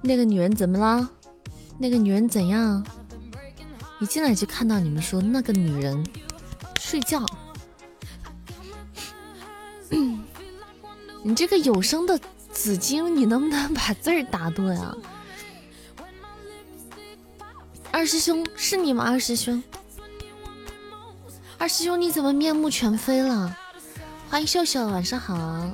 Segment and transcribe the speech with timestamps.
[0.00, 1.10] 那个女人怎么了？
[1.78, 2.84] 那个女人怎样？
[4.00, 6.06] 一进来就看到你们说那个女人
[6.78, 7.24] 睡觉。
[11.22, 12.18] 你这个有声的
[12.52, 14.96] 紫荆，你能不能把字儿打对啊？
[17.90, 19.04] 二师兄是你吗？
[19.04, 19.62] 二师兄，
[21.58, 23.56] 二师兄你怎么面目全非了？
[24.30, 25.70] 欢迎秀秀，晚上好。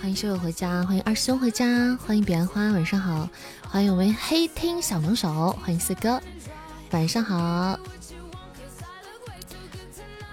[0.00, 3.28] 欢迎秀秀回家，欢迎二师兄回家，欢迎彼岸花，晚上好。
[3.68, 6.18] 欢迎我们黑听小能手，欢迎四哥，
[6.92, 7.78] 晚上好。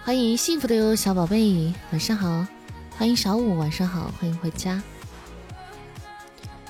[0.06, 2.48] 欢迎幸福的哟小宝贝，晚上好。
[2.98, 4.82] 欢迎小五，晚上好，欢迎回家。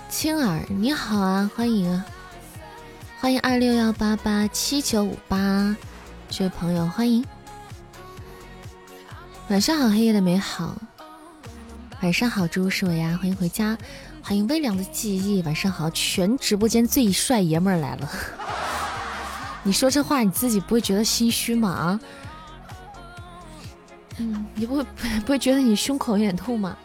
[0.10, 2.04] 青儿你好啊，欢迎，
[3.20, 5.78] 欢迎二六幺八八七九五八
[6.30, 7.24] 这位朋友，欢迎。
[9.50, 10.76] 晚上好，黑夜的美好。
[12.02, 13.76] 晚上好，猪是我呀，欢迎回家。
[14.22, 18.10] 欢迎微凉的记忆，晚上好，全直播间最帅爷们儿来了。
[19.64, 21.70] 你说这话，你自己不会觉得心虚吗？
[21.70, 22.00] 啊？
[24.18, 24.84] 嗯，你不会
[25.22, 26.78] 不会觉得你胸口有点痛吗？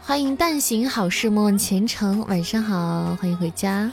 [0.00, 3.90] 欢迎但行好事莫问前程，晚上好，欢迎回家。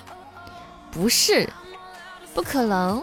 [0.91, 1.49] 不是，
[2.33, 3.01] 不可能。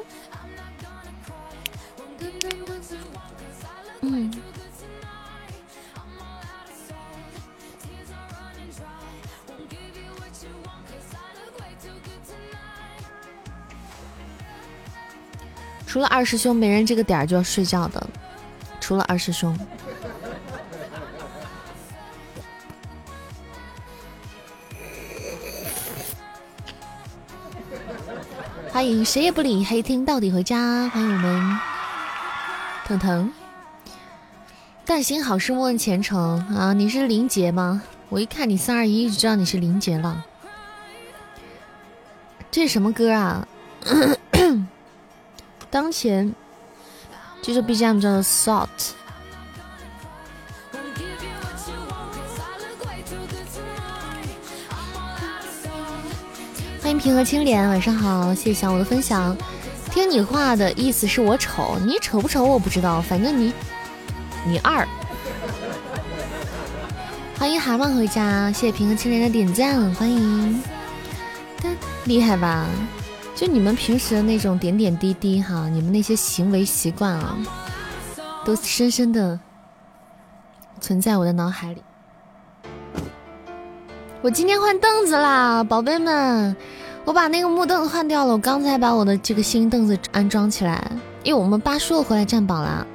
[15.92, 18.02] 除了二师兄，没人这个点儿就要睡觉的。
[18.80, 19.54] 除了二师兄，
[28.70, 30.88] 欢迎谁也不理黑听到底回家。
[30.88, 31.58] 欢迎我们
[32.86, 33.30] 腾腾，
[34.86, 36.72] 但行好事莫问前程啊！
[36.72, 37.82] 你是林杰吗？
[38.08, 40.24] 我一看你三二一就知道你是林杰了。
[42.50, 43.46] 这是什么歌啊？
[45.72, 46.34] 当前
[47.40, 48.68] 这首 BGM 叫做 Salt。
[56.82, 59.34] 欢迎平和青莲，晚上好，谢谢小五的分享。
[59.90, 63.54] 听你话的意思是我丑，你丑不丑我不知道，反正你
[64.46, 64.86] 你二。
[67.38, 70.62] 欢迎蛤蟆回家，谢谢平和青莲的点赞，欢迎，
[72.04, 72.66] 厉害吧？
[73.42, 77.36] 就你们平时的那种点点滴滴哈，你们那些行为习惯啊，
[78.44, 79.36] 都深深的
[80.80, 81.82] 存在我的脑海里。
[84.20, 86.54] 我今天换凳子啦，宝贝们，
[87.04, 88.32] 我把那个木凳换掉了。
[88.32, 90.92] 我刚才把我的这个新凳子安装起来，
[91.24, 92.86] 因为我们八叔回来占榜啦。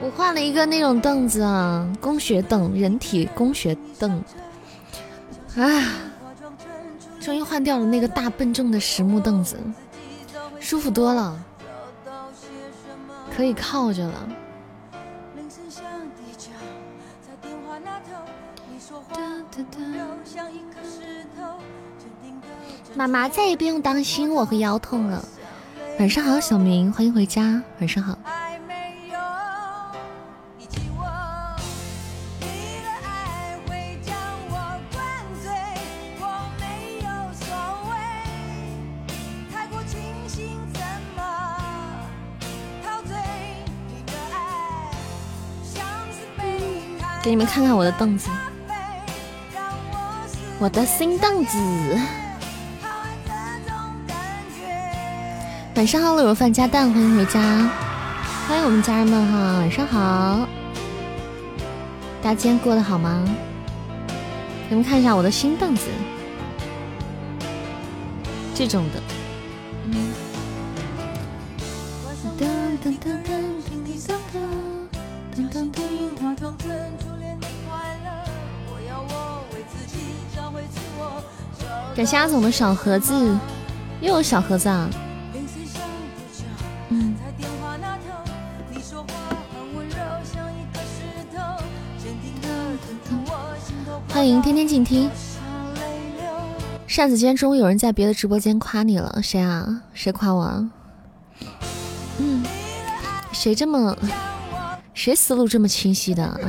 [0.00, 4.24] 我换了一个那种凳子啊，工学凳，人体工学凳。
[5.56, 5.84] 啊。
[7.24, 9.58] 终于换掉了那个大笨重的实木凳子，
[10.60, 11.34] 舒服多了，
[13.34, 14.28] 可以靠着了。
[22.94, 25.24] 妈妈再也不用担心我会腰痛了。
[25.98, 27.62] 晚上好，小明，欢迎回家。
[27.80, 28.18] 晚上好。
[47.24, 48.28] 给你们看看我的凳子，
[50.58, 51.58] 我的新凳子。
[55.74, 57.40] 晚上好，卤肉饭加蛋，欢迎回家，
[58.46, 60.46] 欢迎我们家人们哈，晚上好，
[62.22, 63.24] 大家今天过得好吗？
[64.68, 65.86] 给你们看一下我的新凳子，
[68.54, 69.00] 这种的，
[69.86, 70.12] 嗯。
[72.38, 72.44] 噔
[72.84, 73.43] 噔噔噔
[81.94, 83.14] 感谢阿总的小盒子，
[84.00, 84.90] 又有小盒子啊！
[86.88, 87.14] 嗯，
[94.08, 95.08] 欢迎天天静听。
[96.88, 99.82] 扇子，今天中午有人在别的直播间夸你了，谁啊？
[99.92, 100.68] 谁夸我啊？
[102.18, 102.44] 嗯，
[103.30, 103.96] 谁这么，
[104.94, 106.40] 谁思路这么清晰的啊？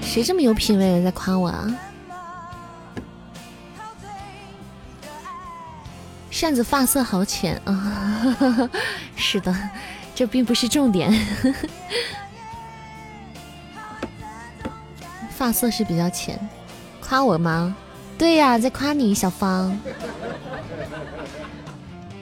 [0.00, 1.68] 谁这么有品位的在夸我啊？
[6.36, 8.68] 扇子发色好浅啊！
[9.16, 9.56] 是的，
[10.14, 11.10] 这并不是重点。
[15.30, 16.38] 发色是比较浅，
[17.00, 17.74] 夸我吗？
[18.18, 19.74] 对呀，在夸你，小芳。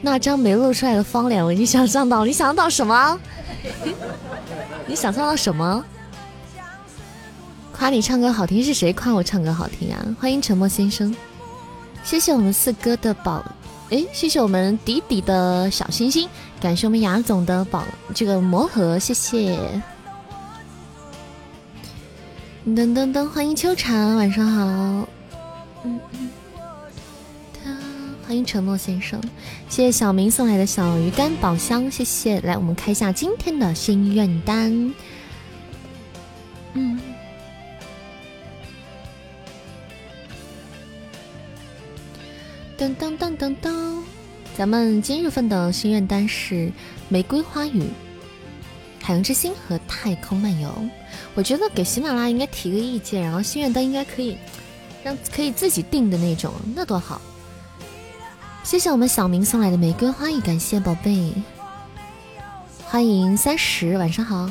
[0.00, 3.18] 那张没露出来的方脸，我已经想象到，你想到什么？
[4.86, 5.84] 你想象到什么？
[7.72, 9.98] 夸你唱歌好听是谁夸我唱歌好听啊？
[10.20, 11.12] 欢迎沉默先生，
[12.04, 13.44] 谢谢我们四哥的宝，
[13.90, 16.28] 哎，谢谢我们迪迪的小星星，
[16.60, 17.84] 感谢我们雅总的宝
[18.14, 19.58] 这个魔盒，谢谢。
[22.66, 25.08] 噔噔噔，欢迎秋蝉，晚上好。
[25.84, 26.00] 嗯，
[28.26, 29.20] 欢迎沉默先生，
[29.68, 32.40] 谢谢小明送来的小鱼干宝箱，谢谢。
[32.40, 34.94] 来，我们开一下今天的心愿单。
[36.72, 36.98] 嗯。
[42.76, 43.98] 噔噔噔噔噔，
[44.56, 46.72] 咱们今日份的心愿单是
[47.08, 47.84] 玫瑰花语、
[49.00, 50.72] 海洋之心和太空漫游。
[51.34, 54.36] 我觉得给喜马拉雅应该提个意见，然后心愿单应该可以
[55.04, 57.20] 让可以自己定的那种，那多好。
[58.64, 61.32] 谢谢我们小明送来的玫瑰花语，感谢宝贝，
[62.84, 64.50] 欢迎三十，晚上好。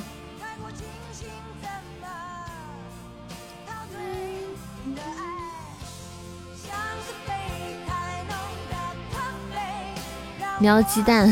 [10.63, 11.29] 喵鸡蛋，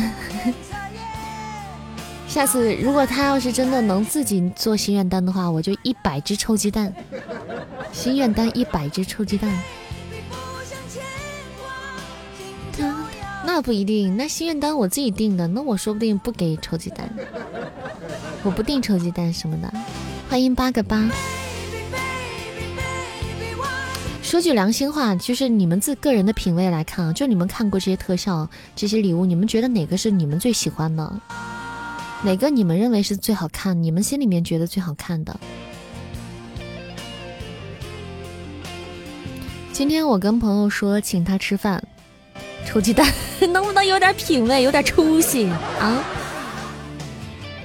[2.28, 6.94] 下次如果他要是真的能自己做心愿单的话，我就一百只臭鸡蛋。
[7.94, 9.50] 心愿单一百只臭鸡蛋，
[13.46, 14.18] 那不一定。
[14.18, 17.10] 那心愿单我自己定的，那我说不定不给臭鸡蛋，
[18.44, 19.72] 我不定臭鸡蛋什么的。
[20.30, 21.10] 欢迎八个八。
[24.32, 31.20] 说句良心话，就是你们自个人的品味来看啊，就你们看过这些特效、这些礼物，你们觉得哪个是你们最喜欢的？
[32.24, 33.84] 哪个你们认为是最好看？
[33.84, 35.38] 你们心里面觉得最好看的？
[39.74, 41.84] 今天我跟朋友说请他吃饭，
[42.66, 43.06] 臭鸡蛋，
[43.52, 45.48] 能不能有点品味，有点出息
[45.78, 46.02] 啊？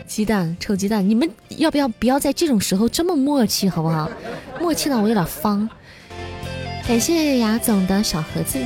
[0.09, 4.11] 鸡蛋，臭鸡蛋，你们要不要不要在这种时候这么默契，好不好？
[4.61, 5.71] 默契呢我有点方。
[6.87, 8.65] 感谢雅总的小盒子。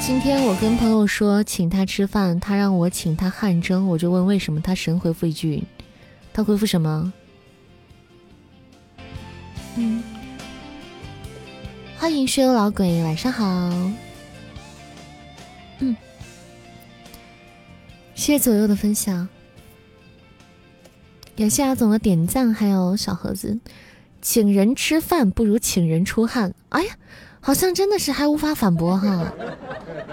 [0.00, 5.62] 今天我跟朋友说请他吃饭，他让我请他汗蒸，我就问为什么，他神回复一句，
[6.32, 7.12] 他回复什么？
[9.76, 10.02] 嗯，
[11.98, 13.44] 欢迎血幽老鬼，晚上好。
[15.80, 15.94] 嗯，
[18.14, 19.28] 谢谢左右的分享，
[21.36, 23.58] 感谢阿总的点赞，还有小盒子。
[24.24, 26.54] 请人吃饭不如请人出汗。
[26.70, 26.96] 哎呀，
[27.40, 29.30] 好像真的是还无法反驳哈，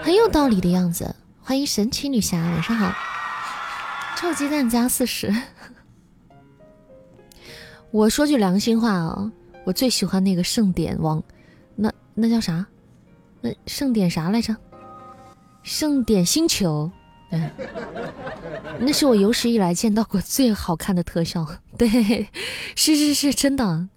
[0.02, 1.16] 很有道理的样子。
[1.40, 2.94] 欢迎神奇女侠，晚上好。
[4.18, 5.34] 臭鸡蛋加四十。
[7.90, 9.32] 我说句良心话啊，
[9.64, 11.24] 我最喜欢那个盛典王，
[11.74, 12.66] 那那叫啥？
[13.40, 14.54] 那盛典啥来着？
[15.62, 16.92] 盛典星球。
[17.30, 17.50] 嗯，
[18.78, 21.46] 那是我有史以来见到过最好看的特效。
[21.78, 21.88] 对，
[22.76, 23.88] 是是是，真的。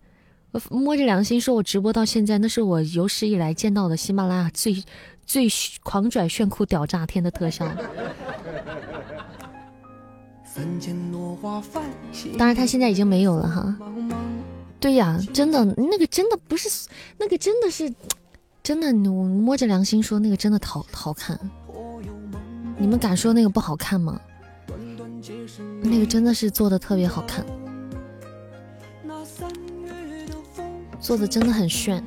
[0.69, 4.83] 摸着良心说，我直播到现在，那是我有史以来见到的喜马拉雅最
[5.25, 5.47] 最
[5.83, 7.65] 狂拽炫酷屌炸天的特效。
[12.37, 13.77] 当然，他现在已经没有了哈。
[14.79, 17.93] 对呀，真的，那个真的不是，那个真的是，
[18.63, 21.37] 真的，我摸着良心说，那个真的好好看。
[22.77, 24.19] 你们敢说那个不好看吗？
[25.81, 27.45] 那个真的是做的特别好看。
[31.05, 32.03] 做的真的很炫，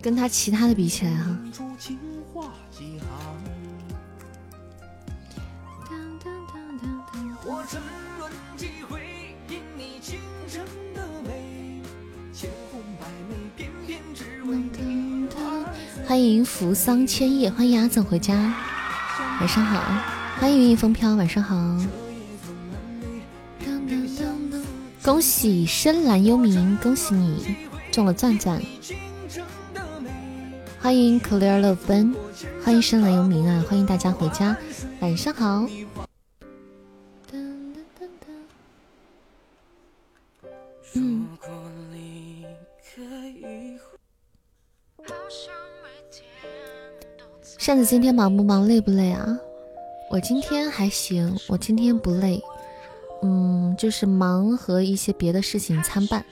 [0.00, 1.38] 跟他其他的比起来哈。
[16.04, 18.34] 欢迎扶桑千叶，欢迎阿总回家，
[19.38, 19.80] 晚上好。
[20.40, 22.01] 欢迎云影风飘，晚上好。
[25.04, 27.56] 恭喜深蓝幽冥，恭喜你
[27.90, 28.62] 中了钻钻！
[30.80, 32.14] 欢迎 Clear Love Ben，
[32.64, 33.64] 欢迎深蓝幽冥啊！
[33.68, 34.56] 欢迎大家回家，
[35.00, 35.66] 晚上好。
[37.32, 37.74] 嗯。
[47.58, 49.36] 扇子今天忙不忙，累不累啊？
[50.10, 52.40] 我今天还行，我今天不累。
[53.22, 56.24] 嗯，就是忙和一些别的事情参半，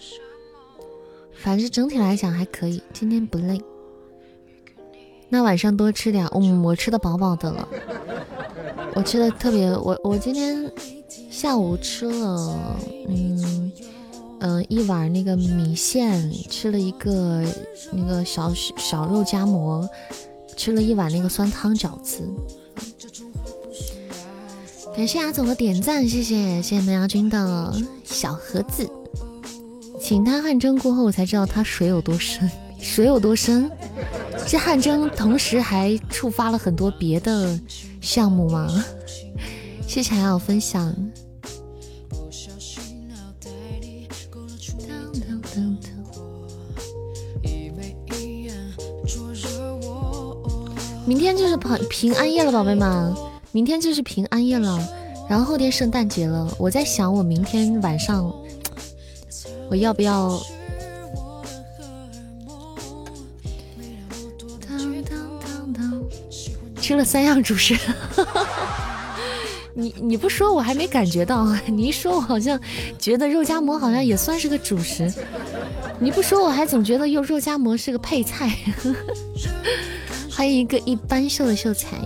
[1.33, 2.83] 反正整体来讲还可以。
[2.93, 3.63] 今天不累。
[5.29, 6.27] 那晚上多吃点。
[6.35, 7.69] 嗯，我吃的饱饱的了，
[8.95, 10.69] 我吃的特别，我我今天
[11.31, 12.57] 下午吃了，
[13.09, 13.73] 嗯
[14.41, 17.45] 嗯，一碗那个米线，吃了一个
[17.93, 19.89] 那个小小肉夹馍，
[20.57, 22.29] 吃了一碗那个酸汤饺子。
[24.97, 27.73] 感谢阿总的点赞，谢谢谢谢梅亚君的
[28.05, 28.89] 小盒子。
[30.01, 33.71] 请他汗蒸过后，我才知道他水有多深，水有多深。
[34.47, 37.59] 这汗蒸同时还触发了很多别的
[38.01, 38.69] 项目吗？
[39.87, 40.95] 谢谢还要分享。
[51.07, 53.15] 明天就是平平安夜了，宝贝们，
[53.53, 54.79] 明天就是平安夜了，
[55.29, 56.53] 然后后天圣诞节了。
[56.59, 58.33] 我在想，我明天晚上
[59.71, 60.41] 我要不要？
[66.81, 67.79] 吃了三样主食，
[69.75, 72.59] 你你不说我还没感觉到，你一说我好像
[72.99, 75.13] 觉得肉夹馍好像也算是个主食，
[76.01, 78.51] 你不说我还总觉得肉肉夹馍是个配菜。
[80.33, 81.97] 欢迎一个一般秀的秀才，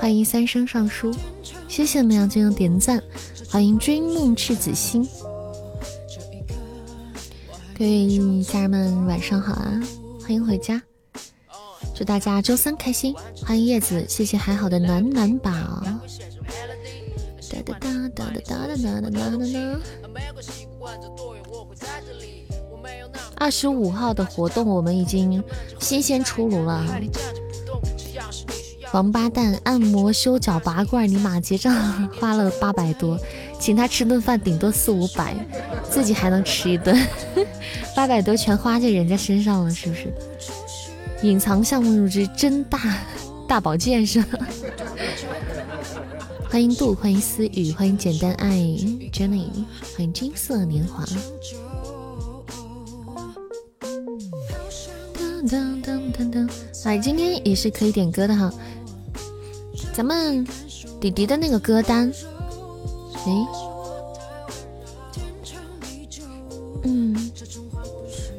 [0.00, 1.12] 欢迎三生上书，
[1.66, 3.02] 谢谢们杨君的点赞，
[3.50, 5.06] 欢迎追梦赤子心，
[7.76, 9.80] 各位家人们晚上好啊，
[10.20, 10.80] 欢迎回家。
[11.94, 13.14] 祝大家周三开心！
[13.44, 15.50] 欢迎叶子，谢谢还好的暖暖宝。
[17.50, 19.80] 哒哒哒哒哒哒哒哒哒哒。
[23.36, 25.42] 二十五号的活动我们已经
[25.80, 26.86] 新鲜出炉了。
[28.92, 33.18] 王八蛋按摩修脚拔罐，你妈结账花了八百多，
[33.60, 35.34] 请他吃顿饭顶多四五百，
[35.90, 36.98] 自己还能吃一顿，
[37.94, 40.12] 八百多全花在人家身上了，是不是？
[41.22, 42.78] 隐藏项目入职真大
[43.46, 44.38] 大保健是吧？
[46.48, 48.52] 欢迎杜，欢迎思雨，欢迎简单爱
[49.12, 49.50] Jenny，
[49.96, 51.04] 欢迎金色年华。
[55.46, 56.50] 噔噔噔噔，
[56.84, 58.50] 来，今天也是可以点歌的哈。
[59.98, 60.46] 咱们
[61.00, 62.08] 弟弟的那个歌单，
[63.16, 63.46] 哎，
[66.84, 67.16] 嗯。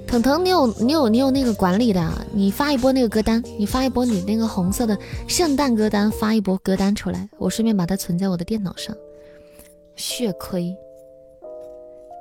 [0.08, 4.98] 腾腾，你有你有你有那个管理的，你发一波那个歌单，你发一波你那个红色的
[5.28, 8.96] 圣诞歌单，发一波歌单出来，我顺便把它存在我的电脑上。
[9.98, 10.74] 血亏，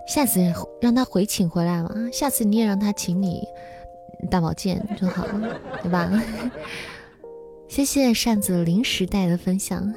[0.09, 0.41] 下次
[0.81, 3.47] 让他回请回来嘛，下次你也让他请你
[4.29, 6.11] 大保健就好了，对吧？
[7.69, 9.95] 谢谢扇子零时代的分享，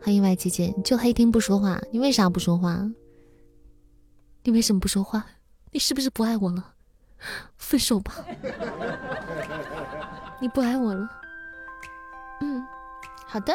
[0.00, 2.86] 欢迎外姐姐，就黑听不说话，你为啥不说话？
[4.44, 5.24] 你为什么不说话？
[5.72, 6.74] 你是不是不爱我了？
[7.56, 8.14] 分手吧！
[10.38, 11.08] 你不爱我了。
[12.42, 12.62] 嗯，
[13.26, 13.54] 好的。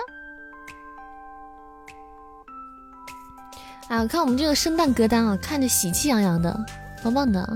[3.87, 6.59] 啊，看我们这个圣诞歌单啊，看着喜气洋洋的，
[7.03, 7.47] 棒棒的，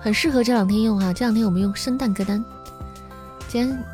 [0.00, 1.12] 很适合这两天用哈。
[1.12, 2.44] 这两天我们用圣诞歌单，
[3.48, 3.84] 今天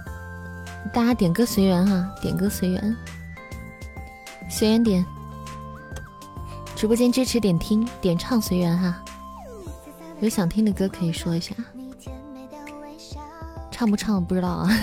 [0.93, 2.97] 大家点歌随缘哈，点歌随缘，
[4.49, 5.05] 随缘点。
[6.77, 9.03] 直播间支持点听点唱随缘哈，
[10.21, 11.55] 有想听的歌可以说一下，
[13.71, 14.71] 唱不唱不知道啊。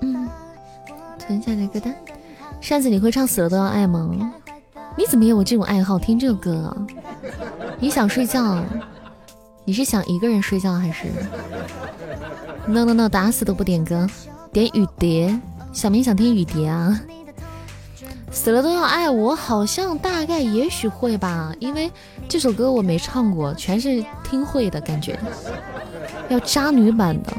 [0.00, 0.28] 嗯，
[1.18, 1.94] 存下来歌单。
[2.60, 4.08] 扇子，你会唱《死了都要爱》吗？
[4.96, 6.76] 你怎么也有这种爱好听这个歌啊？
[7.78, 8.62] 你想睡觉？
[9.64, 11.06] 你是想一个人睡觉还是
[12.66, 14.06] ？No No No，打死都不点歌，
[14.52, 15.40] 点雨蝶。
[15.72, 17.00] 小明想听雨蝶啊。
[18.30, 21.90] 死了都要爱我，好像大概也许会吧，因为
[22.28, 25.18] 这首歌我没唱过，全是听会的感觉。
[26.28, 27.32] 要渣女版的，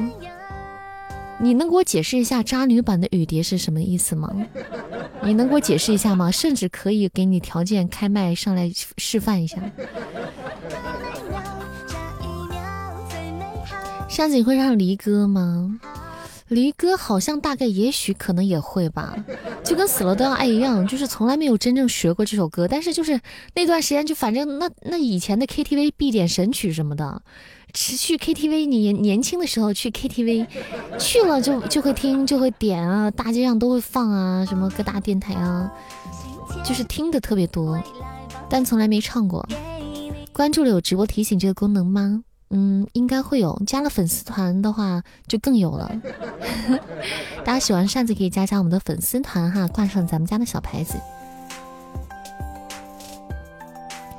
[1.38, 4.30] 你能给我解释一下渣女版的雨蝶是什么意思吗？
[5.22, 6.30] 你能给我解释一下吗？
[6.30, 9.58] 甚至可以给你条件开麦上来示范一下。
[14.08, 15.78] 扇子你会唱离歌吗？
[16.48, 19.16] 离歌好像大概也许可能也会吧，
[19.64, 23.20] 就跟死了都要爱一样，就是从来没有真正学过这首歌，但是就是
[23.54, 27.20] 那段时间就反正那那以前的 KTV 必点神曲什么的，
[27.76, 30.46] 去 KTV 你年轻的时候去 KTV
[30.98, 35.70] 去了就就会听就会点啊，大街上都会放啊，什么各大电台啊，
[36.64, 37.78] 就是听的特别多，
[38.48, 39.46] 但从来没唱过。
[40.32, 42.22] 关注了有直播提醒这个功能吗？
[42.50, 43.60] 嗯，应该会有。
[43.66, 45.90] 加了粉丝团的话，就更有了。
[47.44, 50.94] 大家喜欢扇子可以加加我们的粉丝团哈，挂上咱们家的小牌子。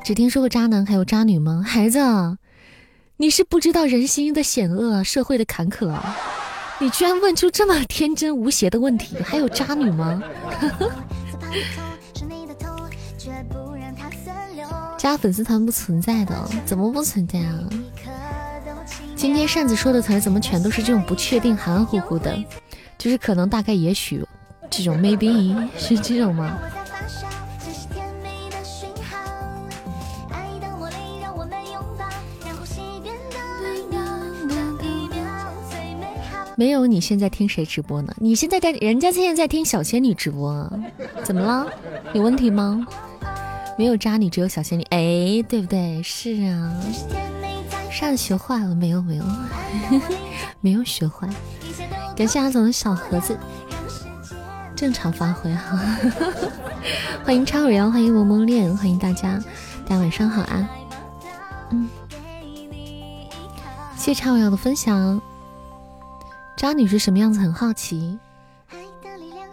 [0.03, 1.63] 只听说过渣男，还有渣女吗？
[1.65, 1.99] 孩子，
[3.19, 6.15] 你是不知道人心的险恶，社会的坎坷啊！
[6.79, 10.21] 你居然问出这么天真无邪的问题，还有渣女吗？
[14.95, 17.59] 加粉丝团不存在的，怎么不存在啊？
[19.15, 22.37] 今天扇子说的词儿怎么全都是这种不确定、含含糊糊的？
[22.99, 24.23] 就是可能、大概、也许
[24.69, 26.55] 这种，maybe 是这种吗？
[36.59, 38.11] 没有，你现在听谁直播呢？
[38.17, 40.73] 你现在在，人家现在在听小仙女直播啊？
[41.23, 41.67] 怎么了？
[42.13, 42.83] 有问题吗？
[43.77, 44.81] 没有渣女，只有小仙女。
[44.89, 46.01] 哎，对不对？
[46.01, 46.75] 是啊。
[47.91, 49.03] 扇子学坏了没有？
[49.03, 49.23] 没有，
[50.59, 51.29] 没有学坏。
[52.15, 53.37] 感谢阿总的小盒子，
[54.75, 55.79] 正常发挥哈。
[57.23, 59.39] 欢迎超人，欢迎萌萌恋，欢迎大家，
[59.85, 60.67] 大家晚上好啊。
[61.69, 61.87] 嗯，
[63.95, 65.21] 谢谢超瑶的分享。
[66.57, 67.39] 渣女是什么样子？
[67.39, 68.17] 很好奇。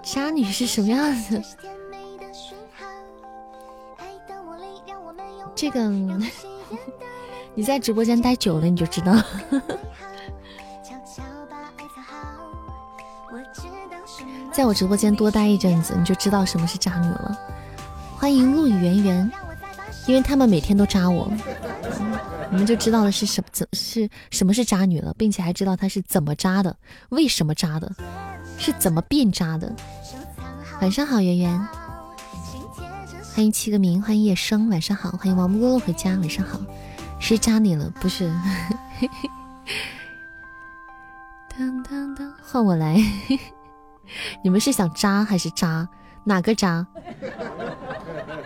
[0.02, 1.40] 渣女是什么样子？
[5.54, 5.86] 这个
[7.54, 9.12] 你在直播间待久了你就知道。
[14.50, 17.38] 在我直播间多待一阵子，你就知道什么是渣女了。
[18.16, 19.30] 欢迎陆羽圆圆，
[20.06, 21.30] 因为他们每天都渣我。
[22.54, 26.76] 你们就知道了是什么怎是什么是渣女了，并且还知道她是怎么渣的，
[27.08, 27.92] 为什么渣的，
[28.56, 29.74] 是怎么变渣的。
[30.80, 31.68] 晚上好，圆圆。
[33.34, 35.10] 欢迎七个名，欢迎夜生，晚上好。
[35.10, 36.60] 欢迎王木哥哥回家，晚上好。
[37.18, 38.32] 是渣你了，不是？
[41.58, 42.96] 当当当，换我来。
[44.44, 45.88] 你们是想渣还是渣？
[46.22, 46.86] 哪个渣？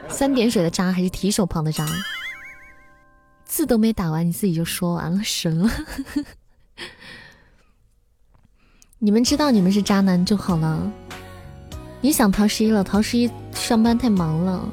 [0.09, 1.87] 三点水的渣还是提手旁的渣？
[3.49, 5.69] 字都没打完，你自己就说完了，神了！
[9.01, 10.93] 你们知道你们是渣男就好了。
[12.01, 12.85] 你想逃十一了？
[12.85, 14.69] 逃十一上班太忙了。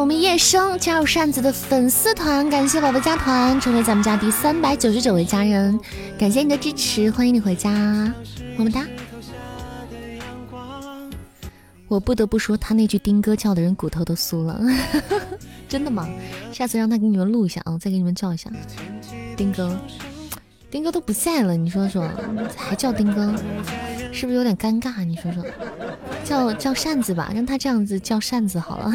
[0.00, 5.78] 我们叶生加入扇子的粉丝团，感谢宝宝加团，成为咱们家第三百九十九位家人，
[6.18, 7.70] 感谢你的支持，欢迎你回家，
[8.56, 8.86] 么么哒。
[11.86, 14.58] 我不得不说，他那句丁哥叫的人骨头都酥了，
[15.68, 16.08] 真的吗？
[16.50, 18.50] 下次让他给你们录一下啊，再给你们叫一下
[19.36, 19.78] 丁哥。
[20.70, 22.08] 丁哥都不在了，你说说，
[22.56, 23.34] 还叫丁哥，
[24.12, 25.04] 是不是有点尴尬？
[25.04, 25.44] 你说说，
[26.24, 28.94] 叫叫扇子吧，让他这样子叫扇子好了。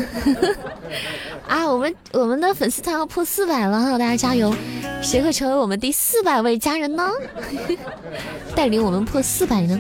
[1.48, 4.56] 啊，我们我们的粉丝团要破四百了，大家加油！
[5.02, 7.08] 谁会成为我们第四百位家人呢？
[8.56, 9.80] 带领我们破四百呢？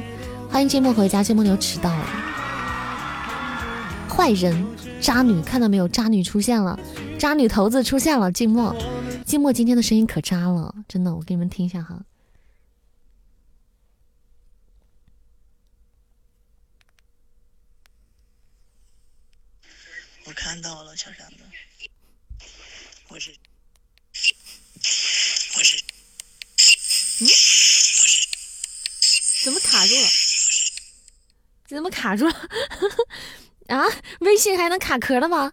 [0.49, 2.05] 欢迎芥末回家，芥末你又迟到了。
[4.09, 4.65] 坏人，
[5.01, 5.87] 渣女，看到没有？
[5.87, 6.79] 渣女出现了，
[7.17, 8.75] 渣女头子出现了，静默。
[9.25, 11.99] 静默今天的声音可渣了，真的，我给你们听一下哈。
[20.27, 21.39] 我看到了，小扇子，
[23.09, 23.35] 我是，
[25.57, 25.75] 我是，
[27.19, 30.07] 嗯，我是，怎么卡住了？
[31.67, 32.49] 怎么卡住了？
[33.67, 33.83] 啊，
[34.21, 35.51] 微信还能卡壳了吗？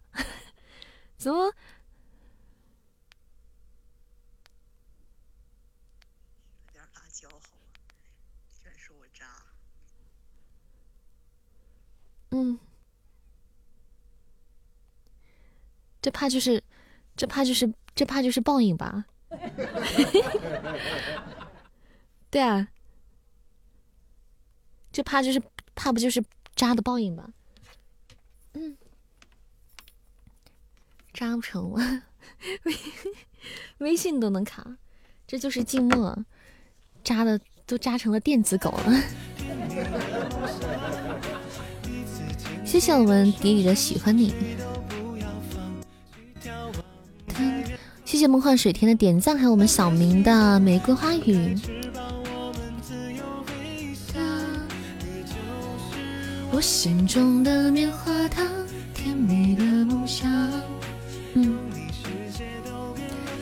[1.18, 1.52] 怎么？
[12.34, 12.58] 嗯，
[16.02, 16.62] 这怕就是，
[17.16, 19.06] 这怕就是，这怕就是报应吧？
[22.28, 22.68] 对啊，
[24.92, 25.40] 这怕就是
[25.74, 26.22] 怕不就是
[26.54, 27.30] 渣的报应吧？
[28.54, 28.76] 嗯，
[31.14, 32.02] 渣不成了，
[32.64, 32.76] 微
[33.78, 34.76] 微信都能卡，
[35.26, 36.24] 这就是静默，
[37.04, 39.02] 渣的都渣成了电子狗了。
[42.64, 44.51] 谢谢我们迪迪的喜欢你，
[48.12, 51.59] 谢谢梦幻水天的点赞，还有我们小明的玫瑰花语。
[56.51, 58.46] 我心中的棉花糖，
[58.92, 60.31] 甜蜜的梦想。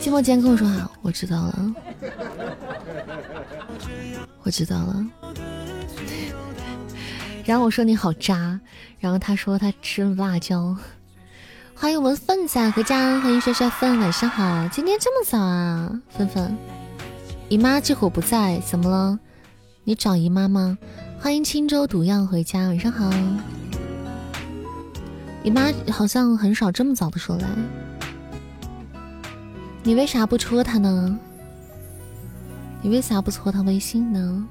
[0.00, 1.74] 寂寞，间跟我说哈，我知道了，
[4.44, 5.04] 我知道了。
[7.44, 8.60] 然后我说你好渣，
[9.00, 10.76] 然后他说他吃了辣椒。
[11.80, 16.54] 欢迎我们奋仔回家，欢迎帅帅奋，晚上好，今天这么早啊，奋奋。
[17.48, 19.18] 姨妈这会不在，怎么了？
[19.84, 20.76] 你找姨妈吗？
[21.18, 23.10] 欢迎青州毒药回家，晚上好。
[25.42, 27.48] 姨妈好像很少这么早的时候来，
[29.82, 31.18] 你为啥不戳他呢？
[32.82, 34.46] 你为啥不戳他微信呢？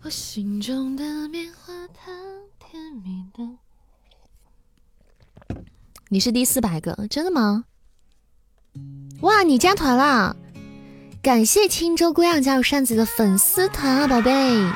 [0.00, 2.14] 我心中的棉花糖，
[2.58, 3.61] 甜蜜的。
[6.12, 7.64] 你是第四百个，真的吗？
[9.22, 10.36] 哇，你加团了！
[11.22, 14.70] 感谢青州姑娘加入扇子的粉丝团啊，宝贝，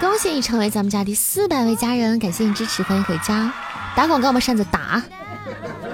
[0.00, 3.52] 恭喜你成为咱们家第四百位家人，感谢你支持，欢迎回家。
[3.96, 4.38] 打广告吗？
[4.38, 5.02] 扇子打。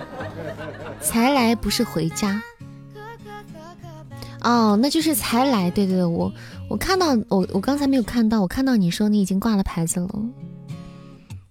[1.00, 2.42] 才来不是回家。
[4.42, 5.70] 哦，那就是才来。
[5.70, 6.30] 对对对，我
[6.68, 10.10] 我看到我我刚才没有看到，我看到你说你已经挂了牌子了。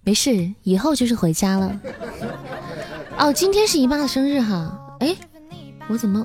[0.04, 1.80] 没事，以后就是回家了。
[3.18, 4.96] 哦，今天是姨妈的生日哈。
[5.00, 5.14] 哎，
[5.88, 6.24] 我怎么？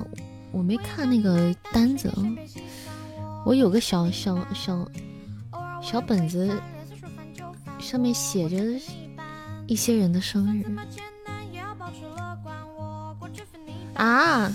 [0.52, 2.22] 我没看那个单子啊，
[3.44, 4.88] 我有个小小小
[5.82, 6.56] 小本子，
[7.80, 8.56] 上面写着
[9.66, 10.64] 一些人的生日
[13.94, 14.52] 啊。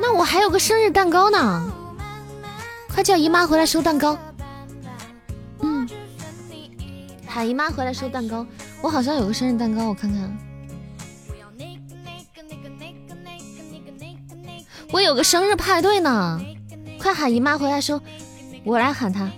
[0.00, 1.72] 那我还有个生日蛋糕呢，
[2.98, 4.18] 快叫姨妈回来收蛋糕。
[5.60, 5.88] 嗯
[7.24, 8.44] 喊姨妈回来收蛋糕，
[8.82, 10.36] 我好像有个生日蛋糕，我看看。
[14.90, 16.40] 我有个生日派对呢，
[17.00, 18.00] 快喊姨妈回来收，
[18.64, 19.30] 我来喊她。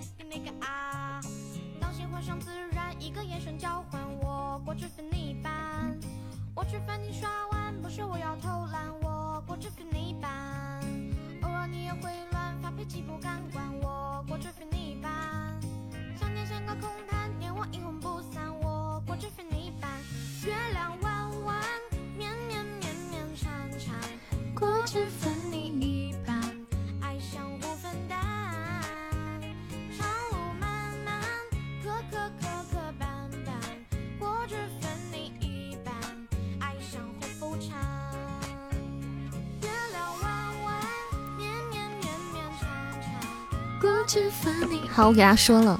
[44.89, 45.79] 好，我给他说了，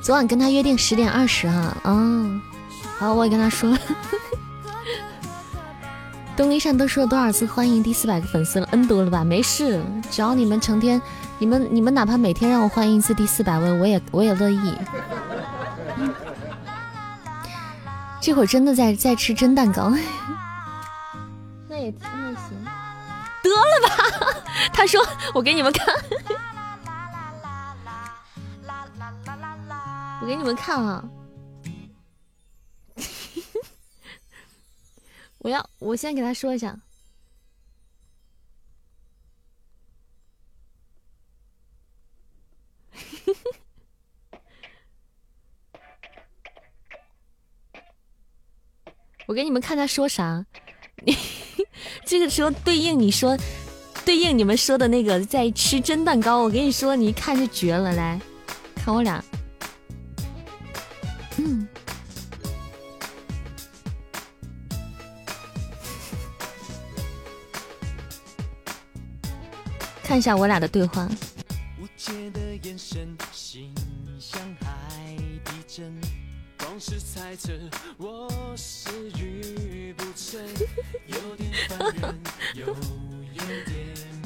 [0.00, 1.76] 昨晚跟他约定十点二十哈。
[1.84, 2.40] 嗯，
[2.98, 3.78] 好，我也跟他说了。
[6.34, 9.22] 东篱上都说了多少次欢迎第四百个粉丝了？N 多了吧？
[9.22, 11.00] 没事，只要你们成天，
[11.38, 14.74] 你们你们哪怕每天让我欢迎一次第四百位，我也我也乐意。
[18.20, 19.92] 这会儿真的在在吃真蛋糕。
[21.68, 22.64] 那也那也行，
[23.42, 24.42] 得了吧？
[24.72, 25.86] 他说我给你们看，
[30.32, 31.06] 给你们看啊。
[35.36, 36.80] 我要，我先给他说一下。
[49.26, 50.46] 我给你们看他说啥，
[52.06, 53.36] 这个时候对应你说，
[54.02, 56.42] 对应你们说的那个在吃真蛋糕。
[56.42, 58.18] 我跟你说，你一看就绝了，来
[58.76, 59.22] 看我俩，
[70.12, 71.08] 看一下我俩的对话。
[71.80, 73.74] 无解的眼神心
[74.20, 75.98] 像海底针
[76.58, 77.50] 光是猜测
[77.96, 80.44] 我食欲不振
[81.06, 82.20] 有点烦人
[82.54, 84.21] 又有点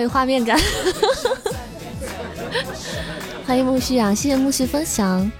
[0.00, 0.58] 好有画面感。
[3.46, 5.30] 欢迎木须啊，谢谢木须分享。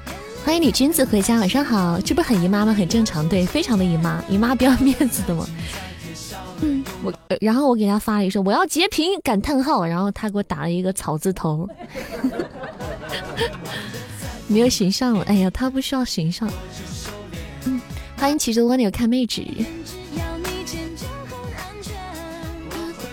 [0.45, 1.99] 欢迎李君子回家，晚上好。
[2.01, 2.75] 这不很姨妈吗？
[2.75, 5.47] 很正常，对，非常的姨妈，姨妈不要面子的嘛。
[6.61, 11.67] 嗯，我然后我给他发了一说我要截屏感叹号，然后他给我打了一个草字头。
[14.47, 15.25] 没有形象了。
[15.25, 16.47] 哎呀，他不需要形象。
[17.65, 17.81] 嗯，
[18.19, 19.43] 欢迎骑着蜗牛看妹纸。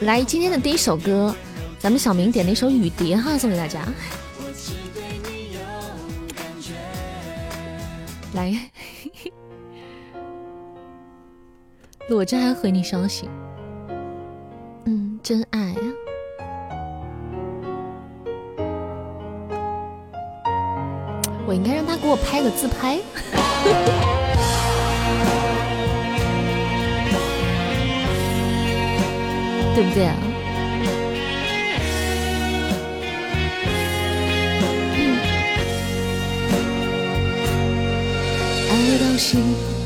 [0.01, 1.35] 来，今天的第一首歌，
[1.79, 3.81] 咱们小明点了一首《雨蝶》哈，送给大家。
[8.33, 8.55] 来，
[12.11, 13.27] 我这还回你消息。
[14.85, 15.81] 嗯，真爱啊！
[21.47, 22.99] 我应该让他给我拍个自拍，
[29.77, 30.15] 对不对啊？
[38.71, 39.39] 爱到心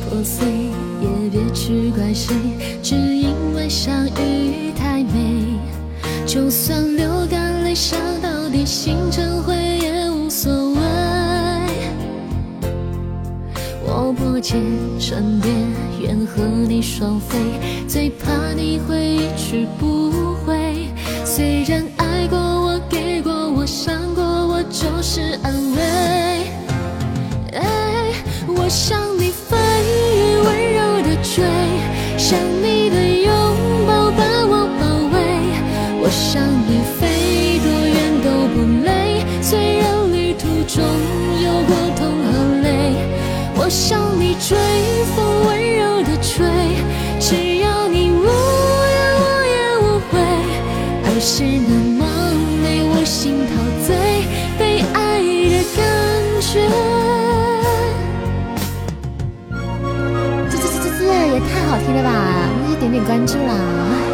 [0.08, 0.48] 破碎，
[1.02, 2.34] 也别去怪谁，
[2.82, 5.60] 只因为相遇太美。
[6.26, 11.21] 就算流干泪，伤到底心成灰也无所谓。
[13.94, 14.58] 我破茧
[14.98, 15.52] 成蝶，
[16.00, 17.38] 愿和你双飞，
[17.90, 20.88] 最怕你会一去不回。
[21.26, 25.82] 虽然爱过我，给过我，伤过我，就是安慰。
[27.52, 28.14] 哎，
[28.48, 29.58] 我向你飞，
[30.46, 30.81] 温柔
[43.72, 44.58] 向你追，
[45.16, 46.46] 风温柔的吹，
[47.22, 48.28] 只要你无怨
[49.16, 50.20] 我也无悔。
[51.06, 52.04] 爱是那么
[52.62, 53.52] 美，我心陶
[53.88, 53.96] 醉，
[54.60, 55.80] 被爱的感
[56.42, 56.68] 觉。
[60.50, 62.12] 这这这这这也太好听了吧！
[62.68, 64.11] 那就点点关注啦。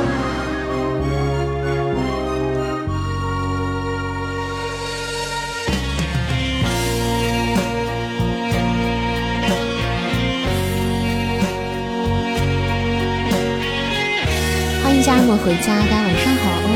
[15.44, 16.68] 回家，大家晚上好哦。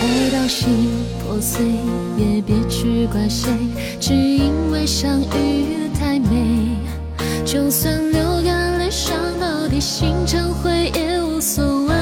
[0.00, 0.88] 爱到心
[1.22, 1.64] 破碎，
[2.16, 3.50] 也别去怪谁，
[3.98, 6.76] 只因为相遇太美。
[7.44, 11.94] 就算流干泪，伤到底心成灰也无所谓。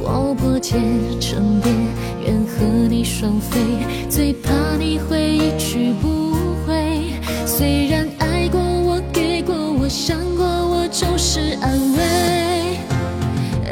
[0.00, 0.80] 我破茧
[1.20, 1.70] 成蝶，
[2.24, 3.60] 愿和你双飞，
[4.08, 6.34] 最怕你会一去不
[6.66, 7.12] 回。
[7.46, 8.08] 虽然，
[9.88, 12.04] 我，伤过我，就是安慰。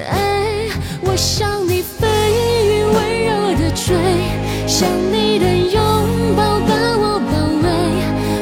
[0.08, 0.66] 哎，
[1.02, 2.08] 我向你飞，
[2.88, 3.94] 温柔的追，
[4.66, 5.78] 想你的拥
[6.34, 7.68] 抱把我包围。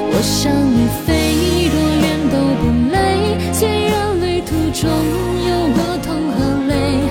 [0.07, 2.63] 我向你飞，多远都不
[2.95, 4.89] 累，虽然旅途中
[5.51, 7.03] 有过痛和泪。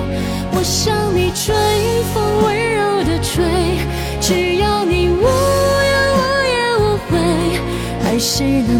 [0.56, 1.54] 我向你追，
[2.14, 3.44] 风温柔的吹，
[4.18, 6.24] 只要你无怨我
[6.56, 7.12] 也无悔。
[8.06, 8.72] 爱是那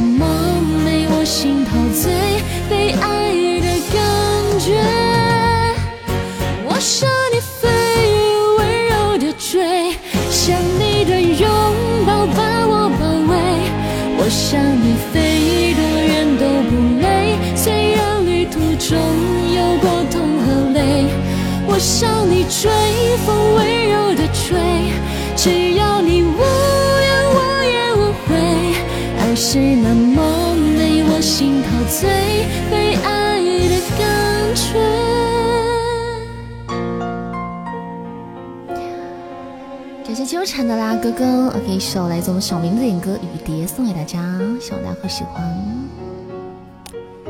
[40.45, 45.43] 感谢纠缠的啦，哥哥，OK，一首来自我们小明的点歌《雨蝶》送给大家，希望大家会喜欢。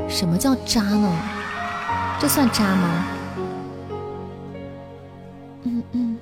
[0.09, 1.17] 什么叫渣呢？
[2.21, 3.07] 这算渣吗？
[5.63, 6.19] 嗯嗯。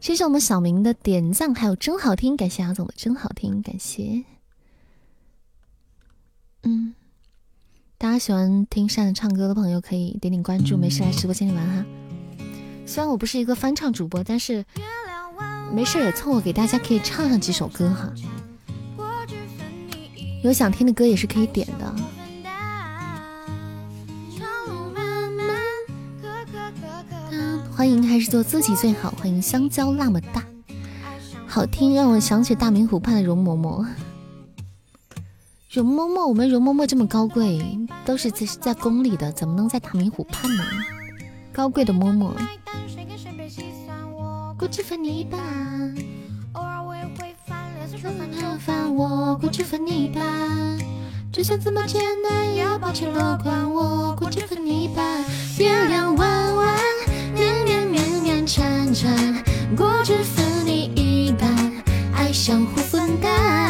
[0.00, 4.24] 谢谢我们小明的点赞，还有真好听，感谢阿总的真好听，感谢。
[6.62, 6.94] 嗯，
[7.98, 11.84] 大家喜欢听扇子唱歌的朋友可以点点关注，没事来直播间里玩哈。
[12.90, 14.64] 虽然我不是一个翻唱主播，但是
[15.72, 18.12] 没事也凑合给大家可以唱上几首歌哈。
[20.42, 21.94] 有想听的歌也是可以点的。
[27.72, 30.44] 欢迎还是做自己最好，欢迎香蕉那么大，
[31.46, 33.86] 好听让我想起大明湖畔的容嬷嬷。
[35.70, 37.64] 容嬷嬷，我们容嬷嬷这么高贵，
[38.04, 40.64] 都是在在宫里的，怎么能在大明湖畔呢？
[41.52, 42.32] 高贵的嬷嬷，
[44.56, 45.40] 果汁分你一半，
[46.52, 50.22] 偶尔我也会翻脸，随手翻着翻我，过去分你一半。
[51.32, 53.70] 就算这么艰难，也要抱歉乐观。
[53.70, 55.02] 我过这份泥巴，
[55.58, 56.78] 月亮弯弯，
[57.34, 59.42] 绵绵绵绵缠缠，
[59.76, 61.48] 过这份你一半，
[62.14, 63.69] 爱相互分担。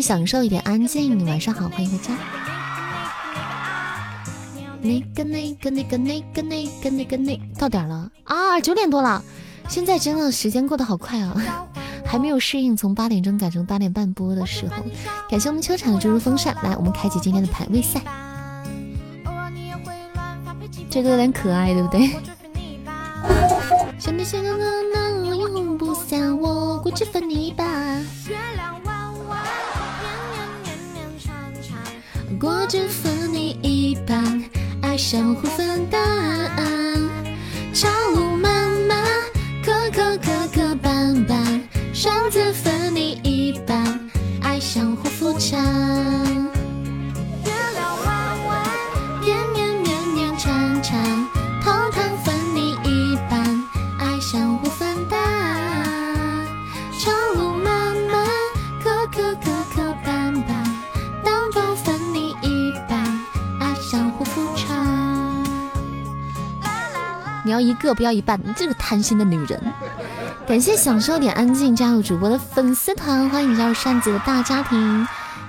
[0.00, 2.12] 享受一点安静，晚上好，欢迎回家。
[4.80, 9.22] 那个那个那个那个那个那个那到点了啊，九点多了。
[9.68, 11.36] 现在真的时间过得好快啊，
[12.06, 14.76] 还没有适应从八点钟改成八点半播的时候。
[15.28, 18.00] 感谢我们秋产的注入风扇，来，我们开启今天的排位赛。
[20.88, 22.10] 这个有点可爱，对不对？
[23.98, 26.38] 想不想让那永不散？
[26.38, 26.90] 我过
[32.38, 32.40] 这份泥巴。
[32.40, 34.44] 过这份你一半。
[34.80, 36.00] 爱相互分担，
[37.74, 39.04] 长路漫漫，
[39.62, 41.60] 磕磕磕磕绊绊，
[41.92, 42.47] 上这
[67.60, 69.60] 一个不要一半，你这个贪心的女人！
[70.46, 75.06] 感谢享受点安静加入主播的粉丝团，欢迎加入扇子的大家庭。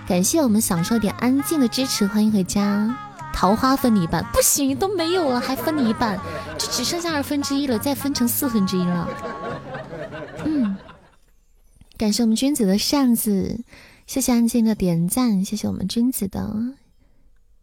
[0.08, 2.98] 感谢我们享受点安静的支持，欢迎回家。
[3.32, 6.20] 桃花分你一半，不行，都没有了，还分你一半，
[6.58, 9.08] 就只剩下二分之一了，再分成四分之一了。
[10.44, 10.76] 嗯，
[11.98, 13.62] 感谢我们君子的扇子，
[14.06, 16.74] 谢谢安静的点赞，谢谢我们君子的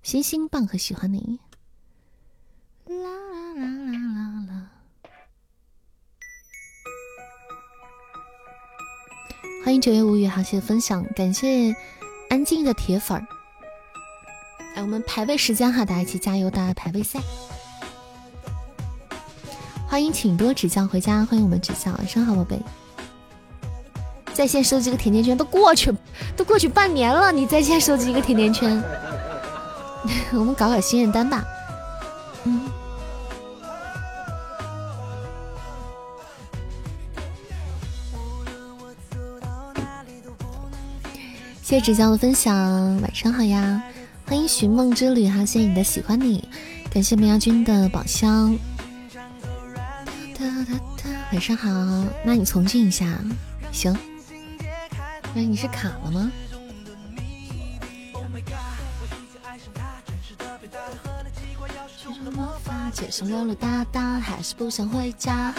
[0.02, 1.40] 星星棒和喜欢你。
[9.66, 11.74] 欢迎九月无语，好，谢谢分享，感谢
[12.30, 13.26] 安静的铁粉儿。
[14.76, 17.18] 来，我们排位时间哈，大家一起加油，大家排位赛。
[19.88, 22.60] 欢迎请多指教回家，欢迎我们指教，晚上好，宝贝。
[24.32, 25.92] 在线收集个甜甜圈都过去，
[26.36, 28.80] 都过去半年了，你在线收集一个甜甜圈，
[30.30, 31.44] 我们搞搞心愿单吧。
[41.66, 42.54] 谢谢指教的分享，
[43.00, 43.82] 晚上好呀！
[44.24, 46.48] 欢迎寻梦之旅哈，谢谢你的喜欢你，
[46.88, 48.56] 感谢梅阳君的宝箱。
[51.32, 51.68] 晚上好，
[52.24, 53.18] 那你重进一下，
[53.72, 53.92] 行。
[55.34, 56.30] 那你是卡了吗？
[62.92, 65.52] 街上溜溜达达，还是不想回家。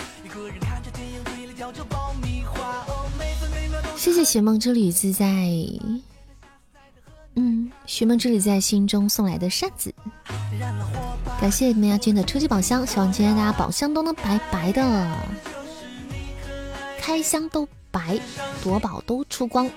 [4.08, 5.26] 谢谢寻梦之旅自在，
[7.36, 9.94] 嗯，寻梦之旅在心中送来的扇子，
[11.42, 15.12] 感谢梅亚君的初级宝箱，希望今天大家宝箱都能白白的，
[17.02, 18.18] 开箱都白，
[18.64, 19.70] 夺宝都出光。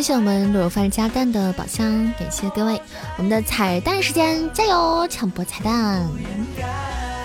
[0.00, 2.80] 谢谢我们卤肉饭加蛋的宝箱，感谢各位。
[3.18, 6.08] 我们的彩蛋时间，加油抢播彩蛋，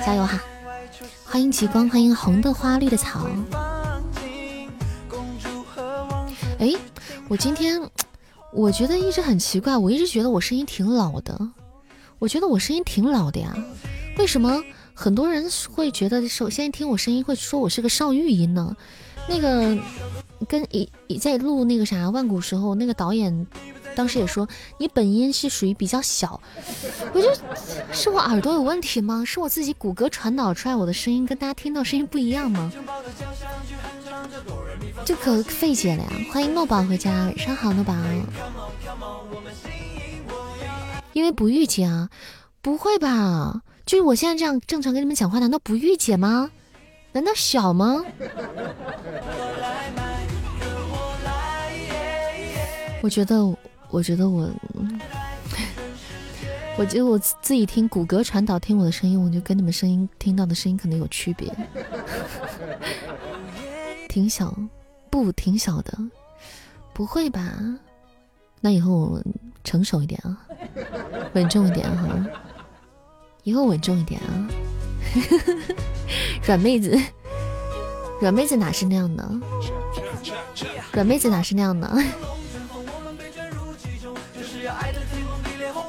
[0.06, 0.44] 加油哈！
[1.24, 3.30] 欢迎极光，欢迎红的花绿的草。
[6.60, 6.74] 哎，
[7.30, 7.82] 我今天
[8.52, 11.40] 我觉得一直很奇怪，我一直觉得我声音挺老的，
[12.20, 13.56] 我觉得我声音挺老的呀，
[14.18, 14.62] 为什么
[14.94, 18.76] 很多人会觉得首先听我声音会说我是个少女音呢？
[19.30, 19.78] 那个。
[20.48, 23.48] 跟一在录那个啥万古时候，那个导演
[23.96, 26.40] 当时也说你本音是属于比较小，
[27.14, 27.30] 我就
[27.92, 29.24] 是我耳朵有问题吗？
[29.26, 32.72] 是我自己骨骼传导出来我的声音跟大家听到声音不一样吗？
[35.06, 36.10] 这可费解了呀！
[36.32, 37.94] 欢迎诺宝回家，晚上好，诺宝。
[41.14, 42.10] 因为不御姐啊，
[42.62, 43.62] 不会吧？
[43.86, 46.52] 就是我现在这样正常跟你们讲话，难道不御姐吗？
[47.14, 48.04] 难道小吗？
[53.06, 53.46] 我觉得，
[53.92, 54.50] 我觉得我，
[56.76, 61.54] 我觉得我自己听骨骼传导听我的声音，我就跟你们声音听到的声音可能有区别，
[64.10, 64.58] 挺小，
[65.12, 65.96] 不挺小的，
[66.96, 67.54] 不会吧？
[68.60, 69.24] 那以后我
[69.64, 70.42] 成熟一点啊，
[71.34, 72.10] 稳重一点哈，
[73.44, 74.50] 以后稳重一点啊，
[76.44, 77.00] 软妹子，
[78.20, 79.32] 软妹子哪是那样的？
[80.92, 81.88] 软妹子哪是那样的？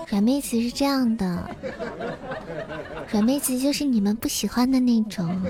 [0.08, 1.50] 软妹子是这样的，
[3.10, 5.40] 软妹子就是你们不喜欢的那种。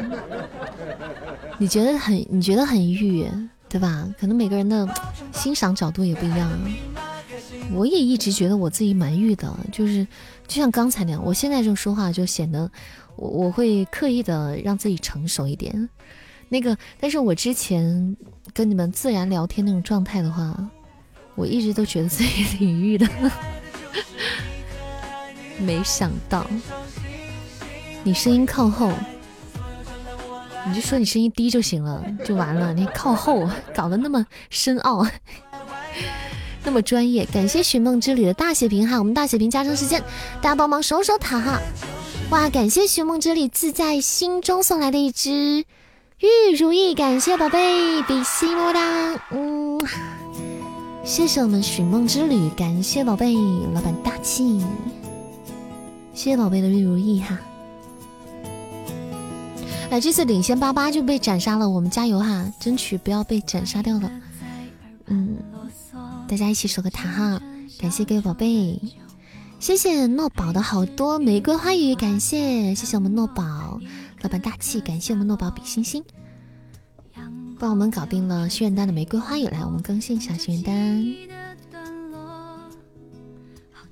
[1.59, 3.27] 你觉得很，你觉得很御，
[3.69, 4.07] 对吧？
[4.19, 4.89] 可能每个人的
[5.33, 6.51] 欣赏角度也不一样。
[7.73, 10.07] 我也一直觉得我自己蛮御的，就是
[10.47, 12.71] 就像刚才那样，我现在这种说话就显得
[13.17, 15.89] 我我会刻意的让自己成熟一点。
[16.49, 18.17] 那个，但是我之前
[18.55, 20.57] 跟你们自然聊天那种状态的话，
[21.37, 23.07] 我一直都觉得自己挺御的。
[25.59, 26.47] 没想到，
[28.03, 28.93] 你声音靠后，
[30.67, 32.75] 你就说你声音低就行了，就完了。
[32.75, 35.07] 你靠后搞得那么深奥，
[36.63, 37.25] 那么专业。
[37.27, 40.03] 感谢寻梦之旅的大血瓶哈，我们大血瓶加成时间，
[40.43, 41.61] 大家帮忙守守塔哈。
[42.31, 45.31] 哇，感谢寻梦之旅自在心中送来的一只
[46.19, 49.81] 玉如意，感谢宝贝比心么哒，嗯。
[51.07, 53.33] 谢谢我们寻梦之旅，感谢宝贝
[53.73, 54.59] 老板大气，
[56.13, 57.39] 谢谢宝贝的玉如意哈。
[59.89, 64.11] 哎，这次领先八八就被斩杀了，我们加油哈，争取不要被斩杀掉了。
[65.07, 65.37] 嗯，
[66.27, 67.41] 大家一起守个塔哈，
[67.79, 68.81] 感谢各位宝贝，
[69.61, 73.81] 谢谢诺宝的好多玫瑰花语，感谢谢谢我们诺宝
[74.23, 76.03] 老板大气，感谢我们诺宝比心心。
[77.59, 81.05] 帮我们搞定了心愿单的玫瑰花也，来，我们更新一下心愿单。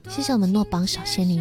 [0.08, 1.40] 谢谢我们诺宝小仙女。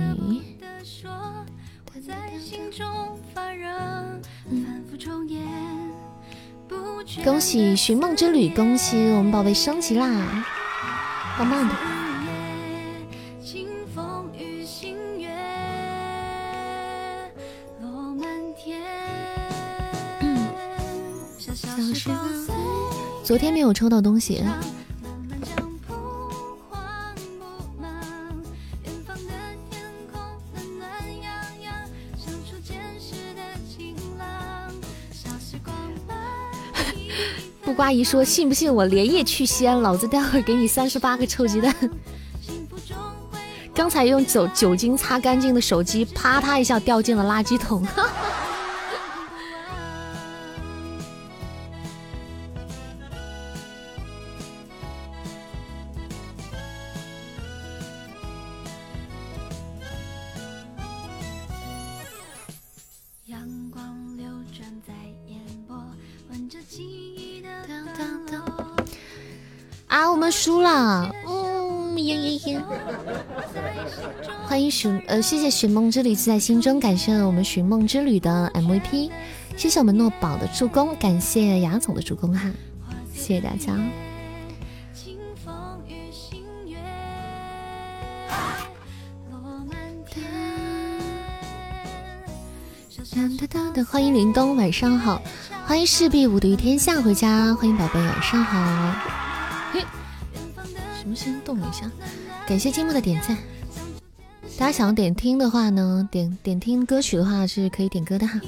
[7.23, 10.45] 恭喜寻梦之旅，恭喜我们宝贝升级啦，
[11.37, 12.02] 棒棒的。
[23.33, 24.43] 昨天没有抽到东西。
[37.65, 41.73] 布瓜姨说：“信不信我连夜去西安，老子待会儿给你三十八个臭鸡蛋。”
[43.73, 47.83] 刚才用酒酒精擦干净的手机，啪嗒一下掉进了垃圾桶。
[70.43, 72.61] 输了，嗯，嘤嘤嘤。
[74.45, 79.09] 欢迎寻，呃，谢谢寻梦之旅自在心中，感谢我们寻梦之旅的 MVP，
[79.55, 82.51] 谢谢我们诺宝的助攻，感谢雅总的助攻哈，
[83.13, 83.79] 谢谢大家。
[93.89, 95.21] 欢迎林东，晚上好。
[95.65, 99.22] 欢迎势必无敌天下回家，欢迎宝贝，晚上好。
[101.13, 101.89] 什么声音动一下？
[102.47, 103.37] 感谢金木的点赞。
[104.57, 108.39] 大家想要点听的话呢，点点听歌曲的话是可以点歌的哈。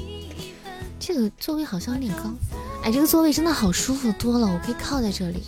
[0.99, 2.31] 这个座位好像有点高，
[2.83, 5.43] 哎，这个座位真的好舒服多了，我可以靠在这里，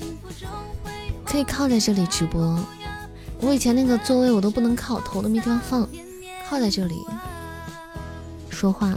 [1.26, 2.60] 可以靠在这里直播。
[3.40, 5.88] 我以前那个座位我都不能靠，头都没地方放，
[6.48, 6.96] 靠在这里
[8.50, 8.96] 说话。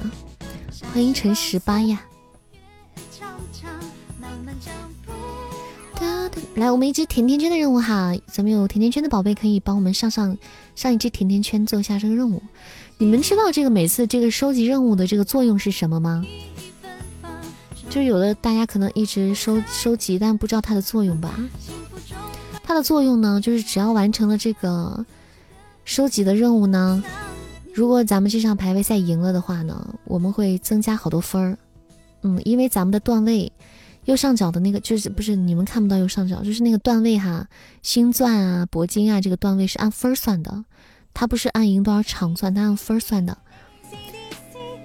[0.93, 2.01] 欢迎陈十八呀。
[6.55, 10.37] 来，我们一只甜甜圈的任务哈，咱们有甜甜圈的宝贝可以帮我们上上
[10.75, 12.43] 上一只甜甜圈，做一下这个任务。
[12.99, 16.25] 你们知道这个每次这个收集任务的这个作用是什么吗？
[17.89, 21.35] 就有的大家可能一直收收集，但不知道它的作用吧？
[22.63, 25.05] 它的作用呢，就是只要完成了这个
[25.85, 27.03] 收集的任务呢，
[27.75, 31.59] 如果咱们这场排位赛赢了的话呢，我们会增加好多分儿。
[32.23, 33.51] 嗯，因为咱们的段位。
[34.07, 37.47] 右上角的那个就是不是你们看不到右上角，就是那个段位哈，
[37.83, 40.65] 星钻啊、铂金啊，这个段位是按分算的，
[41.13, 43.37] 它不是按赢多少场算，它按分算的。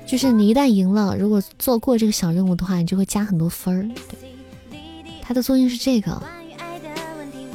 [0.05, 3.89] 就是你一旦赢了，如果做过这个小任务的话，你就会加很多分儿。
[5.21, 6.21] 它的作用是这个，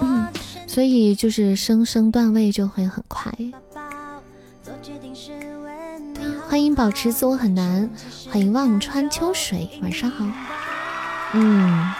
[0.00, 0.26] 嗯，
[0.66, 3.32] 所以就是升升段位就会很快。
[6.48, 7.88] 欢迎保持自我很难，
[8.28, 10.26] 欢迎望穿秋水，晚上好。
[11.32, 11.92] 嗯，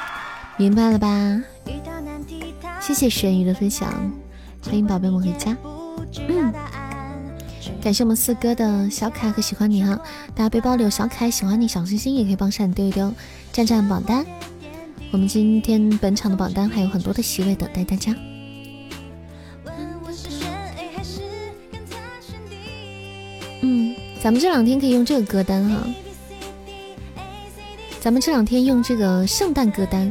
[0.57, 1.43] 明白了吧？
[2.81, 3.89] 谢谢神鱼的分享，
[4.65, 5.57] 欢迎宝贝们回家。
[6.29, 6.53] 嗯，
[7.81, 9.97] 感谢我们四哥的小可爱和喜欢你哈，
[10.35, 13.13] 大家背包里有小可爱喜欢你小心心也可以帮闪丢一丢，
[13.53, 14.27] 占占榜单。
[15.13, 18.15] 我们今天本场的榜单还有很多的席位等待大家。
[23.63, 25.77] 嗯咱们这两天可以用这个歌单哈，
[28.01, 30.11] 咱们这两天用这个圣诞歌单，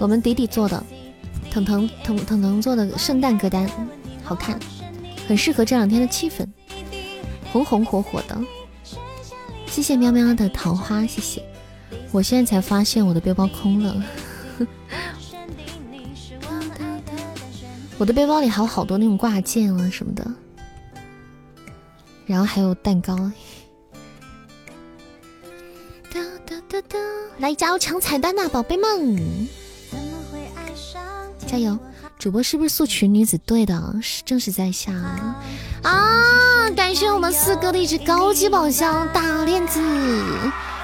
[0.00, 0.82] 我们迪迪做的，
[1.52, 3.70] 腾腾腾腾腾做的圣诞歌单，
[4.24, 4.58] 好看，
[5.28, 6.44] 很适合这两天的气氛，
[7.52, 8.36] 红红火火的。
[9.66, 11.40] 谢谢喵喵的桃花，谢谢。
[12.10, 14.02] 我现在才发现我的背包空了，
[17.98, 20.28] 我的背包里还有好多那种挂件啊什么的。
[22.26, 23.30] 然后还有蛋糕，
[27.38, 29.48] 来加油抢彩蛋呐，宝贝们！
[31.46, 31.78] 加油！
[32.18, 33.36] 主播是不是素裙女子？
[33.38, 34.90] 对的，是正是在下
[35.82, 36.70] 啊！
[36.74, 39.80] 感谢我们四哥的一只高级宝箱大链子，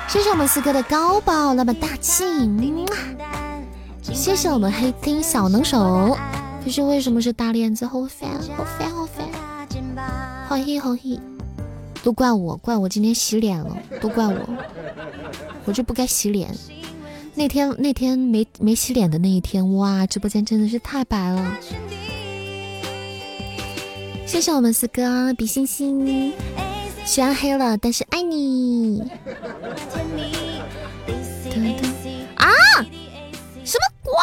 [0.08, 2.22] 谢谢我们四哥的高宝那么大气，
[4.02, 6.16] 谢谢我们黑厅小能手。
[6.62, 7.86] 可是为什么是大链子？
[7.86, 9.26] 好烦，好烦，好烦！
[10.46, 11.18] 好黑，好黑。
[12.04, 14.34] 都怪我，怪我今天洗脸了，都怪我，
[15.64, 16.54] 我就不该洗脸。
[17.34, 21.56] 那天那天没没洗脸的那一天，哇，直播间真的是太白了。
[24.26, 26.32] 谢谢我们四哥比心心，
[27.04, 29.02] 虽然黑了，但是爱你。
[32.36, 32.50] 啊！
[33.64, 34.14] 什么鬼？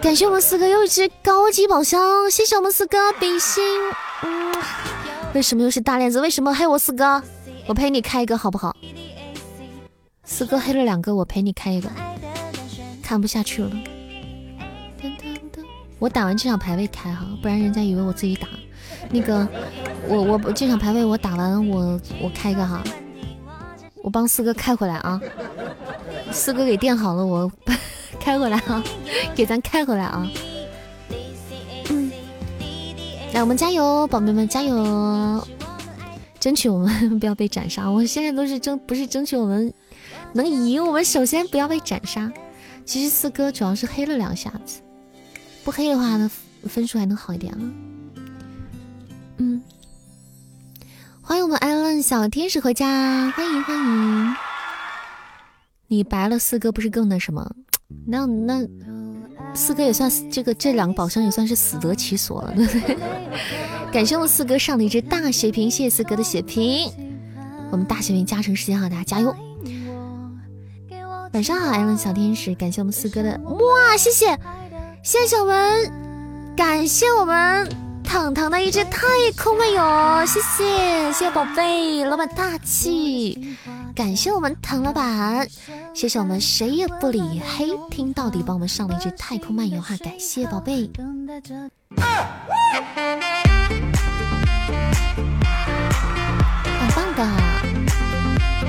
[0.00, 3.62] 感谢我们四哥又一只高级宝箱，谢谢我们四哥比心，
[5.32, 6.20] 为什么又是大链子？
[6.20, 7.22] 为什么黑我四哥？
[7.66, 8.76] 我陪你开一个好不好？
[10.24, 11.88] 四哥黑了两个，我陪你开一个。
[13.02, 13.70] 看不下去了，
[15.98, 18.48] 我打完这场排位开哈，不然人家以为我自己打。
[19.10, 19.46] 那个，
[20.08, 22.82] 我我这场排位我打完，我我开一个哈，
[24.02, 25.20] 我帮四哥开回来啊。
[26.32, 27.52] 四哥给垫好了，我
[28.18, 28.82] 开回来啊，
[29.34, 30.26] 给咱开回来啊。
[33.34, 35.46] 来，我们加油，宝贝们加油，
[36.40, 37.90] 争取我们 不要被斩杀。
[37.90, 39.72] 我现在都是争，不是争取我们
[40.34, 42.30] 能赢，我们首先不要被斩杀。
[42.84, 44.82] 其实四哥主要是黑了两下子，
[45.64, 46.30] 不黑的话，呢
[46.64, 47.60] 分数还能好一点啊。
[49.38, 49.62] 嗯，
[51.22, 54.36] 欢迎我们艾伦小天使回家，欢迎欢迎。
[55.86, 57.54] 你白了四哥不是更那什么？
[58.06, 58.66] 那那。
[59.56, 62.56] 四哥也算这个这两个宝箱也算是死得其所了，
[63.92, 66.90] 感谢我四哥上了一只大血瓶，谢谢四哥的血瓶。
[67.70, 69.32] 我们大血瓶加成时间好，大家加油！
[71.34, 74.38] 晚上好，艾伦小天使，感谢我们四哥的哇，谢谢
[75.02, 75.92] 谢谢我们，
[76.56, 77.68] 感谢我们
[78.04, 83.56] 糖糖的一只太空漫游，谢谢谢谢宝贝，老板大气。
[83.96, 85.48] 感谢我们唐老板，
[85.92, 87.20] 谢谢我们谁也不理
[87.56, 90.88] 黑听到底帮我们上了一只太空漫游哈，感谢宝贝，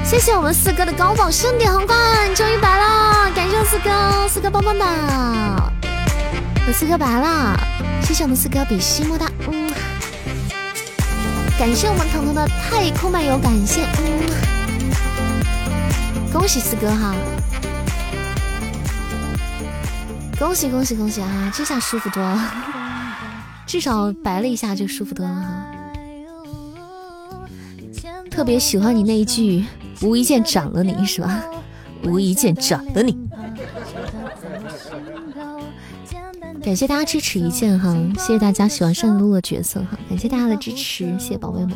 [0.06, 1.98] 谢谢我们四哥的高宝盛典皇冠
[2.36, 4.86] 终于白了，感谢我四哥，四哥棒棒的，
[6.68, 7.60] 我四哥白了，
[8.04, 9.68] 谢谢我们四哥比心么哒，嗯，
[11.58, 14.30] 感谢我们彤彤的太空漫游，感谢，嗯。
[16.32, 17.16] 恭喜四哥哈！
[20.38, 21.52] 恭喜恭喜恭喜啊！
[21.56, 22.54] 这下舒服多了，
[23.66, 25.66] 至少白了一下就舒服多了哈。
[28.30, 29.66] 特别喜欢你那一句
[30.02, 31.44] “无一剑斩了你”是吧？
[32.04, 33.18] 无一剑斩了你。
[36.64, 41.74] 感谢大家支持一剑哈，谢谢大家喜欢圣露的角色哈，感谢大家的支持，谢谢宝贝们。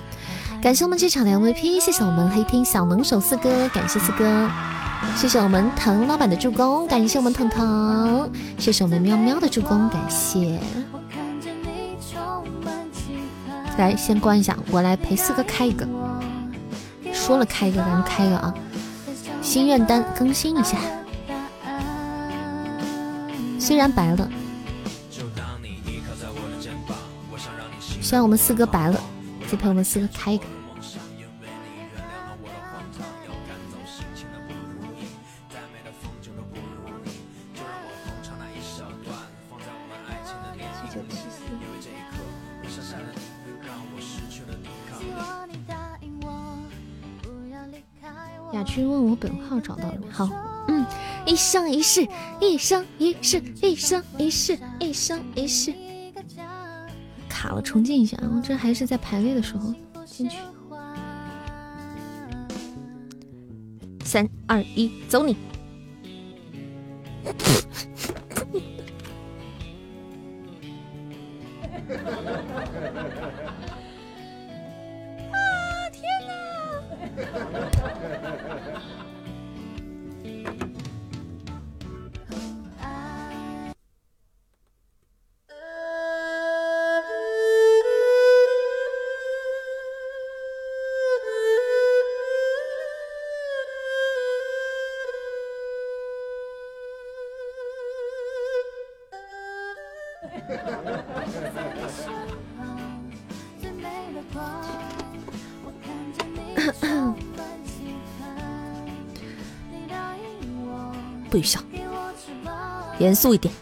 [0.62, 4.50] 感谢我们这场的 MVP，谢谢我们黑听小能手四哥，感谢四哥，
[5.16, 10.60] 谢谢我们腾老板的助攻，感谢我们腾腾，谢谢我们喵喵的助攻，感谢。
[13.78, 15.88] 来，先关一下，我来陪四哥开一个。
[17.30, 18.52] 说了开一个，咱们开一个啊！
[19.40, 20.80] 心愿单更新一下，
[23.60, 24.28] 虽然白了，
[28.02, 29.00] 虽然我们四哥白了。
[29.48, 30.46] 再陪我们四哥开一个。
[49.60, 50.12] 找到了没？
[50.12, 50.30] 好，
[50.68, 50.86] 嗯，
[51.26, 52.08] 一生一世，
[52.40, 55.74] 一生一世，一生一世，一生一世。
[57.28, 58.18] 卡了，重进一下。
[58.22, 59.74] 我这还是在排位的时候
[60.06, 60.38] 进去。
[64.04, 65.38] 三二一，走你！
[113.00, 113.54] 严肃一点。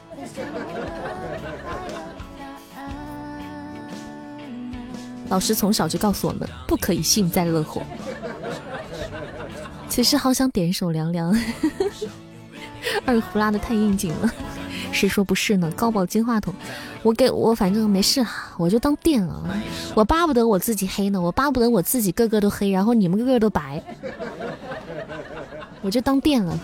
[5.30, 7.82] 老师从小就告诉我们，不可以幸灾乐祸。
[9.90, 11.34] 其实好想点一首《凉凉》，
[13.06, 14.32] 二胡拉的太应景了。
[14.94, 15.70] 谁说不是呢？
[15.76, 16.54] 高保金话筒，
[17.04, 18.26] 我给我反正没事，
[18.58, 19.44] 我就当电了。
[19.94, 23.84] 我巴不得我自己黑呢，我巴不得我自己个个都黑，然后你们个个都白，
[25.82, 26.58] 我就当电了。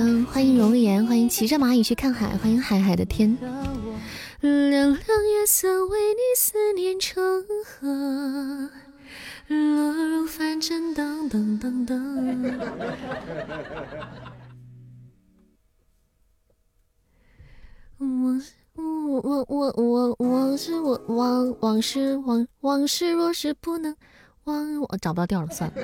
[0.00, 0.24] 噔噔！
[0.26, 3.36] 欢迎容颜，欢迎骑着蚂蚁去看海，欢迎海海的天。
[4.40, 8.70] 凉凉月色为你思念成河，
[9.48, 12.54] 落入凡尘，噔噔噔噔。
[17.98, 18.40] 我
[18.76, 23.94] 我我我我是我往往事往往事若是不能
[24.44, 25.82] 忘，我找不到调了，算了。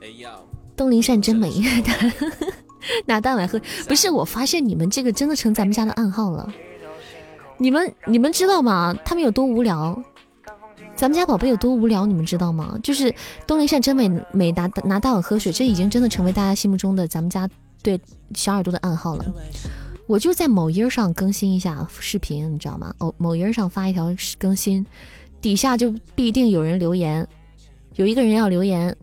[0.00, 0.38] 哎呀
[0.76, 1.50] 东林善真美，
[3.06, 6.52] 拿大碗喝，不是我发现你们这个真的成咱们家的暗号了。
[7.58, 8.94] 你们你们知道吗？
[9.04, 10.00] 他们有多无聊？
[10.94, 12.04] 咱们家宝贝有多无聊？
[12.04, 12.78] 你们知道吗？
[12.82, 13.14] 就是
[13.46, 17.48] 东林善真美美拿拿大碗喝水，这已经真的成为大家心目中的咱们家
[17.82, 17.98] 对
[18.34, 19.24] 小耳朵的暗号了。
[20.06, 22.94] 我就在某音上更新一下视频，你知道吗？
[22.98, 24.86] 哦，某音上发一条更新，
[25.40, 27.26] 底下就必定有人留言，
[27.94, 28.94] 有一个人要留言。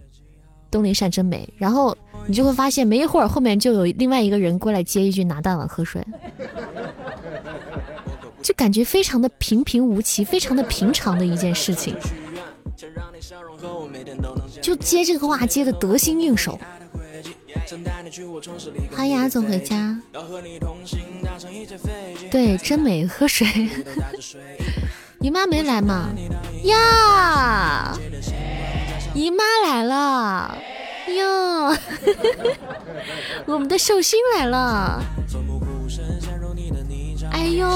[0.74, 1.96] 东林善真美，然后
[2.26, 6.04] 你就会发现，没一会儿后面就有另外一个人过来接一句拿大碗喝水，
[8.42, 11.96] 就感觉非常的平平无奇，非常的平常的一件事情，
[14.64, 16.60] 就接这个话接的得心应手。
[18.92, 19.96] 欢迎阿总回家。
[22.32, 23.48] 对，真美喝水。
[25.22, 26.10] 姨妈没来吗？
[26.64, 27.96] 呀。
[29.14, 30.58] 姨妈来了
[31.08, 31.76] 哟，
[33.46, 35.02] 我们的寿星来了，
[37.32, 37.68] 哎呦！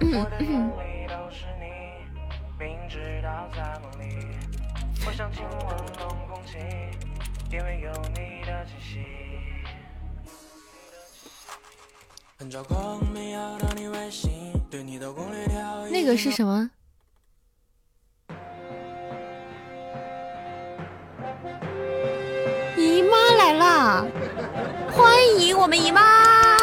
[0.00, 0.72] 嗯嗯。
[15.90, 16.70] 那个是什么？
[22.76, 24.06] 姨妈来了，
[24.92, 26.56] 欢迎我们姨妈，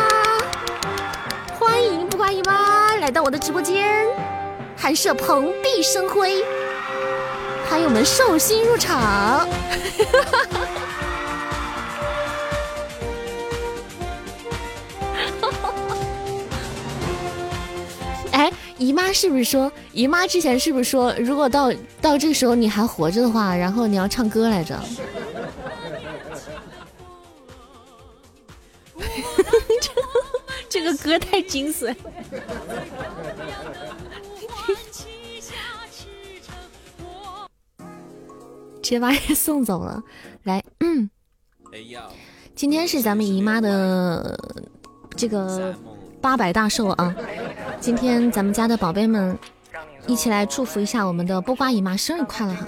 [1.59, 4.07] 欢迎不乖姨妈来到我的直播间，
[4.77, 6.41] 寒舍蓬荜生辉，
[7.69, 9.45] 欢迎我们寿星入场。
[18.77, 19.71] 姨妈是不是说？
[19.93, 21.71] 姨妈之前是不是说，如果到
[22.01, 24.77] 到这个时候你还活着的话，然后你要唱歌来着？
[30.67, 31.95] 这个歌太精髓。
[38.81, 40.03] 直接把人送走了。
[40.43, 41.09] 来，嗯，
[42.53, 44.37] 今天是咱们姨妈的
[45.15, 45.73] 这个。
[46.25, 47.15] 八百大寿啊！
[47.79, 49.37] 今天咱们家的宝贝们
[50.07, 52.67] 一起来祝福一下我们的波瓜姨妈生日快乐哈！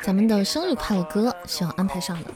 [0.00, 2.32] 咱们的生日快乐歌需要安排上的。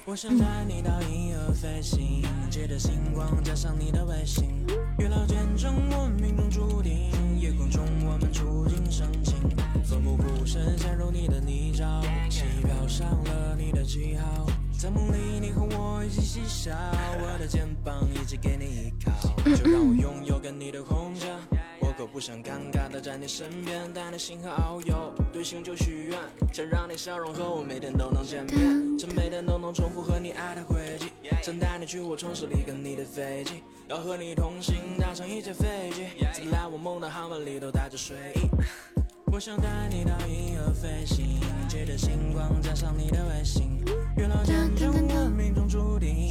[14.87, 16.70] 在梦里，你和我一起嬉笑，
[17.18, 19.12] 我的肩膀一直给你依靠，
[19.43, 21.37] 就让我拥有跟你的空间。
[21.80, 26.20] 我可不想尴尬的在你身边，带你星河遨游，对星球许愿，
[26.53, 31.07] 想让你笑容和我每天都能见面，想每天都能重复和你爱的轨迹，
[31.43, 38.96] 想带你去我城市里跟你的飞机，要和你同行搭上一架飞机，在来我梦的航班里都带着睡意。
[39.33, 43.85] 我想带你到银河飞行，借着星光加上你的微信，
[44.16, 46.31] 月老见证我命中注定，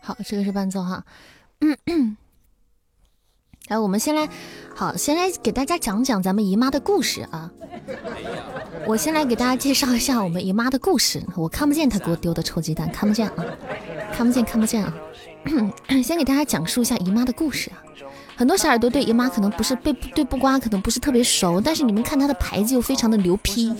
[0.00, 1.04] 好，这个是伴奏哈。
[3.66, 4.28] 来，我们先来，
[4.76, 7.50] 好，先来给大家讲讲咱们姨妈的故事啊。
[8.86, 11.20] 我先来给大家介绍一下我们姨妈的故事。
[11.34, 13.44] 我看不见她给我丢的臭鸡蛋，看不见啊，
[14.12, 14.94] 看不见，看不见啊。
[16.02, 17.82] 先给大家讲述一下姨妈的故事啊。
[18.36, 23.72] 很多小耳朵对姨妈可能不是被对布瓜可能不是特别熟，但是你们看她的牌子又非常的牛批，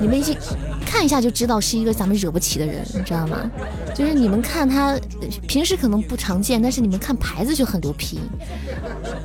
[0.00, 0.36] 你们一
[0.84, 3.48] 看一下就知道是一个咱们惹不起的人，你知道吗？
[3.94, 4.98] 就是你们看她
[5.46, 8.18] 平时可能不常见，但是你们看牌子就很牛批。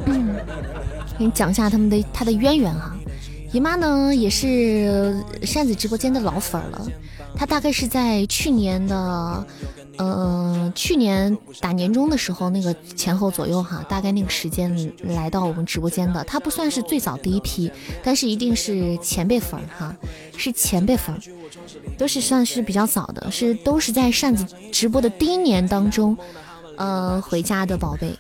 [0.06, 0.36] 嗯，
[1.18, 2.96] 给你讲一下他们的她的渊源哈。
[3.52, 6.86] 姨妈呢也是扇子直播间的老粉了，
[7.36, 9.48] 她大概是在去年的。
[10.02, 14.74] 嗯，去年打年终的时候，那个前后左右哈，大概那个时间
[15.04, 17.70] 来到我们直播间的，他不算是最早第一批，
[18.02, 19.94] 但是一定是前辈粉哈，
[20.38, 21.14] 是前辈粉，
[21.98, 26.18] 都是算是比较早的，是都是在扇子直播的第一年当中，
[26.78, 28.18] 呃，回家的宝贝，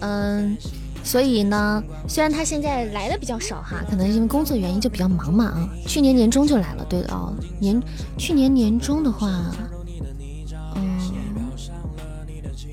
[0.00, 0.54] 嗯，
[1.02, 7.82] 所以呢，虽然他现在来的比较少哈，可能因为工作原因就比较忙嘛啊，去年年终就来了，对哦，年
[8.18, 9.50] 去年年终的话。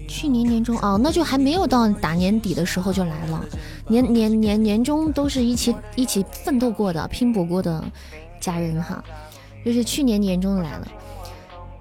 [0.08, 3.46] 去年年终哦，那就还没有到打年底的时候就来了。
[3.88, 7.84] 年年年年终都是一起一起奋斗过的、拼搏过的
[8.40, 9.04] 家人哈，
[9.64, 10.88] 就是去年年终来了。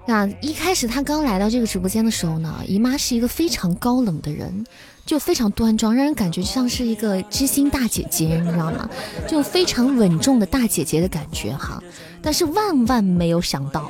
[0.05, 4.65] 那一开始他刚来到这个直播间的时候呢，姨妈是一个非常高冷的人。
[5.07, 8.89] 就非常端庄，让人感觉像是一个知心大姐姐，你知道吗？
[9.25, 11.81] 就非常稳重的大姐姐的感觉哈。
[12.21, 13.89] 但是万万没有想到，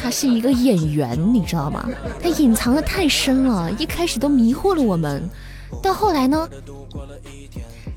[0.00, 1.84] 她是一个演员，你知道吗？
[2.22, 5.28] 她隐藏的太深了，一开始都迷惑了我们。
[5.82, 6.48] 到后来呢，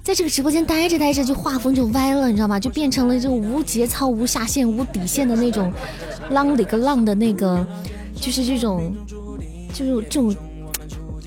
[0.04, 2.60] 在这个直播间待着待着，就画风就歪了，你知道吗？
[2.60, 5.72] 就变成了这种无节操、无下限、无底线的那种
[6.32, 7.64] 浪里个浪的那个，
[8.16, 8.91] 就是这种，
[9.72, 10.36] 就是这种。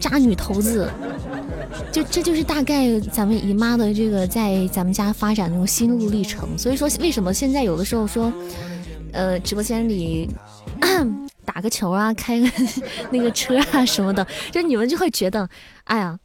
[0.04, 0.90] 渣女头子，
[1.90, 6.46] 就这就是大概咱们姨妈的这个在咱们家发展那种心路历程。
[6.58, 8.30] 所以说，为什么现在有的时候说，
[9.12, 10.28] 呃，直播间里
[11.46, 12.46] 打个球啊，开个
[13.10, 15.48] 那个车啊什么的，就你们就会觉得，
[15.84, 16.18] 哎呀，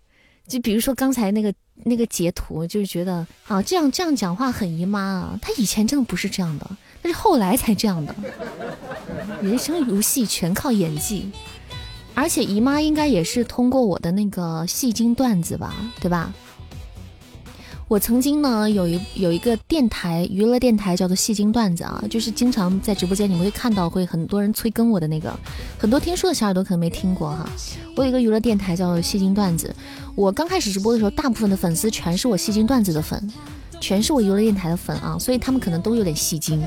[0.46, 1.54] 就比如说刚才那个
[1.86, 5.40] 那个截图，就是觉得啊，这样这样讲话很姨妈啊。
[5.42, 6.70] 他以前真的不是这样的，
[7.02, 8.14] 但是后来才这样的。
[9.42, 11.32] 人生如戏，全靠演技。
[12.14, 16.34] 而且姨妈应该也是通过我的那个戏精段子吧，对吧？
[17.88, 25.34] 我曾经呢有一有一个电台娱乐电台叫做戏精段子啊，就是经常在直播间你们会看到会很多人催更我的那个，
[25.76, 27.50] 很多听说的小耳朵可能没听过哈。
[27.96, 29.76] 我有一个娱乐电台叫做戏精段子，
[30.14, 33.28] 我刚开始直播的时候，大部分的粉丝全是我戏精段子的粉，
[33.80, 36.62] 全是我娱乐电台的粉啊，所以他们可能都有点戏精，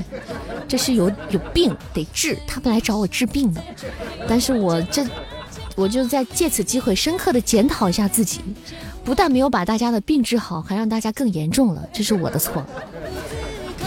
[0.67, 3.63] 这是有有病得治，他们来找我治病的，
[4.27, 5.05] 但是我这。
[5.75, 8.41] 我就在借此机会深刻的检讨一下自己，
[9.03, 12.63] 不但没有把大家的病治好，还让大家更严重了，这是我的错。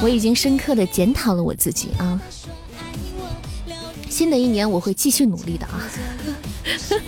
[0.02, 2.20] 我已经深刻的检讨了我自己啊。
[4.10, 5.88] 新的一年我会继续努力的啊，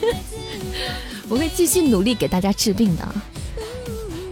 [1.29, 3.09] 我会继续努力给大家治病的。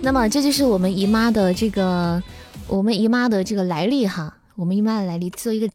[0.07, 2.23] 那么这就是我们姨妈的这个，
[2.69, 5.69] 我们姨妈的这个来历哈，我们姨妈的来历做一个。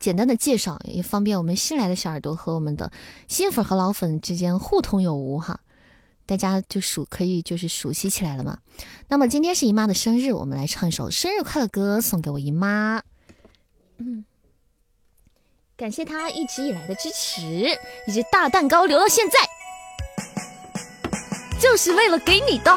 [0.00, 2.90] 简单的介绍也方便我们新来的小耳朵和我们的
[3.26, 5.60] 新粉和老粉之间互通有无哈，
[6.26, 8.58] 大家就熟可以就是熟悉起来了嘛。
[9.08, 13.02] 那么今天是姨妈的生日，我们来唱一首生日快乐歌送给我姨妈。
[13.98, 14.24] 嗯，
[15.76, 17.42] 感谢她一直以来的支持，
[18.08, 19.38] 以及大蛋糕留到现在，
[21.60, 22.76] 就是为了给你的。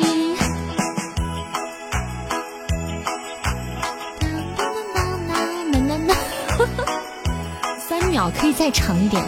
[8.20, 9.22] 秒可以再长一点。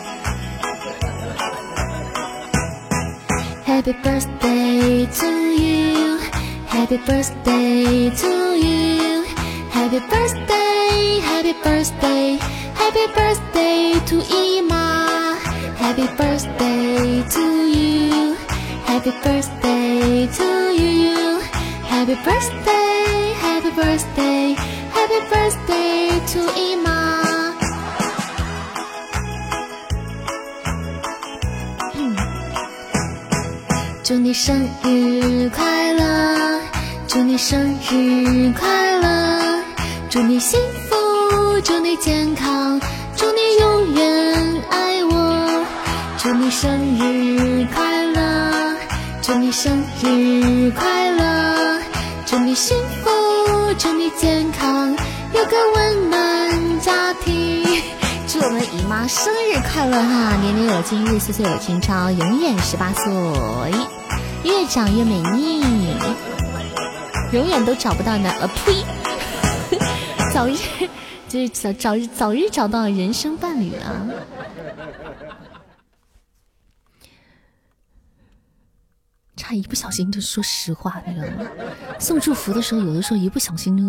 [3.67, 6.19] Happy birthday to you,
[6.67, 9.25] Happy birthday to you,
[9.71, 12.39] Happy birthday, Happy birthday,
[12.75, 15.37] Happy birthday to 姨妈
[15.79, 18.37] Happy birthday to you,
[18.87, 21.41] Happy birthday to you,
[21.89, 24.57] Happy birthday, Happy birthday,
[24.93, 26.75] Happy birthday to 姨
[34.04, 36.60] 祝你生日快乐，
[37.08, 39.64] 祝你生日快乐，
[40.10, 42.82] 祝你幸福，祝你健康，
[43.16, 45.66] 祝你永远爱我，
[46.18, 48.76] 祝你生日快乐，
[49.22, 51.80] 祝你生日快乐，
[52.26, 53.10] 祝你幸福，
[53.78, 54.94] 祝你健康，
[55.34, 56.53] 有个温暖。
[58.46, 60.36] 我们姨妈生日快乐哈！
[60.36, 63.10] 年年有今日，岁岁有今朝，永远十八岁，
[64.44, 65.62] 越长越美丽，
[67.32, 68.38] 永远都找不到男……
[68.42, 68.84] 呃呸！
[70.34, 70.58] 早日
[71.30, 74.06] 就是早早日早日找到人生伴侣啊！
[79.38, 81.50] 差一不小心就说实话，你知道吗？
[81.98, 83.84] 送祝福的时候，有的时候一不小心就。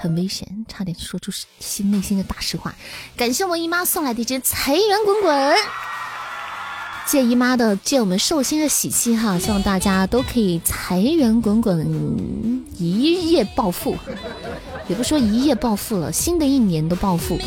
[0.00, 2.74] 很危险，差点说出心内心的大实话。
[3.16, 5.54] 感谢我姨妈送来的一只财源滚滚，
[7.06, 11.86] 借姨妈的借我们寿星的喜气哈，希望大家都可以财源滚滚，
[12.78, 13.96] 一夜暴富。
[14.88, 17.38] 也不说一夜暴富了，新的一年都暴富。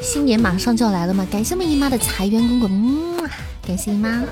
[0.00, 3.30] 新年马上就要来了嘛，感谢我姨妈的财源滚滚，嗯
[3.66, 4.22] 感谢姨妈。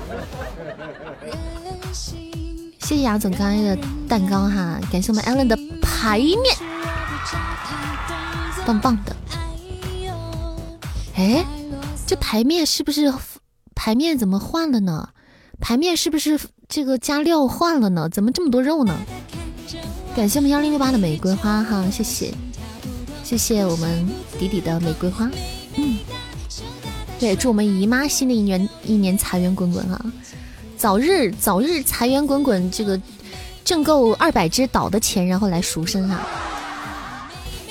[2.91, 6.37] 谢谢杨总刚才的蛋糕哈，感谢我们 Allen 的排面，
[8.65, 9.15] 棒棒的。
[11.15, 11.45] 哎，
[12.05, 13.09] 这排面是不是
[13.73, 15.07] 排面怎么换了呢？
[15.61, 16.37] 排面是不是
[16.67, 18.09] 这个加料换了呢？
[18.09, 18.93] 怎么这么多肉呢？
[20.13, 22.33] 感谢我们幺零六八的玫瑰花哈，谢谢，
[23.23, 24.05] 谢谢我们
[24.37, 25.31] 迪迪的玫瑰花。
[25.77, 25.97] 嗯，
[27.17, 30.05] 对，祝我们姨妈新的一年一年财源滚滚啊！
[30.81, 32.99] 早日早日财源滚滚，这个
[33.63, 36.25] 挣够二百只岛的钱，然后来赎身啊！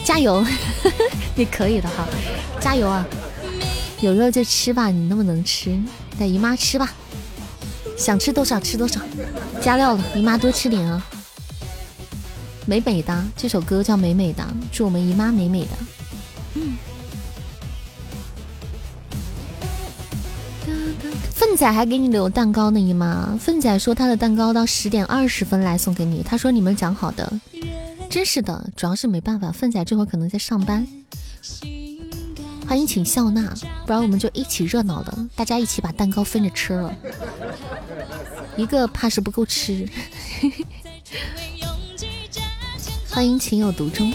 [0.04, 0.46] 加油，
[1.34, 2.06] 你可以的哈！
[2.61, 3.04] 加油啊！
[4.00, 5.76] 有肉就吃吧，你那么能吃，
[6.20, 6.88] 带姨妈吃吧，
[7.98, 9.00] 想吃多少吃多少，
[9.61, 11.04] 加料了，姨妈多吃点啊！
[12.64, 15.70] 美美的这首歌叫美美的，祝我们姨妈美美的。
[21.51, 23.36] 粪仔还给你留蛋糕呢，姨妈。
[23.36, 27.28] 粪仔说他的蛋糕到十点二十分来送给你，他说你们讲好的，
[28.09, 30.86] 真是的，主要是没办法，粪仔这会儿可能在上班。
[32.68, 33.53] 欢迎请笑纳，
[33.84, 36.94] 不然我们就一起热闹的，大家一起把蛋糕分着吃了，
[38.57, 39.88] 一个怕是不够吃。
[43.11, 44.12] 欢迎情有独钟。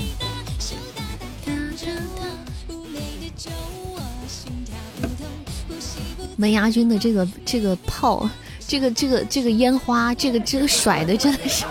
[6.37, 8.29] 门牙君的这个这个炮，
[8.67, 11.63] 这个这个这个烟花，这个这个甩的真的是，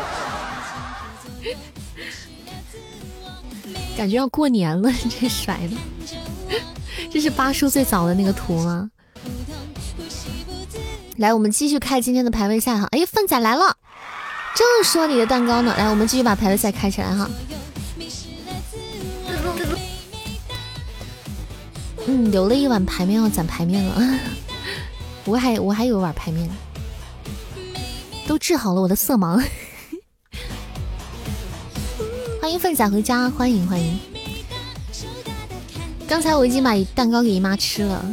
[3.96, 4.90] 感觉要过年了。
[5.20, 5.76] 这甩的，
[7.10, 8.90] 这是八叔最早的那个图吗？
[11.18, 12.88] 来，我们继续开今天的排位赛哈。
[12.90, 13.76] 哎，粪仔来了，
[14.56, 15.72] 正说你的蛋糕呢。
[15.78, 17.30] 来，我们继续把排位赛开起来哈。
[22.06, 24.18] 嗯，留了一碗排面要攒排面了。
[25.26, 26.46] 我还我还有一碗排面，
[28.26, 29.40] 都治好了我的色盲。
[32.42, 33.98] 欢迎粪仔回家，欢迎欢迎。
[36.06, 38.04] 刚才我已经把蛋糕给姨妈吃了。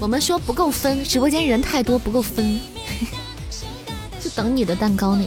[0.00, 2.58] 我们说不够分，直播间人太多不够分，
[4.20, 5.24] 就等你的蛋糕呢。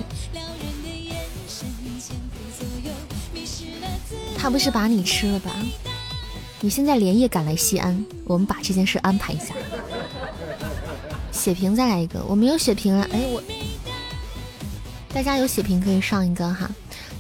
[4.38, 5.55] 他不是把你吃了吧？
[6.60, 9.55] 你现在连夜赶来西安，我们把这件事安排一下。
[11.40, 13.08] 血瓶再来一个，我没有血瓶了。
[13.14, 13.42] 哎，我
[15.14, 16.70] 大家有血瓶可以上一个哈。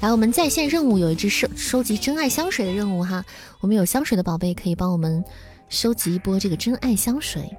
[0.01, 3.23] 来，我们在线任务有一只收收集真爱香水的任务哈。
[3.61, 5.23] 我们有香水的宝贝可以帮我们
[5.69, 7.49] 收集一波这个真爱香水。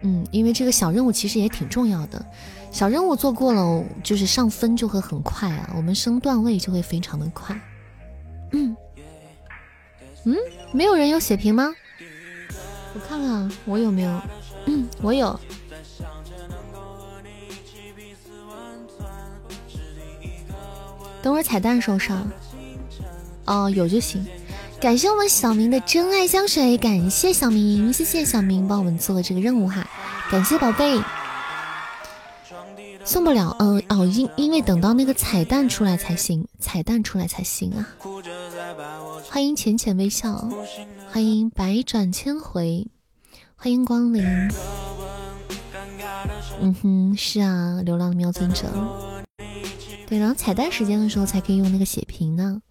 [0.00, 2.24] 嗯，因为这个小任务其实也挺重要的，
[2.72, 7.54] 小任务做过了，就是上分就会很快啊，我们升段位就会非常的快。
[8.52, 8.74] 嗯
[10.24, 10.34] 嗯，
[10.72, 11.70] 没有人有血瓶吗？
[12.94, 14.20] 我看看我有没有。
[14.66, 15.38] 嗯，我有。
[21.22, 22.26] 等会儿彩蛋时候上。
[23.44, 24.24] 哦，有就行。
[24.80, 29.88] 感谢我们小明的真爱香水，感谢小明，谢谢小明帮我们做了这个任务哈，
[30.30, 31.00] 感谢宝贝。
[33.04, 37.88] 送不了，嗯，哦，因因为等到那个彩蛋出来才行，彩蛋出来才行啊。
[39.30, 40.48] 欢迎浅浅微笑，
[41.10, 42.86] 欢迎百转千回。
[43.56, 44.22] 欢迎光临。
[46.60, 48.66] 嗯哼，是啊，流浪喵尊者。
[50.08, 52.62] 对，然后彩蛋时间的时候才可以用那个血瓶呢。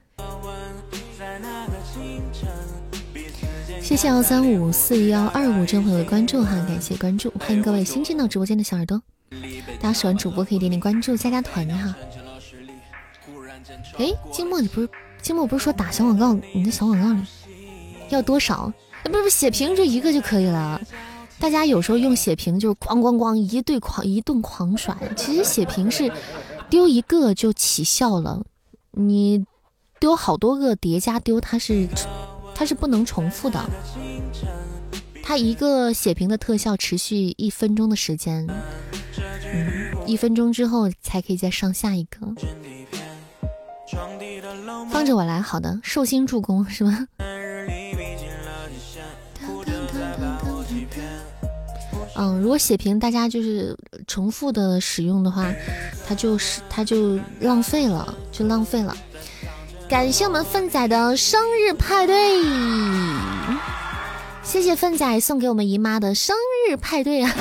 [3.79, 8.99] 谢谢幺三五四幺二五这朋友的关注哈，感谢关注，欢迎各位新进到直播间的小耳朵。
[9.79, 11.95] 大家喜欢主播可以点点关注，加加团哈。
[13.97, 14.89] 哎，静默，你不是
[15.21, 16.33] 静默不是说打小广告？
[16.53, 17.21] 你的小广告里
[18.09, 18.73] 要多少？
[19.03, 20.81] 不是不是，血瓶就一个就可以了。
[21.39, 26.11] 大家有时候用血瓶就是咣咣咣一对狂一顿狂甩，其实血瓶是
[26.69, 28.45] 丢一个就起效了，
[28.91, 29.45] 你
[29.99, 31.87] 丢好多个叠加丢，它是
[32.53, 33.63] 它是不能重复的。
[35.23, 38.47] 它一个血瓶的特效持续一分钟的时间，
[40.05, 42.19] 一分钟之后才可以再上下一个。
[44.89, 47.07] 放着我来，好的，寿星助攻是吧？
[52.19, 55.53] 嗯，如果血瓶大家就是重复的使用的话，
[56.07, 58.97] 它就是它就浪费了，就浪费了。
[59.87, 62.41] 感谢我们粪仔的生日派对，
[64.41, 66.35] 谢谢粪仔送给我们姨妈的生
[66.67, 67.31] 日派对啊！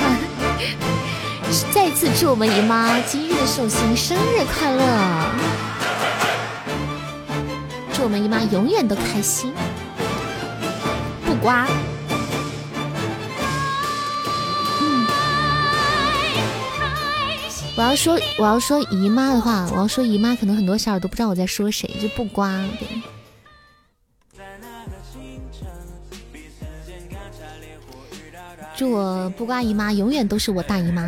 [1.73, 4.85] 再次祝我们姨妈今日的寿星生日快乐，
[7.93, 9.51] 祝我们姨妈永远都开心，
[11.25, 11.67] 不刮。
[17.77, 22.59] 我要说我要说姨妈的话，我要说姨妈，可能很多小耳朵不知道我在说谁，就不刮。
[28.75, 31.07] 祝我不刮姨妈永远都是我大姨妈。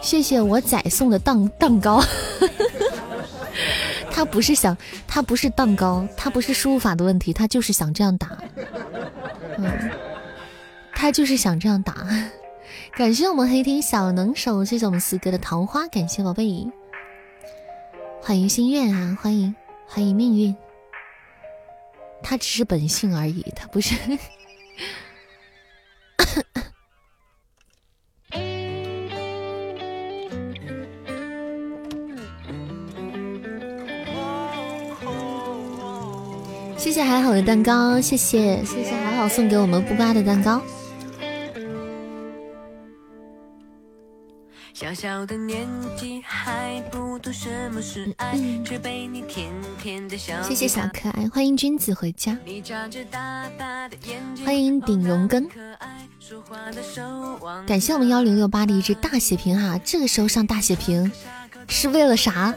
[0.00, 2.02] 谢谢我仔送的蛋蛋糕，
[4.10, 8.36] 他不是想他不是蛋糕，他不是输入法的问题，他就是想这样打。
[9.56, 9.90] 嗯。
[11.00, 11.94] 他就是想这样打，
[12.98, 16.68] 感谢我们黑天小能手，谢谢我们四哥的桃花，感谢宝贝，
[18.20, 19.54] 欢迎心愿啊，欢迎
[19.86, 20.56] 欢迎命运，
[22.20, 23.94] 他只是本性而已，他不是。
[36.76, 40.60] 谢谢还好的蛋糕，谢谢谢谢还好送给我们布巴的蛋糕。
[44.80, 45.66] 小小的年
[45.96, 49.52] 纪还不懂什么是爱，却被你甜
[49.82, 50.40] 甜的笑。
[50.40, 52.38] 谢谢小可爱，欢迎君子回家。
[54.44, 55.48] 欢迎顶荣根。
[57.66, 61.10] 感谢我们幺零六八的一只大血瓶哈，这个时候上大血瓶
[61.66, 62.54] 是为了啥？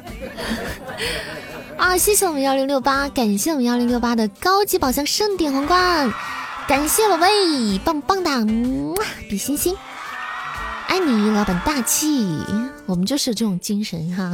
[1.76, 6.14] 啊，谢谢我们幺零六八，感谢我们幺零六八的高级宝箱盛典皇冠，
[6.68, 8.46] 感谢宝贝，棒棒哒，
[9.28, 9.76] 比心心。
[10.92, 12.28] 爱你，老板大气，
[12.86, 14.30] 我们就是这种精神哈。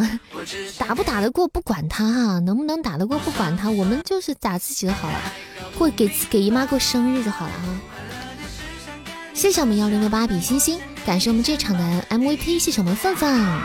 [0.80, 5.22] 打不打得过不管他哈，能不能打得过不管他，我们就是打自己的好了，
[5.78, 7.80] 过给给姨妈过生日就好了哈。
[9.36, 13.62] 谢谢我们幺零六八比心心，感谢我们这场的 MVP，谢谢我们范范，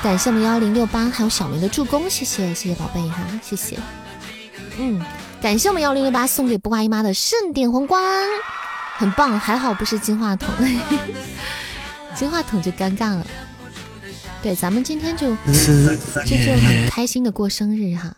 [0.00, 3.76] 感谢我们幺零六八还有小明的助攻，谢谢谢谢宝贝哈，谢谢。
[4.78, 5.04] 嗯，
[5.40, 8.00] 感谢我们幺零六八送给不挂姨妈的盛典皇冠，
[8.96, 10.48] 很棒，还好不是金话筒。
[12.14, 13.26] 金话筒就尴尬了，
[14.42, 18.14] 对，咱们今天就就就很开心的过生日哈。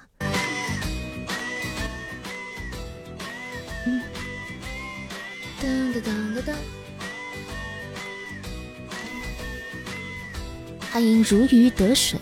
[10.90, 12.20] 欢迎如鱼得水。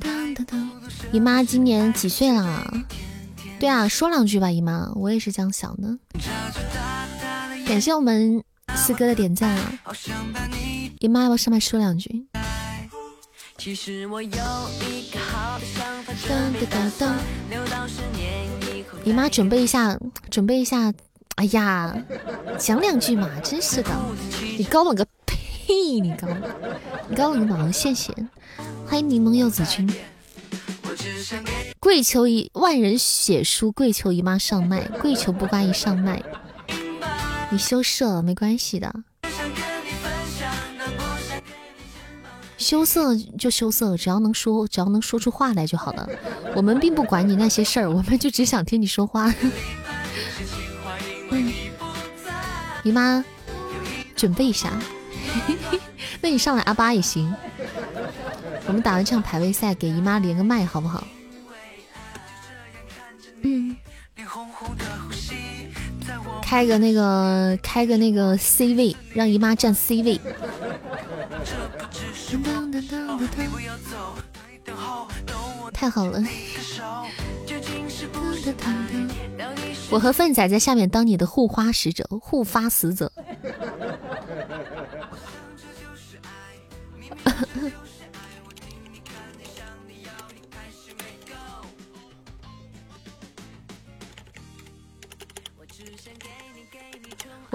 [0.00, 0.68] 噔噔噔，
[1.12, 2.84] 姨妈今年几岁了？
[3.58, 5.96] 对啊，说两句吧，姨妈，我也是这样想的。
[7.66, 8.42] 感谢我们。
[8.88, 9.70] 四哥的点赞啊！
[10.98, 12.26] 姨妈要不要上麦说两句？
[19.04, 19.98] 姨妈准备一下，
[20.30, 20.90] 准备一下。
[21.34, 21.94] 哎呀，
[22.58, 23.90] 讲两句嘛，真是的！
[24.56, 26.00] 你高冷个屁！
[26.00, 26.26] 你高，
[27.10, 27.70] 你高冷个毛！
[27.70, 28.14] 谢谢，
[28.86, 29.86] 欢迎柠檬柚子君。
[31.78, 36.22] 跪求一万人写书，跪求姨妈上麦，跪求不瓜姨上麦。
[37.50, 38.94] 你羞涩没关系的，
[42.58, 46.06] 羞涩就羞涩，只要能说，只要能说出话来就好了。
[46.54, 49.32] 我们并不管你那些事儿，我们就只想听你说话。
[52.82, 53.24] 姨妈，
[54.14, 54.78] 准备一下，
[56.20, 57.34] 那你上来阿巴也行。
[58.66, 61.02] 我们打完这场排位赛，给姨妈连个麦好不好？
[63.40, 63.74] 嗯。
[66.48, 70.18] 开个那个，开个那个 C 位，让姨妈占 C 位。
[75.74, 76.24] 太好了！
[79.90, 83.12] 我和粪仔在下面当你的护花使者、护发使者。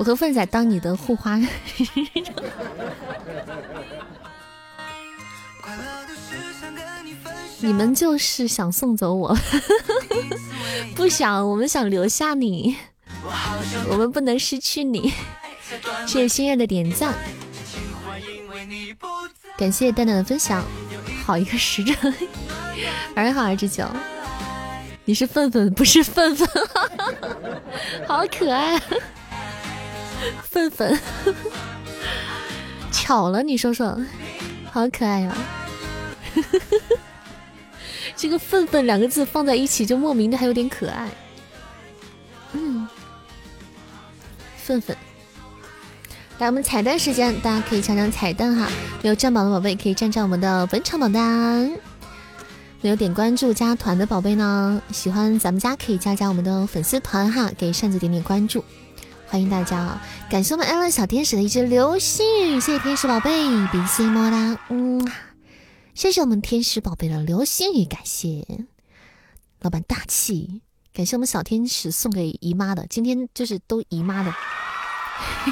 [0.04, 1.40] 我和粪仔当你的护花。
[7.62, 9.34] 你们就是想送走我，
[10.94, 12.76] 不想，我们想留下你，
[13.88, 15.14] 我们不能失去你。
[16.06, 17.14] 谢谢心月的点赞，
[19.58, 20.62] 感谢蛋蛋的分享。
[21.26, 22.14] 好一个时辰，
[23.16, 23.88] 晚上好二十九，
[25.06, 26.46] 你是粪粪不是粪粪，
[28.06, 28.78] 好可爱，
[30.50, 31.00] 粪粪，
[32.92, 33.98] 巧了，你说说，
[34.72, 35.36] 好可爱呀。
[38.16, 41.10] 这个“愤愤”两个字放在一起，就莫名的还有点可爱。
[42.54, 42.88] 嗯，
[44.58, 44.96] 愤愤。
[46.40, 48.70] 来，我们彩蛋时间，大家可以抢抢彩蛋哈。
[49.02, 51.72] 没有占榜的宝贝可以占占我们的本场榜单。
[52.82, 58.64] 没有点关注加团的宝贝呢，喜欢咱们家可以加加我们的粉丝团哈，给扇子点点关注，
[59.34, 60.00] 欢迎大家啊！
[60.30, 63.32] 感谢我们艾伦小天使的一只流星雨，谢谢天使宝贝，
[63.72, 65.12] 比心么哒，嗯。
[65.96, 68.46] 谢谢我们天使宝贝的流星雨，感谢
[69.62, 70.62] 老板大气，
[70.94, 74.32] 感谢我们小天使送给姨妈的，今天就是都姨妈的。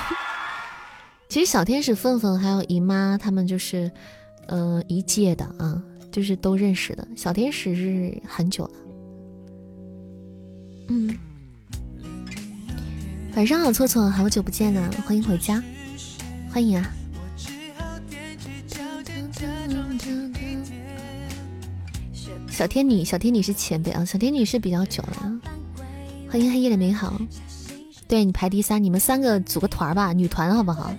[1.28, 3.92] 其实小天使凤凤还有姨妈他们就是
[4.46, 7.08] 呃一届的啊，就是都认识的。
[7.18, 8.72] 小天使是很久了。
[10.90, 11.18] 嗯，
[13.36, 15.64] 晚上好，错错，好久不见啊，欢迎回家，
[16.52, 16.92] 欢迎啊。
[22.50, 24.04] 小天女，小天女是前辈啊！
[24.04, 25.40] 小天女是比较久了。
[26.30, 27.20] 欢迎黑夜的美好，
[28.08, 30.94] 对你排第三，你们三个组个团吧，女团好不好？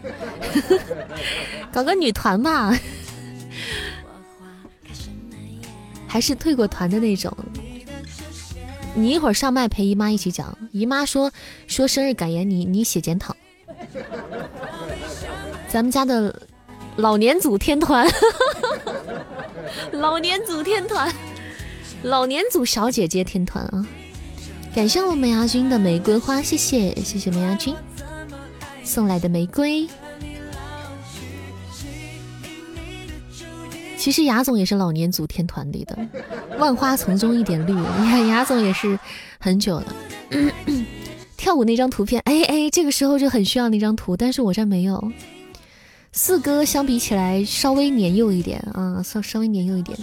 [1.70, 2.76] 搞个女团吧，
[6.07, 7.37] 还是退过团的那种。
[8.95, 11.32] 你一会儿上麦陪姨妈一起讲，姨妈说
[11.66, 13.34] 说生日感言，你你写检讨。
[15.68, 16.43] 咱们家的
[16.97, 18.07] 老年组天团，
[19.93, 21.12] 老年组天团。
[22.03, 23.86] 老年组小姐姐天团啊！
[24.74, 27.76] 感谢我们牙君的玫瑰花，谢谢谢谢梅牙君
[28.82, 29.86] 送来的玫瑰。
[34.03, 35.96] 其实雅总也是老年组天团里的，
[36.59, 37.72] 万花丛中一点绿。
[37.72, 38.98] 你看 雅总也是
[39.38, 39.94] 很久了。
[41.38, 45.12] 跳舞那张图片，哎哎，这个时候就很需要那张图，但是我这没有。
[46.11, 49.96] 四哥相比起来稍微年幼一点啊，稍稍微年幼一点，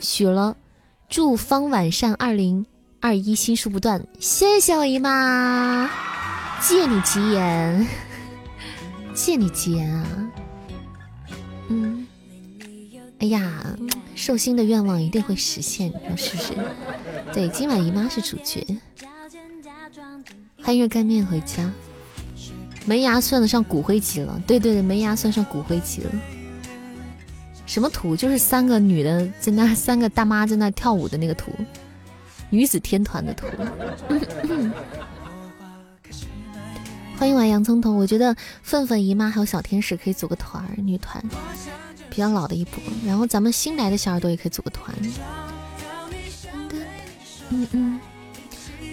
[0.00, 0.56] 许了。
[1.08, 2.66] 祝方晚善二零
[2.98, 5.88] 二一新书不断，谢谢我姨妈，
[6.60, 7.86] 借你吉言，
[9.14, 10.06] 借你吉言啊！
[11.68, 12.03] 嗯，
[13.24, 13.74] 哎呀，
[14.14, 16.52] 寿星的愿望一定会实现，是不是？
[17.32, 18.62] 对，今晚姨妈是主角，
[20.62, 21.72] 欢迎热干面回家。
[22.84, 26.10] 门牙算得上骨灰级了，对对对，门牙算上骨灰级了。
[27.64, 28.14] 什么图？
[28.14, 31.50] 就是三个女的在那，三个大妈在那跳舞的那个图，
[32.50, 33.46] 女子天团的图。
[37.16, 41.24] 欢迎我洋葱头，我觉得粪粪姨妈还有小天使可以组个团儿，女团
[42.14, 44.94] 比较老的一波，然后咱们新来的小耳朵也可以组个团。
[47.50, 48.00] 嗯嗯。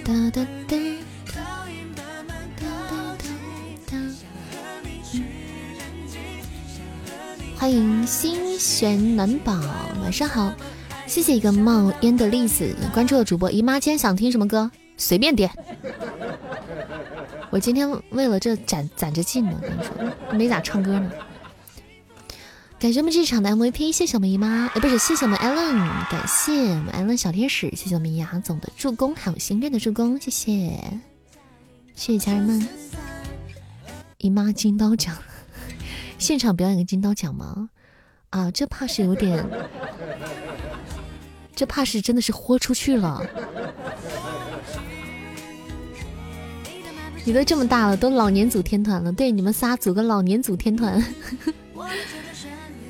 [0.03, 0.77] 哒哒哒。
[7.57, 9.53] 欢迎心玄暖宝，
[10.01, 10.51] 晚上好，
[11.05, 15.51] 谢谢一个冒烟的栗子关注了主播姨妈，今天想听什么歌随便点。
[17.51, 19.91] 我今天为了这攒攒着劲呢，跟你说
[20.35, 21.11] 没咋唱歌呢。
[22.81, 25.77] 感谢我们这场的 MVP，谢谢我们姨妈，呃不是谢谢我们 Allen，
[26.09, 30.83] 感谢我们 Allen 小天使，谢谢我们牙总的助攻，还有心愿的助攻，谢谢，
[31.93, 32.67] 谢谢家人们。
[34.17, 35.15] 姨妈金刀奖。
[36.17, 37.69] 现场表演个金刀奖吗？
[38.31, 39.47] 啊，这怕是有点，
[41.55, 43.23] 这怕是真的是豁出去了。
[47.23, 49.11] 你都这么大了，都老年组天团了。
[49.13, 50.99] 对，你们仨组个老年组天团。
[50.99, 51.05] 呵
[51.45, 51.53] 呵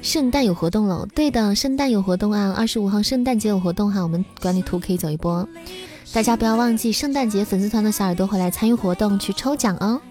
[0.02, 5.48] 圣诞有活动了，对的，圣诞有活动啊，二十五号圣诞节有活动哈，我们管理图可以走一波，
[6.12, 10.02] 大家不要忘记圣诞节粉丝团的小耳朵会来参与活动去抽奖哦。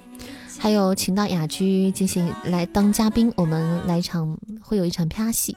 [0.59, 5.57] 还有，请到雅居进行来当嘉宾，我们来一场，会有一场啪戏。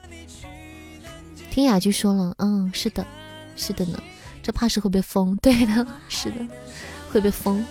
[1.50, 3.06] 听雅居说了，嗯，是的，
[3.54, 4.02] 是的呢，
[4.42, 6.36] 这怕是会被封，对的，是的，
[7.12, 7.64] 会被封。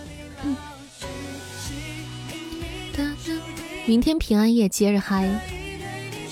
[3.86, 5.28] 明天平安夜接着嗨，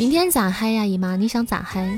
[0.03, 1.97] 明天咋嗨呀，姨妈，你想咋嗨？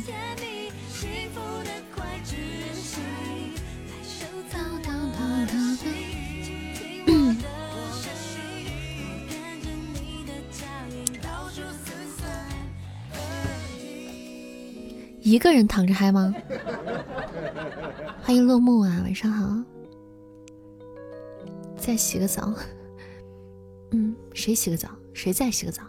[15.23, 16.35] 一个人躺着嗨吗？
[18.23, 19.65] 欢迎落幕啊，晚上好。
[21.79, 22.53] 再洗个澡。
[23.93, 24.91] 嗯，谁洗个澡？
[25.15, 25.83] 谁在洗个澡？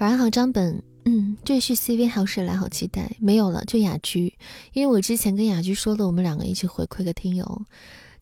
[0.00, 0.82] 晚上好，张本。
[1.04, 2.56] 嗯，赘婿 CV 还有谁来？
[2.56, 3.10] 好期待。
[3.18, 4.32] 没有了，就雅居。
[4.72, 7.62] 因为我之前跟雅居说了，我们两个一起回馈个听友，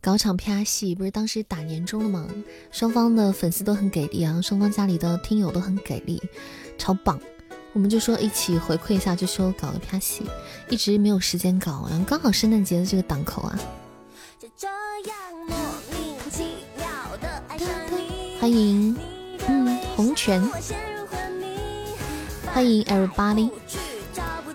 [0.01, 0.93] 搞场 PR 戏。
[0.97, 2.27] 不是当时打年终了吗？
[2.73, 6.21] 双方的粉丝都很给力啊，双方家里的听友都很给力，
[6.77, 7.17] 超棒。
[7.73, 10.25] 我们就说一起回馈一下，就说搞个 PR 戏，
[10.69, 13.57] 一直没有时间搞，然后刚好圣诞节的这个档口啊。
[18.41, 18.97] 欢迎，
[19.47, 20.43] 嗯，红泉。
[22.53, 23.51] 欢迎 everybody，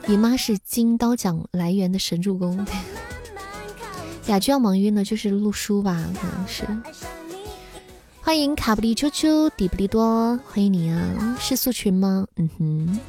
[0.08, 2.66] 姨妈是金刀奖来源的神助攻。
[4.28, 6.66] 雅居要忙晕了，就是录书吧，可能是。
[8.22, 11.38] 欢迎卡布里丘丘底布利多，欢迎你啊！
[11.40, 12.26] 是素群吗？
[12.38, 13.00] 嗯哼，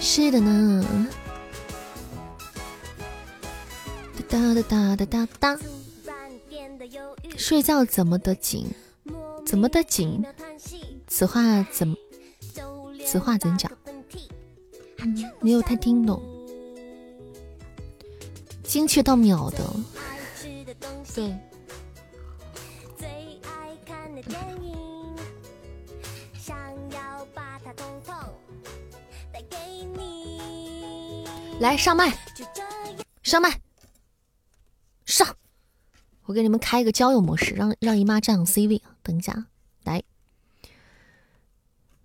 [0.00, 0.84] 是的呢。
[4.28, 5.58] 哒哒哒哒哒哒。
[7.36, 8.70] 睡觉怎么得紧？
[9.44, 10.24] 怎么得紧？
[11.20, 11.94] 此话怎么？
[13.06, 13.70] 此话怎讲？
[15.42, 16.18] 没有太听懂。
[18.62, 19.70] 精确到秒的。
[21.14, 21.36] 对。
[31.60, 32.10] 来上麦，
[33.22, 33.60] 上麦，
[35.04, 35.28] 上！
[36.24, 38.80] 我给你们开一个交友模式，让让姨妈占 C 位。
[39.02, 39.44] 等一下，
[39.84, 40.02] 来。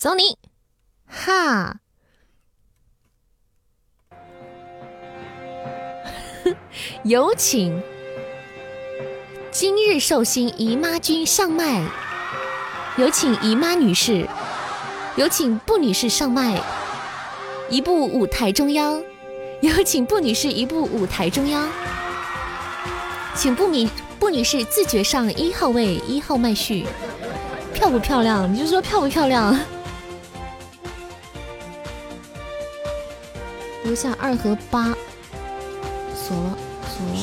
[0.00, 0.38] 走你，
[1.06, 1.76] 哈！
[7.04, 7.82] 有请
[9.50, 11.84] 今日寿星姨妈君上麦，
[12.96, 14.26] 有请姨妈女士，
[15.16, 16.58] 有请布女士上麦，
[17.68, 19.02] 一步舞台中央，
[19.60, 21.68] 有请布女士一步舞台中央，
[23.34, 26.86] 请布米布女士自觉上一号位，一号麦序，
[27.74, 28.50] 漂不漂亮？
[28.50, 29.54] 你就说漂不漂亮？
[33.90, 34.94] 留下二和八，
[36.14, 36.56] 锁了，
[36.86, 37.18] 锁了。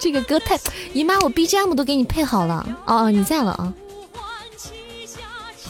[0.00, 0.58] 这个歌太
[0.92, 2.66] 姨妈，我 BGM 都给你配好了。
[2.86, 3.72] 哦哦，你在了啊！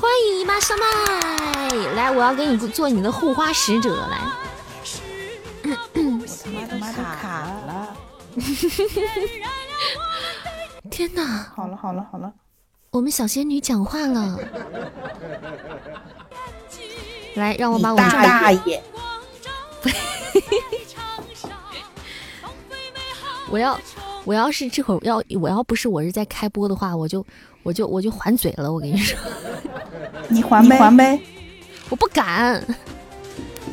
[0.01, 4.21] 欢迎姨妈上麦，来，我要给你做你的护花使者，来。
[5.65, 5.71] 我
[6.71, 7.95] 他妈都卡了！
[10.91, 11.53] 天哪！
[11.55, 12.33] 好了好了好了。
[12.93, 14.39] 我们小仙女讲话了，
[17.37, 18.79] 来，让我把我大爷，
[23.49, 23.81] 我要，
[24.27, 27.25] 我要是这会儿要，我要不是我是在开播的话，我就，
[27.63, 28.71] 我就，我就还嘴了。
[28.71, 29.19] 我跟你说，
[30.29, 31.19] 你还呗，还呗，
[31.89, 32.63] 我不敢，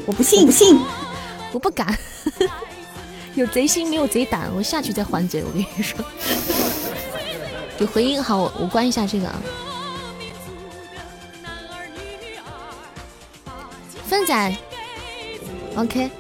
[0.06, 0.80] 我不信，不信，
[1.52, 1.94] 我不敢，
[3.36, 5.44] 有贼心没有贼胆，我下去再还嘴。
[5.44, 6.00] 我跟你说。
[7.80, 9.42] 有回音，好，我我关一下这个啊。
[14.06, 14.58] 奋仔
[15.78, 16.12] ，OK。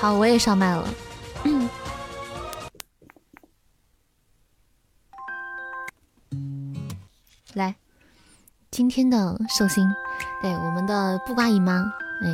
[0.00, 0.88] 好，我也上麦了。
[7.54, 7.74] 来，
[8.70, 9.90] 今天的寿星，
[10.40, 11.80] 对我们的布瓜姨妈，
[12.22, 12.32] 哎，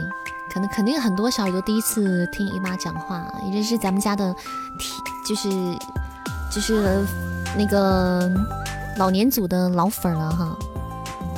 [0.52, 4.34] 可能肯定很多小耳朵第一次听姨妈讲话，也是咱们家的，
[5.26, 5.48] 就是
[6.50, 7.02] 就是
[7.56, 8.30] 那个
[8.98, 10.54] 老年组的老粉了哈。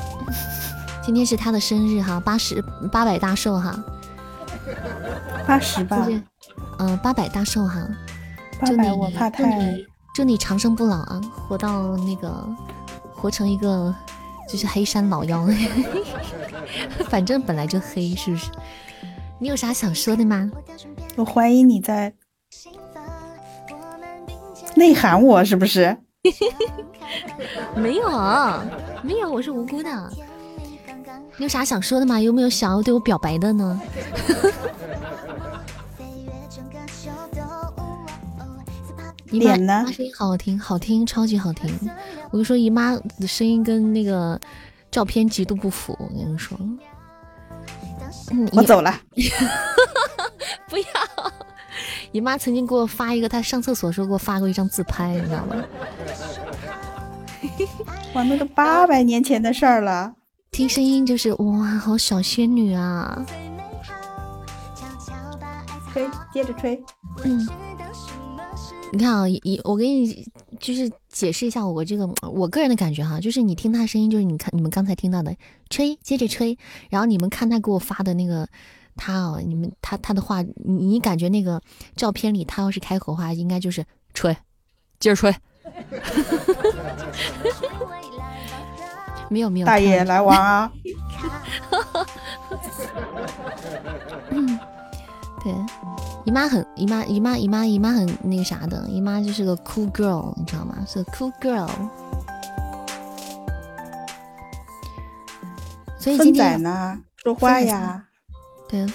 [1.05, 2.61] 今天是他的生日哈，八十
[2.91, 3.79] 八百大寿哈，
[5.47, 6.05] 八十吧，
[6.79, 7.81] 嗯，八百大寿哈，
[8.67, 9.79] 祝你我怕太，
[10.17, 12.45] 祝你长生不老啊，活到那个。
[13.21, 13.95] 活成一个
[14.49, 15.47] 就是黑山老妖，
[17.11, 18.51] 反正本来就黑，是不是？
[19.41, 20.51] 你有啥想说的吗？
[21.17, 22.13] 我怀疑你在
[24.75, 25.97] 内涵我，是不是？
[27.75, 28.65] 没有啊，
[29.03, 30.13] 没有，我是无辜的。
[31.37, 32.21] 你有啥想说的吗？
[32.21, 33.81] 有没有想要对我表白的呢？
[39.31, 39.85] 脸呢？
[39.93, 41.73] 声音好好听，好听，超级好听。
[42.31, 44.41] 我跟你说，姨妈的声音跟那个
[44.91, 45.97] 照片极度不符。
[45.99, 46.59] 我跟你说，
[48.53, 49.01] 我走了。
[50.69, 50.85] 不要！
[52.13, 55.57] 姨妈曾经给我发一个，她上厕所时候给我发过一张自拍，你知道吗？
[58.15, 60.13] 哇，那都八百年前的事儿了。
[60.51, 63.25] 听声音就是哇，好小仙女啊！
[65.93, 66.83] 吹，接着吹。
[67.25, 67.49] 嗯。
[68.93, 70.27] 你看啊，一我给你
[70.59, 75.35] 就是解释一下我这个我个人的感觉哈，就是你听他声音，就是你看你们刚才听到的
[75.69, 76.57] 吹，接着吹，
[76.89, 78.49] 然后你们看他给我发的那个
[78.97, 81.61] 他哦，你们他他的话，你你感觉那个
[81.97, 83.85] 照片里他要是开口话，应该就是
[84.15, 84.35] 吹，
[84.99, 85.35] 接着吹。
[89.31, 90.73] 没有没有，大爷来玩啊！
[94.31, 94.59] 嗯，
[95.45, 95.53] 对。
[96.29, 100.77] 姨妈很姨妈姨妈姨妈姨妈很那个啥的，姨妈就是个 cool girl，你知道吗？
[100.87, 101.67] 是 cool girl。
[105.99, 108.05] 所以今天呢，说话呀。
[108.69, 108.87] 对，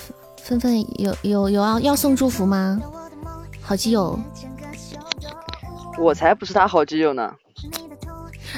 [0.43, 2.79] 芬芬有有有要要送祝福吗？
[3.63, 4.19] 好基友。
[5.97, 7.33] 我才不是他好基友呢。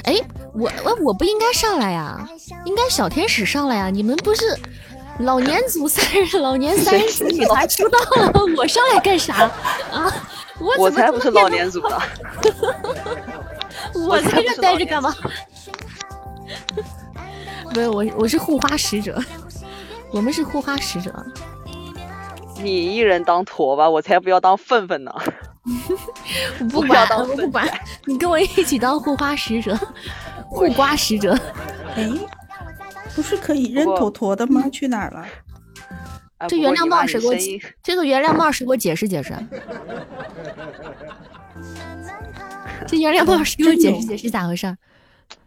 [0.04, 0.16] 哎，
[0.52, 2.28] 我我我不应该上来呀，
[2.66, 4.44] 应该小天使上来呀，你们不是？
[5.20, 9.50] 老年组三人，老年三人组女团出道了，我上来干啥
[9.90, 10.12] 啊？
[10.58, 12.02] 我我才不是老年组的，
[14.06, 15.14] 我在这待着干嘛？
[17.72, 19.22] 不是我，我是护花使者，
[20.10, 21.12] 我们是护花使者。
[22.58, 25.12] 你一人当驼吧，我才不要当粪粪呢。
[26.60, 27.68] 我 不管，我不管，
[28.04, 29.78] 你跟我一起当护花使者，
[30.48, 31.38] 护瓜使者。
[31.96, 32.10] 哎。
[33.16, 34.68] 不是可以扔坨坨的吗？
[34.70, 35.26] 去哪儿了？
[36.48, 37.34] 这原谅帽谁给我？
[37.82, 39.32] 这个原谅帽谁给我解释解释？
[42.86, 44.76] 这原谅帽谁给我解释解释咋回事？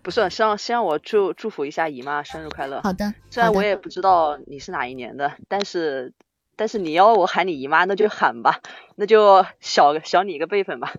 [0.01, 2.81] 不是，先先让我祝祝福一下姨妈生日快乐。
[2.81, 3.13] 好的。
[3.29, 6.11] 虽然我也不知道你是哪一年的，但是
[6.55, 8.59] 但是你要我喊你姨妈，那就喊吧，
[8.95, 10.93] 那就小小你一个辈分吧。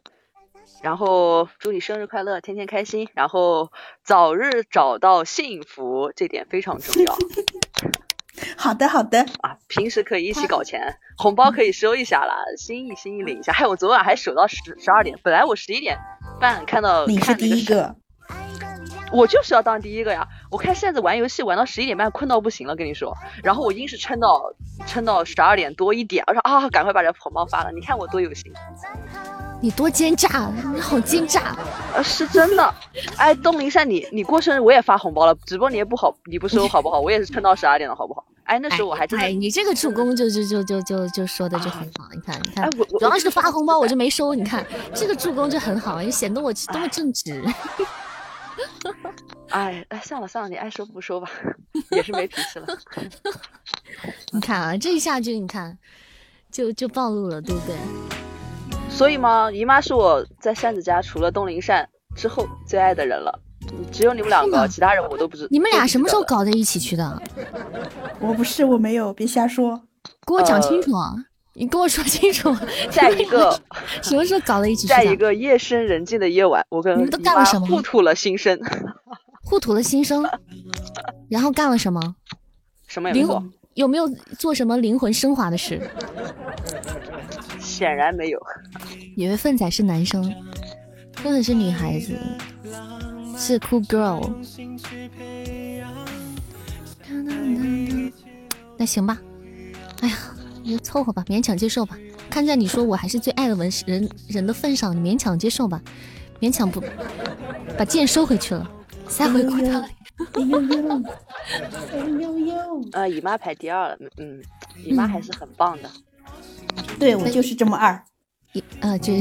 [0.82, 3.70] 然后祝你生日快乐，天天开心，然后
[4.02, 7.16] 早日找到幸福，这点非常重要。
[8.57, 13.52] 好的，好的啊，平时可以一起搞钱，红包可以收一下啦，心意心意领一下。
[13.52, 15.98] 还有我昨晚还守到十十二点，本来我十一点
[16.40, 17.94] 半看到你是第一个，
[19.12, 20.27] 我就是要当第一个呀。
[20.51, 24.55] 我看现在玩游戏玩到十一点半，困到不行了，跟你说，然后我硬是撑到
[24.86, 28.51] 撑到十二点多一点，我说啊，赶快把这红包发了，你看我多有心。
[29.62, 31.55] 你多奸诈，你好奸诈，
[31.95, 32.74] 呃，是真的。
[33.16, 36.99] 哎，东林善，你你过生日我也发红包了，直播你也不好，你不收好不好？
[37.01, 38.24] 我也是撑到十二点了，好不好？
[38.45, 39.27] 哎，那时候我还真的。
[39.27, 44.65] 哎，你这个助攻就就就就就就说的就很好，你看你看，主要是发红包我就没收，你看
[44.95, 47.45] 这个助攻就很好，也显得我多么正直。
[49.51, 51.28] 哎哎，算了算了，你爱收不收吧，
[51.91, 52.66] 也是没脾气了。
[54.32, 55.77] 你看啊，这一下就你看，
[56.51, 57.77] 就就暴露了，对不对？
[58.91, 59.51] 所以吗？
[59.51, 63.33] 姨妈是我在扇子家除了东林扇之后最爱的人了，
[63.91, 65.49] 只有你们两个，其他人我都不知。
[65.51, 67.23] 你们俩什么时候搞在一起去的？
[68.21, 69.81] 我不是，我没有，别瞎说，
[70.27, 71.15] 给我讲清楚啊，
[71.55, 72.55] 你跟我说清楚。
[72.93, 73.59] 在一个
[74.03, 74.87] 什么时候搞在一起？
[74.87, 77.67] 在一个夜深人静的夜晚，我跟你们都干了什么？
[77.67, 78.61] 互吐了心声，
[79.43, 80.29] 互吐了心声，
[81.31, 82.01] 然后干了什么？
[82.87, 83.43] 什么也没做。
[83.75, 84.07] 有没有
[84.37, 85.81] 做什么灵魂升华的事？
[87.81, 88.39] 显然没有。
[89.16, 90.23] 以为粪仔是男生，
[91.15, 92.15] 粪仔是女孩子，
[93.39, 94.31] 是 cool girl。
[98.77, 99.19] 那行吧，
[100.02, 100.15] 哎呀，
[100.62, 101.97] 你就凑合吧，勉强接受吧。
[102.28, 105.81] 看在你说我还是最爱的文人人的份上，你勉强接受吧，
[106.39, 106.82] 勉强不
[107.78, 108.70] 把剑收回去了，
[109.09, 109.86] 塞回裤裆里。
[112.93, 114.43] 呃，姨妈排第二了，嗯，
[114.85, 115.90] 姨妈还是很棒的。
[117.01, 118.01] 对我就是这么二，
[118.53, 119.15] 一啊就，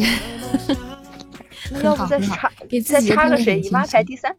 [1.71, 2.51] 那要不再插，
[2.85, 3.61] 再插个谁？
[3.61, 4.35] 姨妈排第三，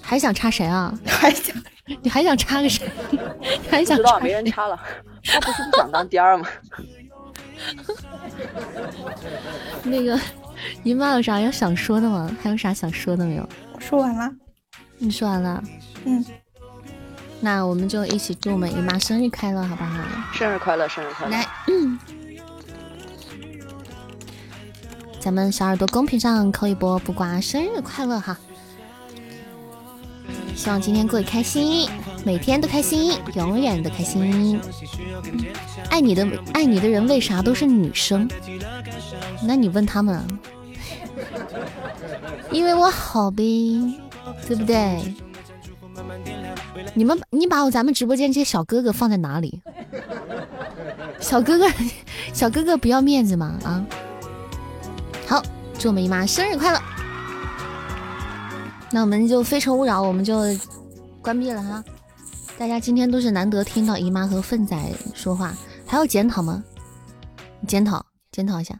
[0.00, 0.96] 还想插谁啊？
[1.04, 1.56] 还想，
[2.00, 2.88] 你还想插个谁？
[3.68, 4.20] 还想插？
[4.20, 4.80] 没人插了，
[5.24, 6.48] 他不是不想当第二吗？
[9.82, 10.18] 那个
[10.84, 12.30] 姨妈有啥要想说的吗？
[12.40, 13.48] 还有啥想说的没有？
[13.80, 14.30] 说完了，
[14.98, 15.60] 你说完了，
[16.04, 16.24] 嗯。
[17.40, 19.98] 那我们就一起祝我们姨妈生日快乐，好不好？
[20.32, 21.32] 生日快乐，生日快乐！
[21.32, 21.46] 来，
[25.20, 28.36] 咱们小耳朵公屏上扣一波不瓜生日快乐哈！
[30.56, 31.88] 希望今天过得开心，
[32.24, 34.60] 每天都开心，永远都开心。
[35.90, 38.28] 爱你的爱你的人为啥都是女生？
[39.44, 40.26] 那你问他们，
[42.50, 43.80] 因为我好呗，
[44.48, 45.14] 对不对？
[46.94, 49.62] 你们你把我咱们直播间这些小哥哥放在哪里？
[51.20, 51.66] 小哥哥，
[52.32, 53.58] 小哥哥不要面子吗？
[53.64, 53.84] 啊！
[55.26, 55.42] 好，
[55.78, 56.80] 祝我们姨妈生日快乐。
[58.90, 60.40] 那我们就非诚勿扰，我们就
[61.20, 61.84] 关闭了哈。
[62.56, 64.76] 大家今天都是难得听到姨妈和粪仔
[65.14, 65.54] 说话，
[65.86, 66.62] 还要检讨吗？
[67.66, 68.78] 检讨，检讨一下，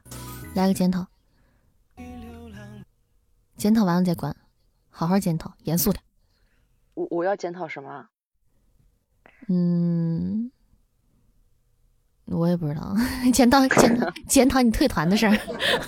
[0.54, 1.06] 来个检讨。
[3.56, 4.34] 检讨完了再关，
[4.88, 6.02] 好好检讨，严肃点。
[6.98, 8.08] 我我要检讨什么？
[9.48, 10.50] 嗯。
[12.26, 12.92] 我也不知道，
[13.32, 15.38] 检讨检讨检讨你退团的事儿。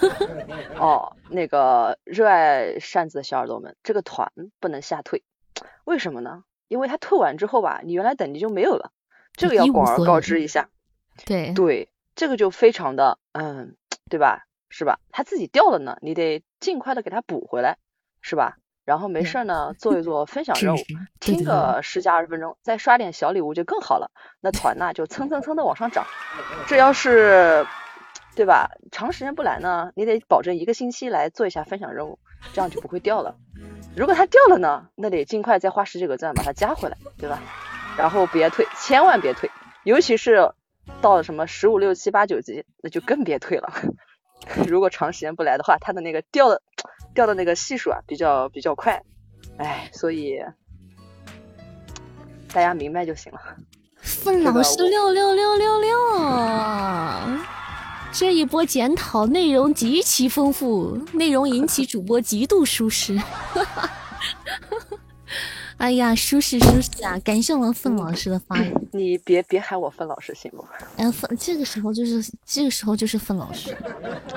[0.78, 5.22] 哦，那个热爱扇子的小耳朵们，这个团不能下退，
[5.84, 6.44] 为什么呢？
[6.68, 8.92] 因为他退完之后吧，你原来等级就没有了，
[9.34, 10.70] 这个要广而告之一下。
[11.26, 13.76] 对对，这个就非常的嗯，
[14.08, 14.46] 对吧？
[14.70, 15.00] 是吧？
[15.10, 17.76] 他自己掉了呢，你得尽快的给他补回来，
[18.22, 18.56] 是吧？
[18.84, 20.78] 然后没事呢， 做一做分享任务，
[21.20, 24.10] 听个十几二十分钟，再刷点小礼物就更好了。
[24.40, 26.06] 那团呢就蹭蹭蹭的往上涨。
[26.66, 27.66] 这要是
[28.34, 28.70] 对吧？
[28.90, 32.18] 长时间不来呢，你得保证一个星期来做一下分享任务，
[32.52, 33.36] 这样就不会掉了。
[33.96, 37.40] 如果它掉了呢，那得尽快再花十几个钻把它加回来，对吧？
[37.98, 39.50] 然后别退，千万别退，
[39.84, 40.52] 尤其是
[41.02, 43.72] 到了什么十五六七八九级，那就更别退了。
[44.66, 46.62] 如果长时间不来的话，它的那个掉的。
[47.14, 49.02] 掉的那个系数啊，比较比较快，
[49.58, 50.38] 哎，所以
[52.52, 53.38] 大家明白就行了。
[54.02, 55.90] 范老师六六六六六，
[58.12, 63.20] 这一波检讨内容极其丰富，内容引起主播极度舒适。
[65.76, 67.18] 哎呀，舒适舒适啊！
[67.20, 68.74] 感谢我们凤老师的发言。
[68.92, 70.62] 你别别喊我凤老师行不？
[70.96, 73.74] 哎，凤这个时候就是这个时候就是凤老师，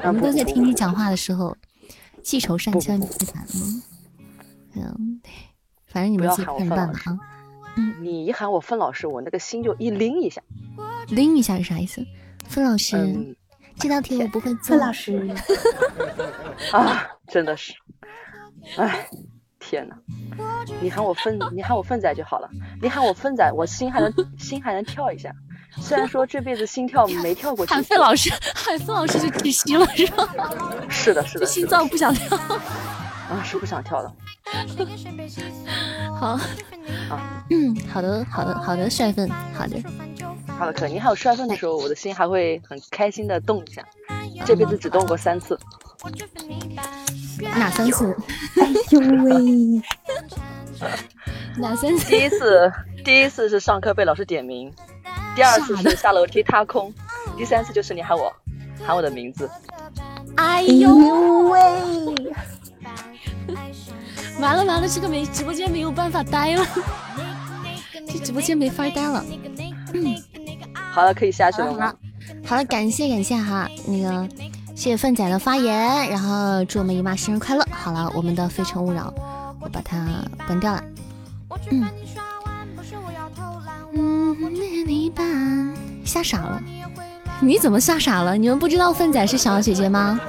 [0.03, 1.55] 我们都在听你讲话的时候。
[2.23, 3.83] 记仇善殇你不烦吗？
[4.75, 5.21] 嗯，
[5.85, 7.19] 反正你们自己看着办吧啊。
[7.75, 10.41] 嗯，你一喊我芬老师，我那个心就一拎一下。
[11.09, 12.05] 拎一下是啥意思？
[12.47, 13.35] 芬老师，
[13.77, 14.77] 这道题我不会做。
[14.77, 15.35] 芬老师，
[16.71, 17.73] 啊，真的是，
[18.77, 19.07] 哎，
[19.59, 19.95] 天哪！
[20.81, 22.49] 你喊我芬，你喊我芬仔就好了。
[22.81, 25.31] 你喊我芬仔，我心还能心还能跳一下。
[25.81, 30.29] 虽然说这辈子心跳没跳过，喊费老师，喊费老师就窒息了，是吧？
[30.89, 32.37] 是的，是的，心脏不想跳
[33.29, 34.13] 啊，是不想跳了。
[36.19, 36.27] 好，
[37.09, 39.77] 啊，嗯，好的，好的，好的，帅粉，好的，
[40.57, 43.83] 好的，可你还有帅粉的时候，我的心还会很开心的动一下。
[44.45, 45.57] 这辈子只动过三次，
[47.39, 48.15] 哪三次？
[48.61, 49.81] 哎呦喂，
[51.57, 52.09] 哪三次？
[52.09, 52.71] 第一次，
[53.05, 54.71] 第一次是上课被老师点名。
[55.35, 56.93] 第二次是下楼梯踏空，
[57.37, 58.31] 第三次就是你喊我，
[58.85, 59.49] 喊我的名字。
[60.35, 60.95] 哎呦
[61.49, 61.59] 喂！
[64.39, 66.65] 完了完了，这个没直播间没有办法待了，
[68.07, 69.23] 这直播间没法待了。
[69.93, 70.15] 嗯，
[70.91, 71.73] 好了，可以下去了。
[71.73, 71.95] 好，
[72.45, 74.27] 好了，感谢感谢哈，那个
[74.75, 77.63] 谢谢粪仔的发言，然后祝我们姨妈生日快乐。
[77.71, 79.13] 好了，我们的非诚勿扰，
[79.59, 80.83] 我把它关掉了。
[81.71, 81.87] 嗯。
[86.03, 86.61] 吓傻了？
[87.41, 88.37] 你怎么吓傻了？
[88.37, 90.19] 你们不知道粪仔是小姐姐吗？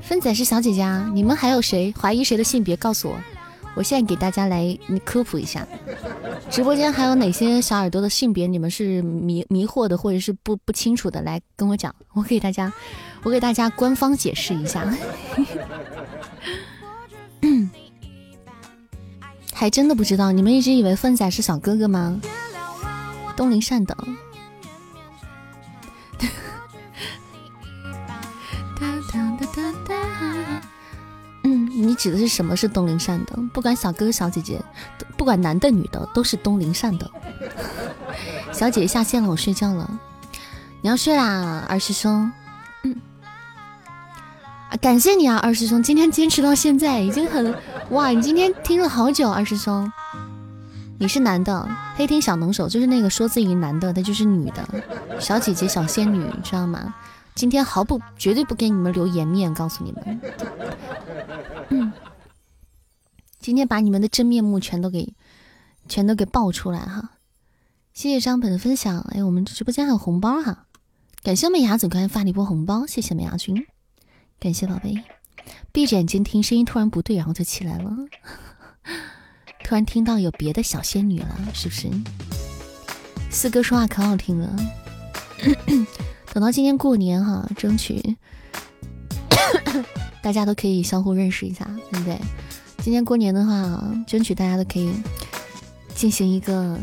[0.00, 1.08] 粪仔是小姐姐啊！
[1.14, 2.76] 你们还有谁怀疑谁的性别？
[2.76, 3.16] 告诉我，
[3.76, 5.66] 我现在给大家来科普一下。
[6.50, 11.22] 直播间还有哪些小耳朵的性别你们是迷迷惑的，或者是不不清楚的？
[11.22, 12.72] 来跟我讲，我给大家，
[13.22, 14.84] 我给大家官方解释一下。
[19.60, 22.18] 还真的不知道，你们一直以为凤仔是小哥哥吗？
[23.36, 23.94] 东林善等。
[31.44, 33.36] 嗯，你指的是什么是东林善的？
[33.52, 34.58] 不管小哥哥小姐姐，
[35.18, 37.10] 不管男的女的，都是东林善的。
[38.54, 39.90] 小姐姐下线了，我睡觉了。
[40.80, 42.32] 你要睡啦，二师兄。
[44.70, 47.52] 啊，感谢你啊，二师兄，今天坚持到现在已经很
[47.90, 48.10] 哇！
[48.10, 49.90] 你今天听了好久，二师兄，
[50.96, 54.64] 你是男的，黑听小能手就是那个说自己男的，他就是女的，
[55.18, 56.94] 小姐姐小仙女，你知道吗？
[57.34, 60.20] 今天毫不绝对不给你们留颜面，告诉你们，
[61.70, 61.92] 嗯，
[63.40, 65.12] 今天把你们的真面目全都给
[65.88, 67.10] 全都给爆出来哈！
[67.92, 70.66] 谢谢张本的分享，哎，我们直播间还有红包哈，
[71.24, 73.66] 感谢我们雅子刚才发了一波红包，谢谢美牙君，
[74.40, 74.94] 感谢宝贝。
[75.70, 77.94] 闭着眼睛听声音突然不对，然后就起来了，
[79.62, 81.88] 突然听到有别的小仙女了，是不是？
[83.30, 84.56] 四哥说话可好听了，
[86.32, 88.16] 等到今年过年哈，争取
[90.22, 92.18] 大家都可以相互认识一下，对不对？
[92.78, 94.90] 今年过年的话，争取大家都可以
[95.94, 96.78] 进行一个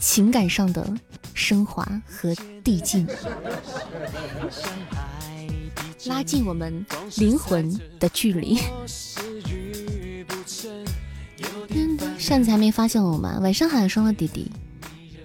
[0.00, 0.86] 情感上的
[1.32, 2.34] 升华和
[2.64, 3.06] 递进，
[6.08, 6.84] 拉近我们
[7.16, 8.58] 灵魂的距离。
[12.18, 13.38] 扇子还没发现我吗？
[13.40, 14.50] 晚上好，双了弟弟，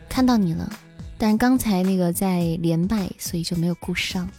[0.09, 0.69] 看到你了，
[1.17, 4.29] 但刚才那个在连麦，所以就没有顾上。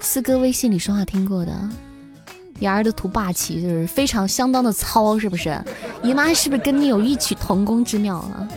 [0.00, 1.68] 四哥微信里说话听过的。
[2.60, 5.58] 雅儿的图霸气，就是非常相当的糙，是不是？
[6.02, 8.48] 姨妈是不是跟你有异曲同工之妙啊？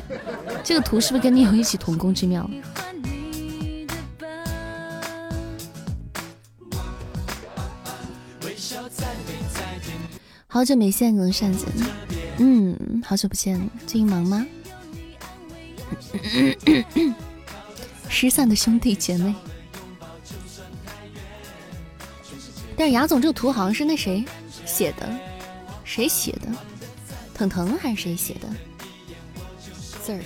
[0.61, 2.49] 这个图是不是跟你有异曲同工之妙？
[10.53, 11.65] 好久没见了，扇子。
[12.37, 14.45] 嗯，好久不见，最近忙吗？
[18.07, 19.33] 失散的兄弟姐妹。
[22.77, 24.23] 但是雅总这个图好像是那谁
[24.63, 25.11] 写的，
[25.83, 26.47] 谁写的？
[27.33, 28.47] 腾腾还是谁写的
[30.05, 30.21] 字儿？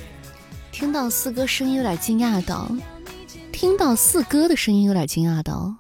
[0.74, 2.70] 听到四哥声音有点惊讶到，
[3.54, 5.74] 听到四哥的声音有点惊讶到。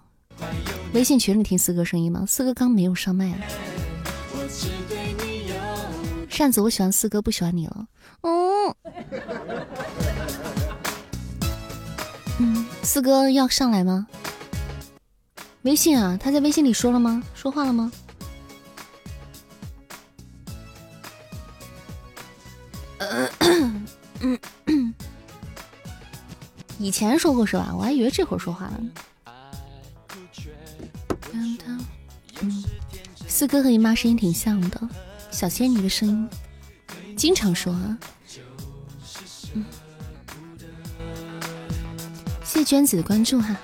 [0.94, 2.24] 微信群里听四哥声音吗？
[2.26, 3.38] 四哥刚没有上麦啊。
[6.38, 7.88] 扇子，我喜欢四哥，不喜欢你了。
[8.22, 8.76] 嗯。
[12.38, 14.05] 嗯，四哥要上来吗？
[15.64, 17.23] 微信啊，他在微信里说了吗？
[17.34, 17.91] 说话了吗？
[26.77, 27.73] 以前说过是吧？
[27.76, 28.80] 我还以为这会儿说话了。
[33.27, 34.80] 四哥和姨妈声音挺像的，
[35.38, 36.27] 小仙女的声音，
[37.15, 37.95] 经常说啊。
[42.43, 43.55] 谢谢娟子的关注哈。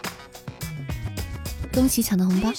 [1.73, 2.53] 恭喜抢到红包！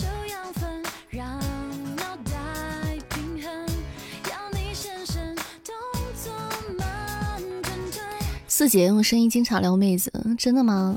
[8.49, 10.97] 四姐用声音经常撩妹子，真的吗？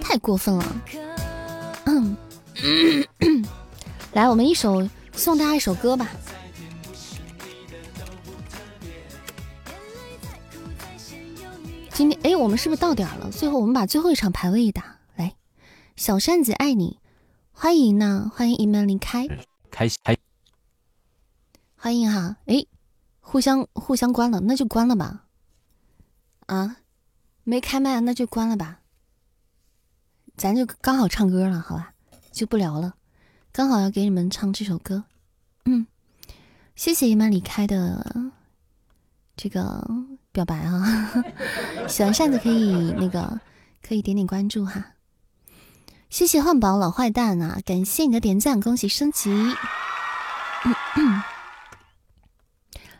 [0.00, 0.64] 太过分了！
[4.14, 6.08] 来，我们一首送大家一首歌吧。
[12.38, 13.30] 我们是不是到点了？
[13.30, 14.98] 最后我们把最后一场排位一打。
[15.16, 15.36] 来，
[15.96, 16.98] 小扇子爱你。
[17.50, 19.26] 欢迎呢，欢迎一门离开，
[19.70, 20.16] 开开，
[21.74, 22.64] 欢迎哈，哎，
[23.20, 25.24] 互相互相关了，那就关了吧。
[26.46, 26.76] 啊，
[27.42, 28.80] 没开麦，那就关了吧。
[30.36, 31.92] 咱就刚好唱歌了，好吧，
[32.30, 32.94] 就不聊了。
[33.50, 35.02] 刚好要给你们唱这首歌，
[35.64, 35.84] 嗯，
[36.76, 38.30] 谢谢一门离开的
[39.36, 39.84] 这个
[40.38, 41.24] 表白啊，
[41.88, 43.40] 喜欢扇子可以那个
[43.82, 44.92] 可以点点关注哈。
[46.10, 47.58] 谢谢汉堡老坏蛋啊！
[47.64, 49.30] 感谢你的点赞，恭喜升级。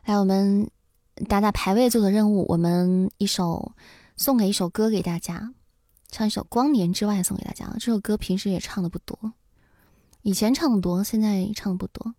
[0.05, 0.69] 来，我们
[1.29, 3.71] 打打排位做的任务，我们一首
[4.17, 5.53] 送给一首歌给大家，
[6.11, 7.73] 唱一首《光年之外》送给大家。
[7.75, 9.35] 这首歌平时也唱的不多，
[10.23, 12.17] 以前唱的多，现在唱的不多。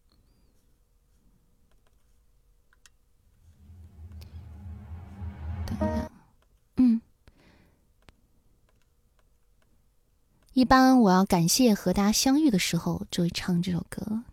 [5.79, 6.11] 一下，
[6.77, 7.01] 嗯。
[10.53, 14.23] 一般我要感谢和大家相遇的时候，就会唱这首歌。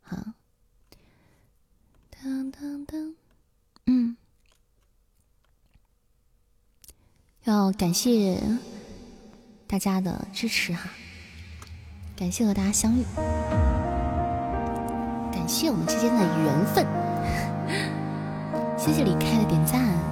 [0.00, 0.16] 好，
[2.10, 3.14] 当当当，
[3.86, 4.16] 嗯，
[7.44, 8.42] 要感谢
[9.68, 10.90] 大家的支持哈，
[12.16, 13.04] 感谢和大家相遇，
[15.30, 16.84] 感谢我们之间的缘分，
[18.76, 20.11] 谢谢李开的点赞。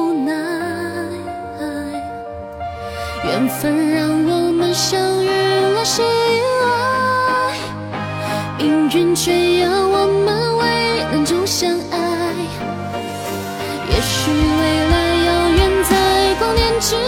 [3.23, 6.65] 缘分让我们相遇，了是意外，
[8.57, 11.95] 命运却要我们为难中相爱。
[13.89, 14.95] 也许未来
[15.27, 15.91] 遥远在
[16.39, 17.01] 光年之外，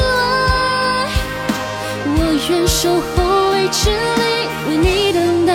[2.06, 2.18] 我
[2.48, 4.24] 愿守候未知里
[4.70, 5.52] 为你等待。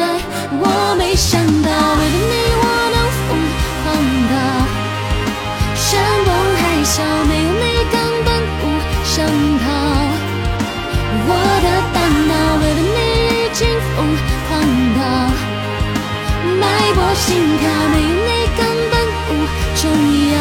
[0.61, 0.63] 我
[0.99, 2.65] 没想到，为了你我
[2.95, 3.29] 能疯
[3.85, 3.87] 狂
[4.29, 4.35] 到
[5.77, 5.87] 山
[6.27, 6.29] 崩
[6.59, 6.99] 海啸，
[7.29, 7.95] 没有你根
[8.25, 8.29] 本
[8.59, 8.63] 不
[9.05, 9.15] 想
[9.61, 9.78] 逃。
[17.01, 17.27] 我心
[17.59, 17.63] 跳，
[17.93, 17.97] 没
[18.27, 18.61] 你根
[18.91, 18.95] 本
[19.27, 19.29] 不
[19.77, 19.81] 重
[20.33, 20.37] 要。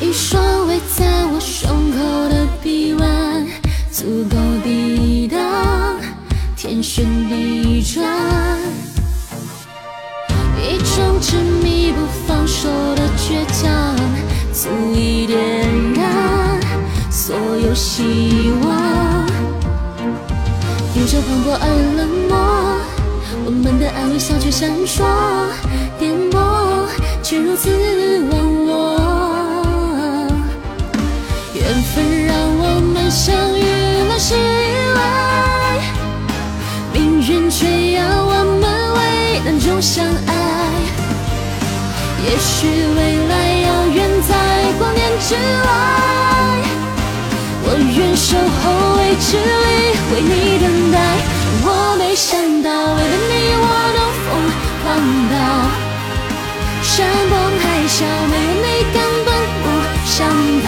[0.00, 1.96] 一双围在我胸口
[2.28, 3.46] 的臂弯，
[3.90, 5.40] 足够抵挡
[6.56, 8.04] 天旋地转。
[10.60, 13.96] 一种执迷不放手的倔强，
[14.52, 15.38] 足以点
[15.94, 16.60] 燃
[17.10, 19.26] 所有希望。
[20.94, 22.32] 有着磅礴而冷漠，
[23.44, 25.02] 我们的爱微笑却闪烁，
[25.98, 26.86] 颠簸
[27.22, 27.68] 却如此
[28.30, 28.34] 忘
[28.66, 28.70] 我。
[31.52, 33.62] 缘分让我们相遇
[34.08, 34.38] 了，是意
[34.94, 35.00] 外，
[36.92, 38.64] 命运却要我们
[38.94, 38.98] 为
[39.44, 40.30] 难中相爱。
[42.24, 43.32] 也许未来
[43.62, 44.30] 遥远在
[44.78, 45.66] 光年之外，
[47.64, 47.66] 我
[47.96, 48.62] 愿守候
[48.98, 49.66] 未知里
[50.12, 50.30] 为你
[50.62, 50.96] 等待。
[51.64, 51.66] 我
[51.98, 52.30] 没想
[58.30, 59.28] 没有你根本
[59.62, 59.64] 不
[60.06, 60.18] 想
[60.64, 60.66] 逃。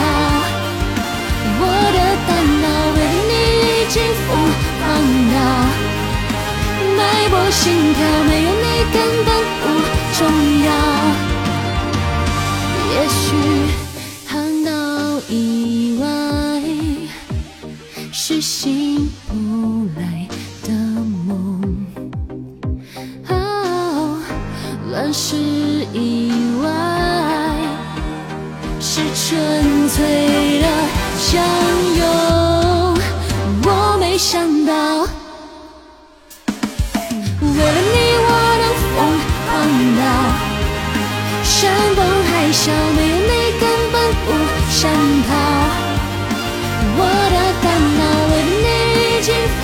[1.61, 1.63] 我
[1.95, 2.31] 的大
[2.63, 3.33] 脑为了你
[3.63, 3.95] 已经
[4.25, 4.29] 疯
[4.81, 4.83] 狂
[5.33, 5.37] 到
[6.97, 6.99] 脉
[7.31, 7.63] 搏心
[7.95, 9.29] 跳，没有你根本
[9.61, 9.65] 不
[10.19, 10.21] 重
[10.65, 10.69] 要。
[12.95, 13.25] 也许
[14.27, 14.33] 航
[14.65, 14.69] 道
[15.29, 15.33] 以
[16.01, 16.05] 外
[18.13, 19.33] 是醒不
[19.99, 20.03] 来
[20.63, 20.69] 的
[21.27, 21.29] 梦，
[23.29, 24.23] 哦，
[24.91, 25.37] 乱世
[25.93, 25.99] 以
[29.35, 29.99] 纯粹
[30.63, 30.67] 的
[31.19, 31.33] 相
[31.99, 32.03] 拥。
[33.65, 34.31] 我没想
[34.65, 34.73] 到，
[37.41, 38.29] 为了你我
[38.63, 38.97] 能疯
[39.35, 39.45] 狂
[39.99, 40.03] 到。
[41.43, 41.53] 山
[41.97, 41.99] 崩
[42.31, 42.63] 海啸，
[42.97, 43.63] 没有你根
[43.93, 43.95] 本
[44.25, 44.27] 不
[44.71, 44.81] 想
[45.27, 45.31] 逃。
[46.97, 47.01] 我
[47.35, 47.67] 的大
[47.99, 48.01] 脑
[48.31, 48.67] 为了你
[49.03, 49.29] 已经
[49.59, 49.63] 疯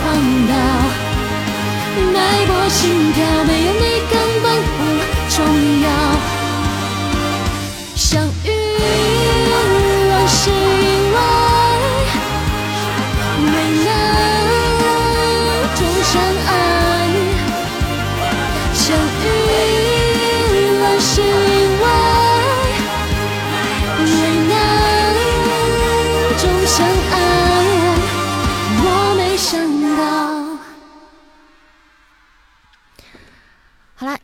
[0.00, 0.02] 狂
[0.48, 0.52] 到
[2.14, 2.16] 脉
[2.46, 2.80] 搏心
[3.12, 4.78] 跳，没有你根本不
[5.28, 5.36] 重
[5.79, 5.79] 要。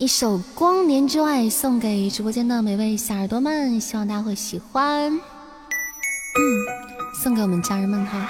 [0.06, 5.12] 一首《光年之外》送给直播间的每位小耳朵们，希望大家会喜欢。
[5.12, 5.20] 嗯，
[7.12, 8.24] 送给我们家人们哈。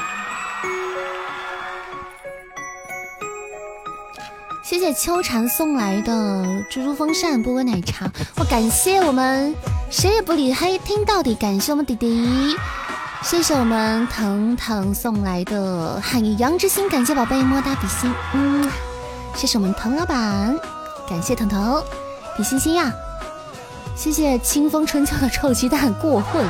[4.64, 9.54] 谢谢秋蝉送来的猪猪风扇波波奶茶，我感谢我们
[9.90, 12.56] 谁也不理黑听到底，感谢我们弟弟，
[13.22, 18.66] 谢谢我们腾腾送来的海洋之心，感谢宝贝么哒比心，嗯，
[19.34, 20.58] 谢谢我们腾老板，
[21.08, 21.82] 感谢腾腾
[22.36, 22.92] 比心心呀，
[23.96, 26.44] 谢谢清风春秋的臭鸡蛋过混，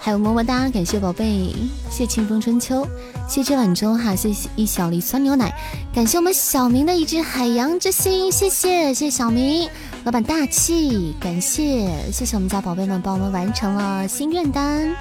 [0.00, 1.54] 还有么么哒，感谢宝贝，
[1.90, 2.86] 谢清风春秋，
[3.28, 5.52] 谢谢晚舟哈，谢谢一小粒酸牛奶，
[5.92, 9.68] 感谢我们小明的一只海洋之心，谢谢谢谢小明，
[10.04, 14.96] 老板大气，感谢谢谢我们家宝贝们帮我们完成了心愿单，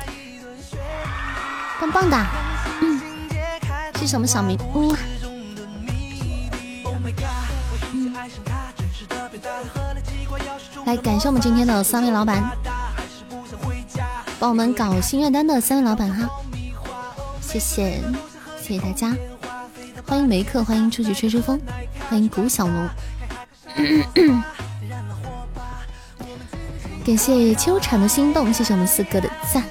[1.79, 2.17] 棒棒的，
[2.81, 2.99] 嗯，
[3.99, 5.26] 谢谢我们小明，嗯。
[10.87, 12.41] 来，感谢我们今天的三位老板，
[14.39, 16.29] 帮我们搞心愿单的三位老板哈，
[17.41, 17.99] 谢谢，
[18.61, 19.13] 谢谢大家，
[20.07, 21.59] 欢迎梅克，欢迎出去吹吹风，
[22.09, 22.87] 欢迎古小龙，
[27.05, 29.61] 感谢秋蝉的心动，谢谢我们四哥的赞。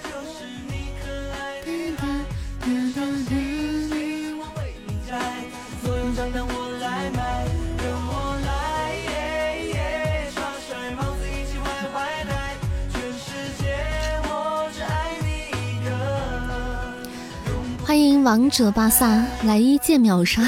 [18.27, 20.43] 王者巴萨来一剑秒杀，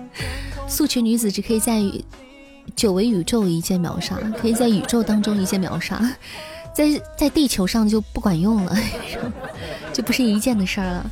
[0.66, 2.02] 素裙女子只可以在宇
[2.74, 6.00] 久违宇宙一剑秒杀，可以在宇宙当中一剑秒杀，
[6.74, 8.74] 在在地球上就不管用了，
[9.92, 11.10] 就不是一件的事儿了。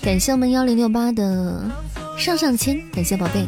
[0.00, 1.68] 感谢我们幺零六八的
[2.16, 3.44] 上上签，感谢宝贝。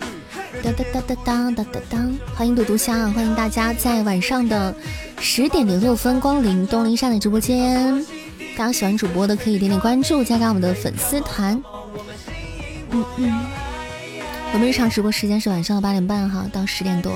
[0.00, 0.07] 哒
[0.62, 2.06] 哒哒哒哒哒哒哒哒！
[2.34, 4.74] 欢迎赌毒虾，欢迎大家在晚上的
[5.20, 8.04] 十点零六分光临东林山的直播间。
[8.56, 11.62] 大家喜欢主播的可以点点关注，加加我们的粉丝团。
[12.90, 13.46] 嗯嗯，
[14.52, 17.12] 我们日常直播时间是晚上的八点半哈到十点多，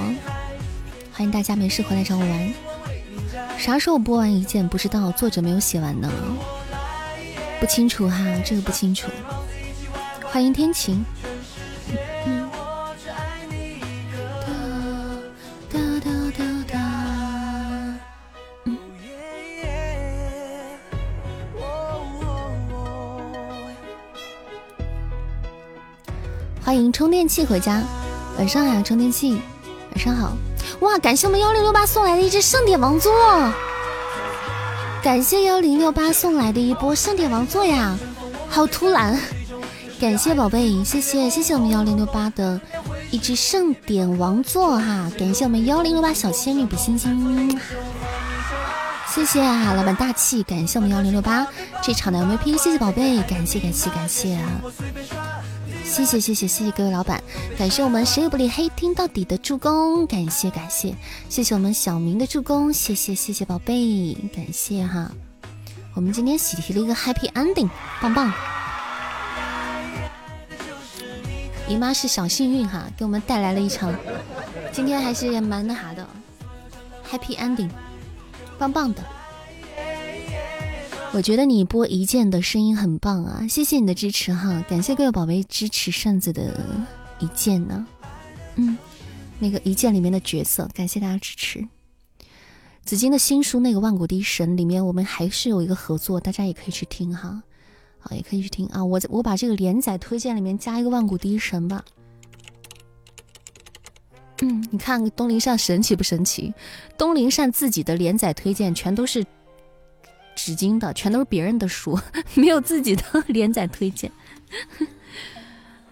[1.13, 2.55] 欢迎大家没事回来找我玩。
[3.59, 6.11] 啥时候播完一件不知道，作者没有写完呢，
[7.61, 9.09] 不清楚哈，这个不清楚。
[10.23, 11.05] 欢迎天晴。
[26.93, 27.83] 充电器回家，
[28.39, 29.33] 晚上好，充电器，
[29.91, 30.37] 晚上好。
[30.81, 33.13] 哇，感谢我们幺零六八送来的一只盛典王座，
[35.03, 37.97] 感谢幺零六八送来的一波盛典王座呀，
[38.49, 39.19] 好突然，
[40.01, 42.61] 感谢宝贝，谢谢谢谢我们幺零六八的
[43.11, 47.61] 一只盛典王座哈，感谢我们幺零六八小仙女比心心，
[49.09, 51.47] 谢谢啊，老板大气，感谢我们幺零六八
[51.83, 54.49] 这场的 MVP，谢谢宝贝，感谢感谢感谢啊。
[55.93, 57.23] 谢谢谢谢谢谢各位老板，
[57.59, 60.97] 感谢我们谁也不理黑听到底的助攻，感谢感谢。
[61.29, 65.13] 谢谢我们小明的助攻，谢谢谢谢宝贝，感谢哈，
[65.93, 67.69] 我们今天喜提了一个 Happy Ending，
[68.01, 68.33] 棒棒，
[71.69, 73.95] 姨妈是小幸运哈，给我们带来了一场，
[74.73, 76.09] 今天还是蛮那啥的
[77.11, 77.69] ，Happy Ending，
[78.59, 79.03] 棒棒的。
[81.15, 86.59] 我觉得你播一键的声音很棒啊，谢谢你的支持哈，感谢各位宝贝支持扇子的
[87.19, 87.87] 一键呢，
[88.57, 88.79] 嗯，
[89.39, 91.69] 那个一键里面的角色，感谢大家支持。
[92.87, 97.43] 紫金的新书那个万古第一神里面，我们还是有一个合作，大家也可以去听哈，
[97.99, 98.83] 好，也可以去听啊。
[98.83, 101.85] 我我把这个连载推荐里面加一个万古第一神吧。
[104.41, 106.55] 嗯，你看东林善神奇不神奇？
[106.97, 109.23] 东林善自己的连载推荐全都是。
[110.35, 111.99] 纸巾的全都是别人的书，
[112.35, 114.11] 没有自己的连载推荐，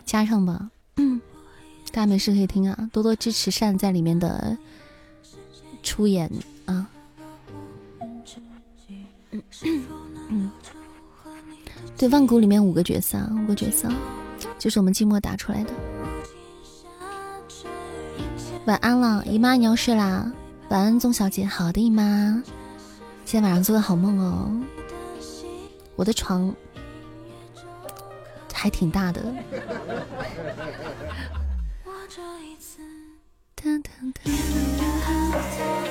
[0.04, 1.20] 加上吧，嗯，
[1.92, 4.56] 大家没事可以听啊，多多支持善在里面的
[5.82, 6.30] 出演
[6.64, 6.86] 啊，
[10.28, 10.50] 嗯，
[11.96, 13.88] 对，万古里面五个角色，五个角色
[14.58, 15.70] 就是我们寂寞打出来的。
[18.66, 20.30] 晚安了，姨妈你要睡啦，
[20.68, 22.42] 晚安宗小姐，好的姨妈。
[23.30, 24.50] 今天晚上做个好梦哦！
[25.94, 26.52] 我的床
[28.52, 29.22] 还挺大的。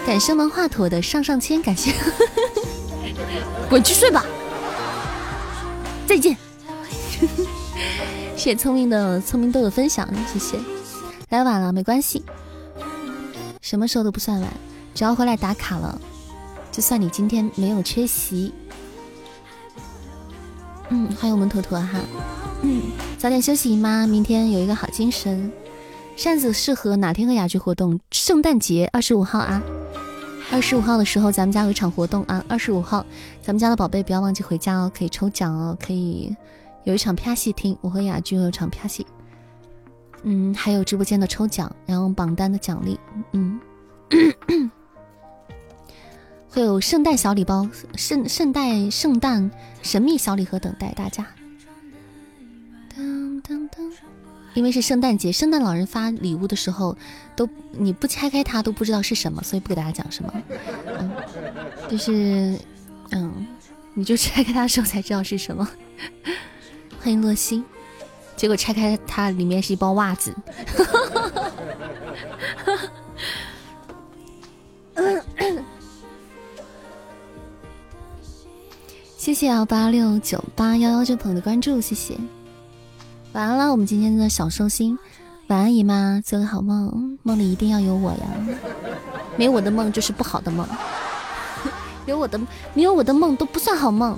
[0.06, 1.94] 感谢我们华佗的上上签，感谢，
[3.70, 4.26] 滚去睡吧，
[6.06, 6.36] 再见。
[8.36, 10.60] 谢谢聪明的聪明豆的分享，谢谢。
[11.30, 12.22] 来晚了没关系，
[13.61, 14.53] 什么时候都不算晚，
[14.94, 16.02] 只要回来打卡了。
[16.72, 18.54] 就算你今天没有缺席，
[20.90, 22.00] 嗯，欢迎我们坨坨哈，
[22.62, 22.84] 嗯，
[23.18, 25.52] 早点休息妈，明天有一个好精神。
[26.16, 28.00] 扇子适合哪天和雅居活动？
[28.12, 29.62] 圣诞节二十五号啊，
[30.52, 33.06] 二十五号的时候咱们家有一场活动啊，二十五号
[33.41, 36.36] 咱们家的宝贝不要忘记回家哦，可以抽奖哦，可以
[36.84, 39.06] 有一场啪戏听，我和雅居有一场啪戏，
[40.24, 43.00] 嗯，还有直播间的抽奖，然后榜单的奖励，
[43.34, 43.60] 嗯。
[46.50, 49.50] 会有圣诞小礼包、圣圣诞圣诞
[49.82, 51.26] 神秘小礼盒等待大家。
[54.56, 56.98] 因为是圣诞节，圣诞老人发礼物的时候，
[57.36, 60.34] 都你不拆开它都不知道是什么，所以不给大家讲什么。
[60.88, 61.12] 嗯，
[61.88, 62.58] 就是
[63.12, 63.48] 嗯，
[63.94, 65.70] 你就拆开它的时候才知道是什么。
[67.00, 67.64] 欢迎洛西，
[68.36, 70.36] 结果拆开它里面是一包袜子。
[79.20, 82.18] 谢谢幺八六九八幺幺这朋友的关注，谢谢。
[83.34, 84.98] 晚安啦，我们今天的小寿星，
[85.48, 88.26] 晚安姨妈，做个好梦，梦里一定要有我呀，
[89.36, 90.66] 没我的梦就是不好的梦，
[92.08, 92.40] 有我的
[92.74, 94.18] 没有我的梦都不算好梦。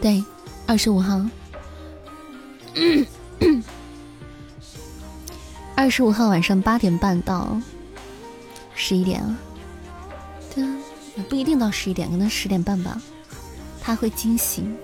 [0.00, 0.24] 对，
[0.66, 1.20] 二十五号，
[5.76, 7.60] 二十五号晚上八点半到。
[8.74, 9.38] 十一点啊，
[10.54, 10.76] 对啊，
[11.28, 13.00] 不一定到十一点，可能十点半吧。
[13.80, 14.76] 他会惊醒，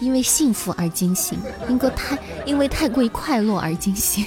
[0.00, 4.24] 因为幸福而惊醒，因为太因为太过于快乐而惊醒。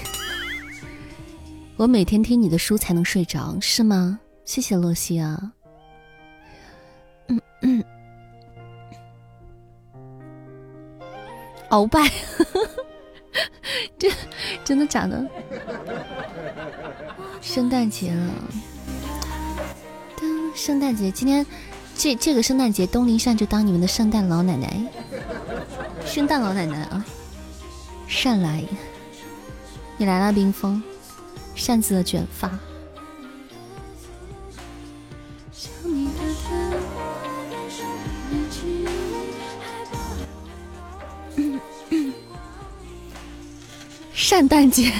[1.77, 4.19] 我每天听你的书才能睡着，是吗？
[4.45, 5.53] 谢谢洛西啊。
[7.27, 7.83] 嗯嗯。
[11.69, 12.01] 鳌拜，
[13.99, 14.11] 这
[14.65, 15.23] 真的假的？
[17.41, 18.33] 圣诞节了，
[20.15, 21.45] 当圣诞节今天
[21.95, 24.81] 这这个圣诞节，东林善就当你们的圣诞老奶奶，
[26.05, 27.03] 圣诞老奶奶啊，
[28.07, 28.63] 善来，
[29.97, 30.81] 你来了，冰封，
[31.55, 32.59] 扇子的卷发。
[44.13, 44.93] 圣诞节，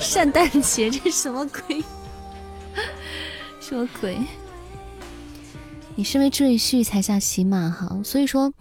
[0.00, 1.84] 圣诞节，这什么鬼？
[3.60, 4.18] 什么鬼？
[5.94, 8.52] 你身为赘婿才下喜马哈，所以说，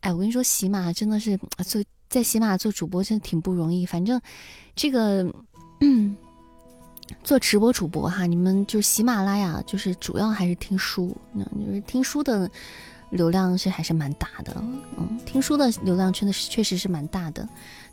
[0.00, 3.84] 哎，我跟你说，喜马真的是做在喜马做主播真的挺不容易。
[3.84, 4.20] 反正
[4.74, 5.24] 这个
[7.22, 12.50] 做直播主播哈，你们就喜马拉雅就是主要还是听书，那就是听书的
[13.10, 14.56] 流量是还是蛮大的，
[14.96, 17.46] 嗯，听书的流量真的是确实是蛮大的。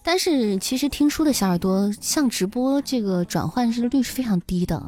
[0.07, 4.81] 但是其实听书的小耳朵，像直播这个转换是率是非常低的，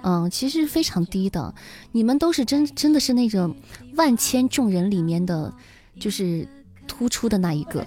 [0.00, 1.52] 嗯，其实非常低的。
[1.90, 3.52] 你们都是真真的是那种
[3.96, 5.52] 万千众人里面的，
[5.98, 6.46] 就是
[6.86, 7.84] 突出的那一个，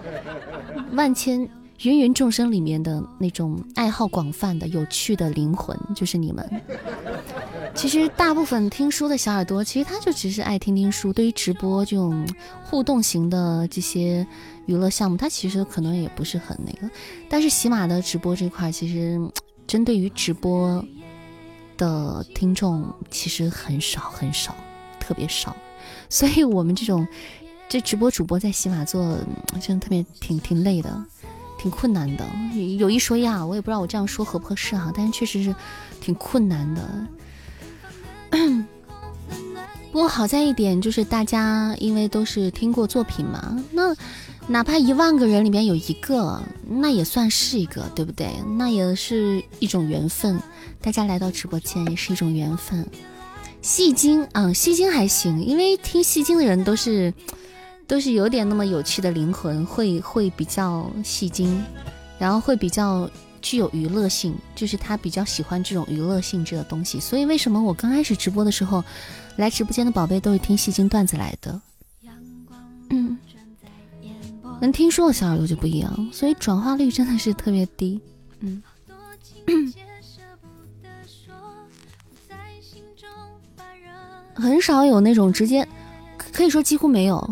[0.92, 1.48] 万千
[1.78, 6.46] 芸芸众生里面的那种爱好广泛的、有趣的灵魂，就是你们。
[7.74, 11.10] 其实大部分听书的小耳朵，其实他就只是爱听听书。
[11.10, 12.28] 对于直播这种
[12.64, 14.26] 互动型的这些。
[14.66, 16.88] 娱乐项目，它其实可能也不是很那个，
[17.28, 19.18] 但是喜马的直播这块，其实
[19.66, 20.84] 针对于直播
[21.76, 24.54] 的听众其实很少很少，
[25.00, 25.56] 特别少，
[26.08, 27.06] 所以我们这种
[27.68, 29.18] 这直播主播在喜马做，
[29.60, 31.04] 真的特别挺挺累的，
[31.58, 32.24] 挺困难的。
[32.78, 35.54] 有一说一啊，我也不知道我这样说合不合适哈，但是确实是
[36.00, 37.06] 挺困难的。
[39.90, 43.96] 不过好在一点就是大家因为都是听过作品嘛，那。
[44.50, 48.34] 哪怕一万个人里面有一个，那也算是一个，对不对？
[48.58, 50.42] 那也是一种缘分。
[50.80, 52.84] 大家来到直播间也是一种缘分。
[53.62, 57.14] 戏精啊，戏精还行，因为听戏精的人都是
[57.86, 61.62] 都是有点那么有趣的灵魂，会会比较戏精，
[62.18, 63.08] 然后会比较
[63.40, 66.98] 具有娱乐性，就是他比较喜欢这种娱乐性质的东西。
[66.98, 68.82] 所以为什么我刚开始直播的时候，
[69.36, 71.60] 来直播间的宝贝都是听戏精段子来的？
[72.88, 73.16] 嗯。
[74.60, 78.00] 能听说的小耳朵就不一样，所以转化率真的是特别低。
[78.40, 78.62] 嗯，
[84.34, 85.66] 很少有那种直接，
[86.16, 87.28] 可以说几乎没有。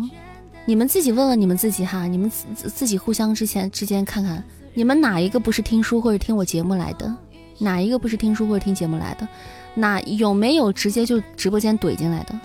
[0.65, 4.43] 你们自己问问你们自己哈，你们自自己互相之前之间看看，
[4.73, 7.15] 你们哪一个不是听书或者听我节目来的？
[7.57, 9.27] 哪一个不是听书或者听节目来的？
[9.73, 12.39] 哪有没有直接就直播间怼进来的？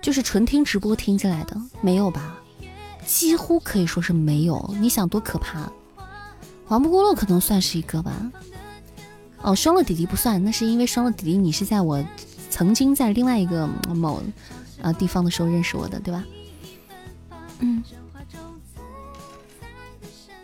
[0.00, 2.38] 就是纯听直播听进来的，没有吧？
[3.06, 5.70] 几乎可以说是没有，你想多可怕？
[6.66, 8.12] 黄不过路可能算是一个吧。
[9.42, 12.02] 哦，双乐弟弟不算，那是因为双乐弟弟你是在我
[12.48, 14.22] 曾经在另外一个某
[14.80, 16.24] 呃地方的时候认识我的，对吧？
[17.58, 17.82] 嗯。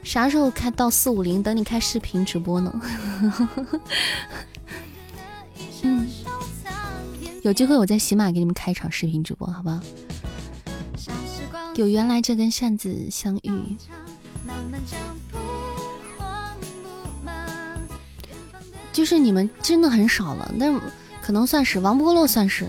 [0.02, 1.42] 啥时候开到四五零？
[1.42, 2.80] 等你开视频直播呢。
[5.82, 6.08] 嗯。
[7.42, 9.80] 有机会我在喜马给你们开一场视频直播，好不好？
[11.78, 13.76] 有原来这根扇子相遇，
[18.92, 20.76] 就是你们真的很少了，那
[21.22, 22.66] 可能算是王不过洛算是，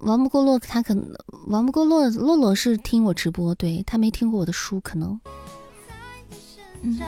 [0.00, 5.20] 王不过洛他可能王不过洛洛洛是听我直播，对他没听过我的书，可能。
[6.82, 6.98] 嗯。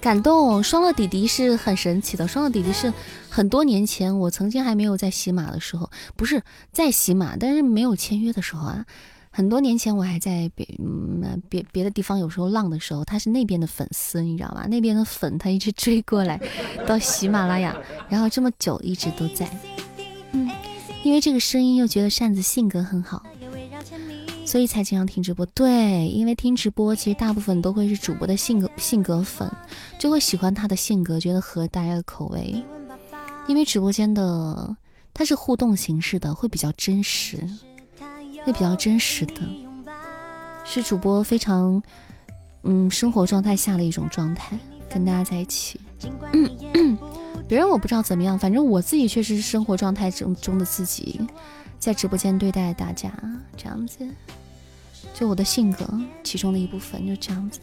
[0.00, 2.28] 感动，双乐弟弟是很神奇的。
[2.28, 2.92] 双乐弟弟是
[3.28, 8.86] 很多年前，我曾经还没有在喜马的时候，不是在喜马，但是没有签约的时候啊。
[9.30, 14.66] 很多年前，我还在别嗯别别的地方，有时候浪的时候，他是那边的粉丝，你知道吗？
[14.68, 16.40] 那边的粉他一直追过来
[16.86, 17.76] 到喜马拉雅，
[18.08, 19.46] 然后这么久一直都在。
[20.32, 20.48] 嗯，
[21.02, 23.22] 因为这个声音又觉得扇子性格很好。
[24.46, 29.50] 所以才经常听直播，对，因为听直播其实大部分都会是主播的性格性格粉，
[29.98, 32.64] 就会喜欢他的性格，觉得合大家的口味。
[33.48, 34.74] 因为直播间的
[35.12, 37.38] 它是互动形式的，会比较真实，
[38.44, 39.34] 会比较真实的，
[40.64, 41.82] 是主播非常
[42.62, 44.56] 嗯生活状态下的一种状态，
[44.88, 45.80] 跟大家在一起。
[47.48, 51.20] 别人我不知道怎么样，反正我自己确实是生活状态中中的自己。
[51.86, 53.12] 在直播间对待大家
[53.56, 53.98] 这样子，
[55.14, 55.88] 就我的性格
[56.24, 57.60] 其中的一部分就这样子，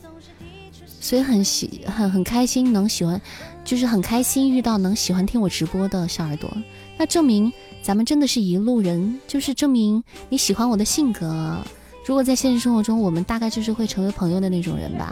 [1.02, 3.22] 所以很喜很很开心能喜欢，
[3.66, 6.50] 就是很开心遇到能喜欢听我直播的小耳朵，
[6.98, 7.52] 那证明
[7.82, 11.58] 咱们真的是一路人，就是证明你喜欢我的性格。
[12.06, 15.12] 如果在现实生活中，我们大概就是会成为朋友的那种人吧，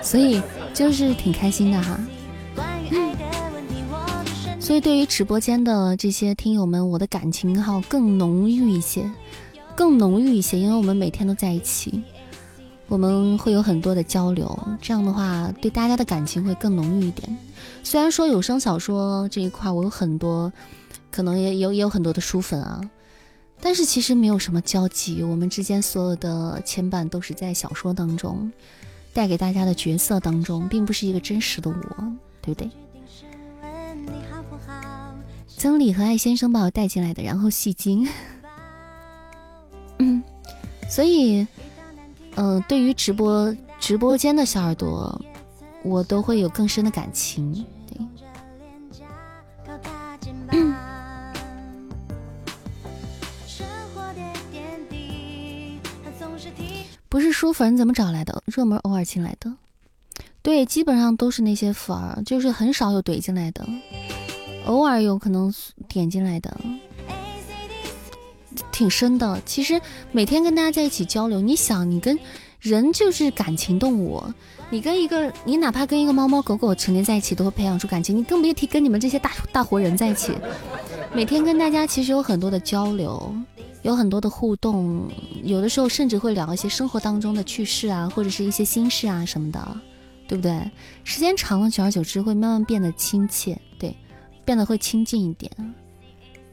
[0.00, 0.40] 所以
[0.72, 2.00] 就是挺开心的哈。
[2.90, 3.14] 嗯
[4.60, 9.10] 所以对于直播间的这些听友们，我的感情哈更浓郁一些，
[9.74, 12.02] 更浓郁一些，因为我们每天都在一起。
[12.86, 17.36] 我们会有很多的交流，这样的话对大家的感情会更浓郁一点。
[17.82, 20.52] 虽然说有声小说这一块我有很多，
[21.10, 22.80] 可能也有也有很多的书粉啊，
[23.60, 25.22] 但是其实没有什么交集。
[25.22, 28.52] 我们之间所有的牵绊都是在小说当中
[29.12, 32.04] 带给大家的角色当中，并不是一个真实的我，
[32.42, 32.70] 对不对？
[35.60, 38.08] 曾理和爱先生把我带进来的，然后戏精。
[39.98, 40.22] 嗯，
[40.88, 41.46] 所以。
[42.36, 45.20] 嗯，对于直播直播间的小耳朵，
[45.82, 47.52] 我都会有更深的感情。
[47.86, 47.98] 对，
[57.08, 58.42] 不是书粉怎么找来的？
[58.46, 59.52] 热门偶尔进来的，
[60.40, 63.68] 对，基本上都是那些粉儿，就是很少有怼进来的，
[64.70, 65.52] 偶尔有可能
[65.88, 66.56] 点进来的。
[68.70, 69.80] 挺深的，其实
[70.12, 72.16] 每天跟大家在一起交流，你想，你跟
[72.60, 74.22] 人就是感情动物，
[74.70, 80.32] 你跟一个，你哪怕跟一个猫猫狗狗成天在一起，都会培养出感情，你更别提跟你们这些大大活人在一起，
[81.12, 83.34] 每天跟大家其实有很多的交流，
[83.82, 85.10] 有很多的互动，
[85.42, 89.76] 有的时候甚至会聊一些生活当中的趣事啊，或者是一些心事啊什么的，
[90.28, 90.70] 对不对？
[91.02, 93.94] 时间长了，久而久之会慢慢变得亲切，对，
[94.50, 95.48] 变得会亲近一点，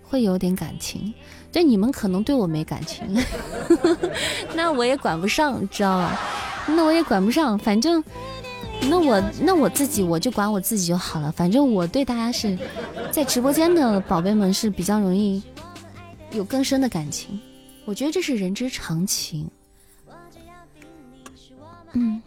[0.04, 1.12] 会有点感情。
[1.52, 3.04] 对你们可能对我没感情，
[4.54, 6.16] 那我也管不上，知道吧？
[6.68, 8.04] 那我也管不上，反正
[8.82, 11.32] 那我那我自己我就管我自己就好了。
[11.32, 12.56] 反正我对大家是
[13.10, 15.42] 在直播间的宝贝们是比较容易
[16.30, 17.40] 有更深的感情，
[17.86, 19.50] 我觉得这是人之常情，
[21.94, 22.22] 嗯，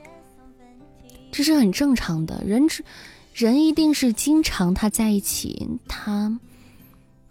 [1.31, 2.43] 这是很正常的。
[2.45, 2.85] 人之
[3.41, 6.39] 人一定是经常他在一起，他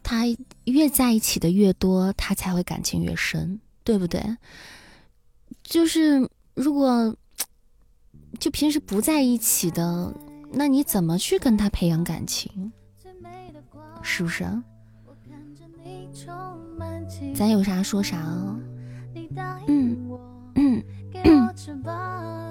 [0.04, 0.26] 他。
[0.66, 4.22] 越在一起的越多，他才会感情越深，对不对？
[5.64, 7.16] 就是如果
[8.40, 10.14] 就平时不在一起的，
[10.52, 12.72] 那你怎么去跟他培养感情？
[14.04, 14.46] 是不是？
[17.34, 18.60] 咱有啥说啥啊？
[19.68, 20.08] 嗯
[20.54, 20.84] 嗯
[21.24, 22.49] 嗯。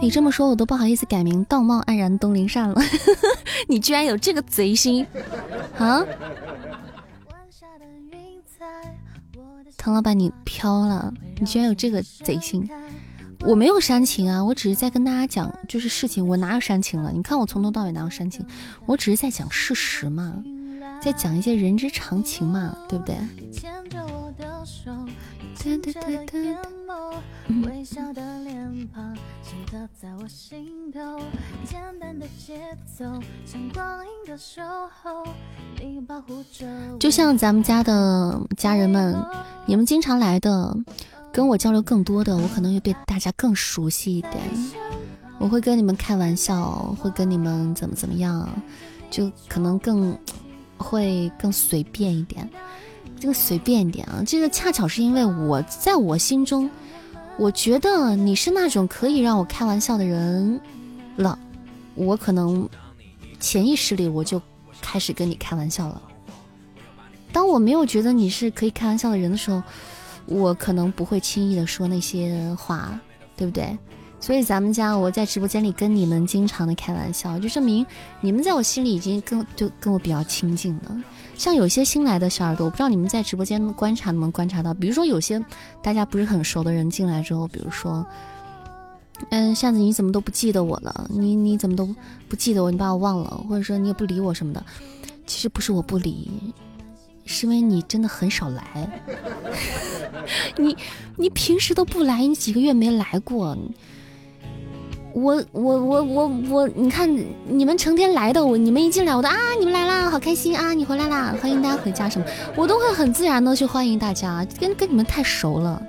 [0.00, 2.80] 你这么说，我都不好意思改名，道貌岸然东林善了。
[3.68, 5.06] 你居然有这个贼心
[5.76, 6.04] 啊！
[9.76, 11.12] 唐老板，你飘了！
[11.38, 12.68] 你居然有这个贼心！
[13.40, 17.12] 我没有煽情啊，我只是在跟大家讲，就是事情，我哪有煽情了？
[17.12, 18.44] 你看我从头到尾哪有煽情？
[18.86, 20.42] 我只是在讲事实嘛，
[21.00, 23.16] 在讲一些人之常情嘛，对不对？
[37.00, 39.16] 就像咱们家的家人们，
[39.66, 40.76] 你们经常来的，
[41.32, 44.34] 跟我交流更多的，我可能会对大家更熟悉一点。
[45.38, 48.48] 我会跟你们开玩笑，会跟你们怎么怎么样，
[49.10, 50.16] 就可能更
[50.76, 52.48] 会更随便一点。
[53.20, 56.70] 这个随便一点啊，这个恰巧是因为我在我心中，
[57.36, 60.60] 我觉得你是那种可以让我开玩笑的人
[61.16, 61.38] 了，
[61.94, 62.68] 我可能
[63.40, 64.40] 潜意识里我就
[64.80, 66.00] 开始跟你开玩笑了。
[67.32, 69.62] 当我没有觉得你是可以开玩笑的人的时候，
[70.26, 72.98] 我可能不会轻易的说那些话，
[73.36, 73.76] 对不对？
[74.20, 77.84] 所以咱们家我在直播间里跟你们经常的开玩笑，就证明
[78.20, 80.96] 你们在我心里已经跟就跟我比较亲近了。
[81.38, 85.42] 像有些新来的小耳朵，我不知道你们在直播间观察能不能观察到，比如说有些
[85.80, 88.04] 大家不是很熟的人进来之后，比如说，
[89.30, 91.08] 嗯，扇子你怎么都不记得我了？
[91.08, 91.88] 你你怎么都
[92.28, 92.72] 不记得我？
[92.72, 94.62] 你把我忘了，或者说你也不理我什么的？
[95.26, 96.28] 其实不是我不理，
[97.24, 99.00] 是因为你真的很少来。
[100.58, 100.76] 你
[101.16, 103.56] 你平时都不来，你几个月没来过。
[105.18, 107.08] 我我我我我，你看
[107.46, 112.26] 你们成天来的，我你们一进来我都啊，你们来啦，好开心啊，你回来啦，欢迎大家回家什么，
[112.56, 115.82] 我都会很自然的去欢迎大家，跟跟你们太熟了。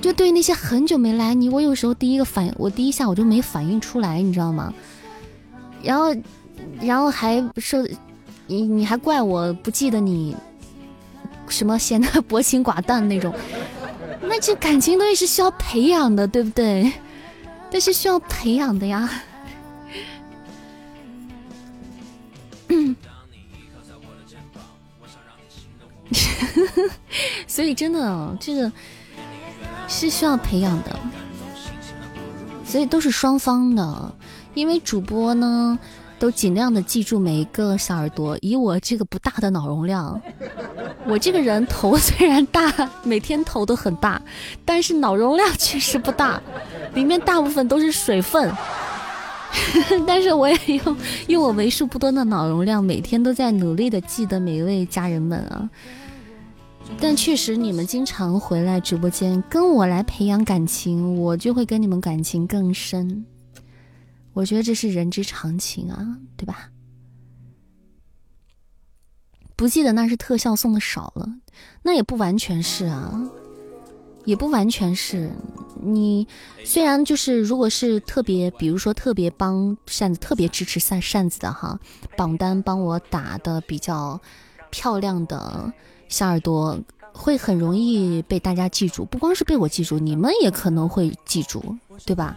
[0.00, 4.72] 就对那些很久没来你，我有时候第一个反，我第一下我就没反应出来，你知道吗？
[5.82, 6.14] 然后
[6.80, 7.86] 然后还说
[8.46, 10.36] 你你还怪我不记得你，
[11.48, 13.32] 什么显得 薄情寡淡那种，
[14.22, 16.92] 那这感情东西是需要培养的，对不对？
[17.70, 19.08] 但是需要培养的呀。
[27.46, 28.72] 所以真的，这个
[29.88, 30.98] 是需要培养的，
[32.64, 34.14] 所以都是双方的。
[34.54, 35.78] 因为主播呢，
[36.20, 38.38] 都尽量的记住每一个小耳朵。
[38.42, 40.20] 以我这个不大的脑容量，
[41.08, 42.72] 我这个人头虽然大，
[43.02, 44.20] 每天头都很大，
[44.64, 46.40] 但是脑容量确实不大，
[46.94, 48.52] 里面大部分都是水分。
[50.06, 55.68] 但是我也用用我为数不多的脑容量，每天都在努力的记得每一位家人们啊。
[57.00, 63.24] 但确实，你们经常回来直播间跟我来培养感情，我就会跟你们感情更深。
[64.40, 66.70] 我觉得这是人之常情啊，对吧？
[69.54, 71.28] 不记得那是特效送的少了，
[71.82, 73.20] 那也不完全是啊，
[74.24, 75.30] 也不完全是。
[75.82, 76.26] 你
[76.64, 81.78] 虽然就是如果是特别，比如说特别帮扇子，特别支持扇扇子的哈，
[82.16, 84.18] 榜单帮我打的比较
[84.70, 85.70] 漂亮的
[86.08, 86.80] 小耳朵，
[87.12, 89.04] 会很容易被大家记住。
[89.04, 91.76] 不光是被我记住，你们也可能会记住，
[92.06, 92.34] 对吧？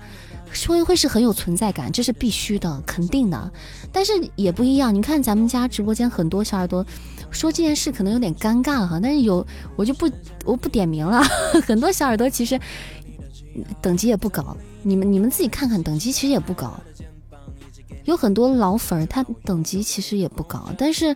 [0.68, 3.52] 会会是很有存在感，这是必须的，肯定的。
[3.92, 6.86] 但是也不一样，你看咱们家直播间很多小耳朵
[7.32, 10.10] 说这件事可能有点尴尬哈，但是有我就不
[10.46, 11.22] 我不点名了。
[11.66, 12.60] 很多小耳朵其实
[13.82, 16.80] 等级也不高，你们你们自己看看，等级其实也不高。
[18.06, 21.16] 有很多老粉儿，他等级其实也不高，但是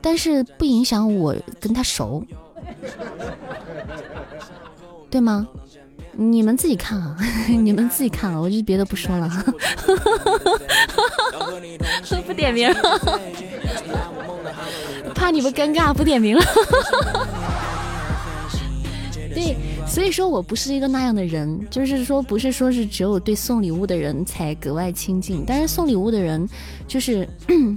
[0.00, 2.24] 但是不影响我跟他熟，
[5.10, 5.46] 对吗？
[6.12, 7.16] 你们自己看啊，
[7.48, 9.30] 你们自己看啊，我就别的不说了，
[12.26, 12.72] 不点名，
[15.14, 16.44] 怕你们尴尬，不点名了。
[19.34, 19.56] 对，
[19.86, 26.48] 所以说我不是一个那样的人，就是说不是说是只有对送礼物的人才格外亲近，但是送礼物的人
[26.88, 27.28] 就是。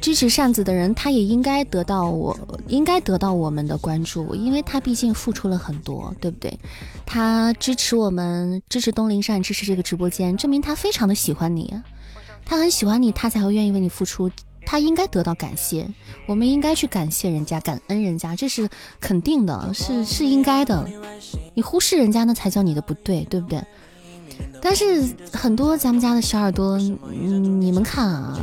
[0.00, 6.58] 支持扇子的人，他也应该得到我，应该得到我们的关注，因为他毕竟付出了很多，对不对？
[7.04, 11.74] 他支持我们，支持东林扇，支持这个直播间，证明他非常的喜欢你，
[12.44, 14.30] 他很喜欢你，他才会愿意为你付出，
[14.64, 15.88] 他应该得到感谢，
[16.26, 18.68] 我们应该去感谢人家，感恩人家，这是
[19.00, 20.88] 肯定的，是是应该的。
[21.54, 23.60] 你忽视人家，那才叫你的不对，对不对？
[24.60, 28.38] 但是很多咱们家的小耳朵，你们看啊，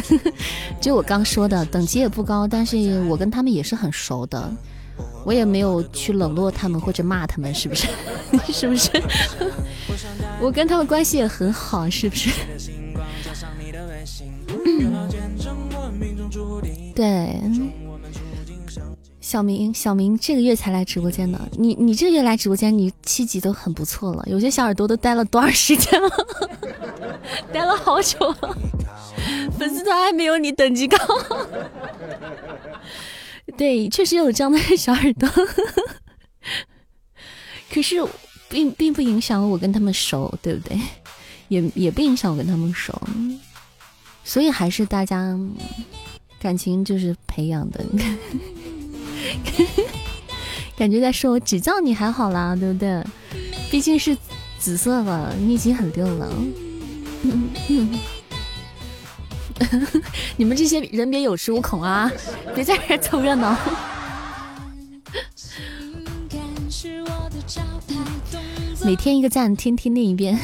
[0.80, 4.50] 就我刚说的，等级也不高，但是我跟他们也是很熟的，
[5.24, 7.86] 我也没有去冷落他们或者骂他们，是不是？
[8.52, 8.90] 是不是？
[10.40, 12.30] 我跟他们关系也很好，是不是？
[16.94, 17.40] 对。
[19.26, 24.22] 小明，小明这个月才来直播间的，你你这个月来直播间，你七级都很不错了。
[24.28, 26.08] 有些小耳朵都待了多少时间了？
[27.52, 28.56] 待了好久了，
[29.58, 30.96] 粉丝团还没有你等级高。
[33.58, 35.28] 对，确实有这样的小耳朵，
[37.74, 37.96] 可是
[38.48, 40.78] 并并不影响我跟他们熟，对不对？
[41.48, 42.96] 也也不影响我跟他们熟，
[44.22, 45.36] 所以还是大家
[46.38, 47.84] 感情就是培养的。
[50.76, 53.02] 感觉在说我只叫你还好啦，对不对？
[53.70, 54.16] 毕竟是
[54.58, 56.30] 紫色了，你已经很六了。
[60.36, 62.12] 你们这些人别有恃无恐啊，
[62.54, 63.56] 别在这凑热闹。
[68.84, 70.38] 每天一个赞，天天念一遍，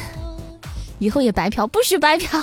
[0.99, 2.41] 以后也白嫖，不许白嫖。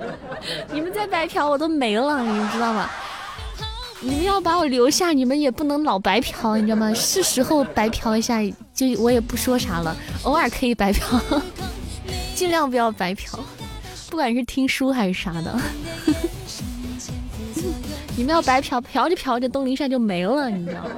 [0.72, 2.90] 你们再白嫖，我都没了，你们知道吗？
[4.00, 6.94] 你们要把我留下，你们也不能老白嫖，你知道吗？
[6.94, 8.40] 是时候白嫖一下，
[8.72, 11.20] 就我也不说啥了，偶尔可以白嫖，
[12.34, 13.38] 尽量不要白嫖，
[14.08, 15.58] 不管是听书还是啥的。
[18.16, 20.90] 你们要白嫖，嫖着嫖着，东林山就没了，你知道吗？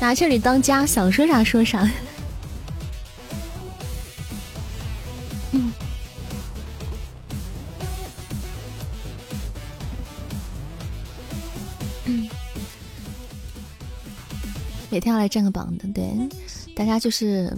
[0.00, 1.88] 拿这里当家，想说啥说啥。
[5.52, 5.72] 嗯，
[12.06, 12.28] 嗯
[14.88, 16.10] 每天要来占个榜的，对，
[16.74, 17.54] 大家就是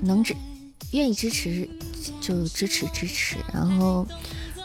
[0.00, 0.34] 能支，
[0.92, 1.68] 愿意支持
[2.20, 4.06] 就支持支持，然后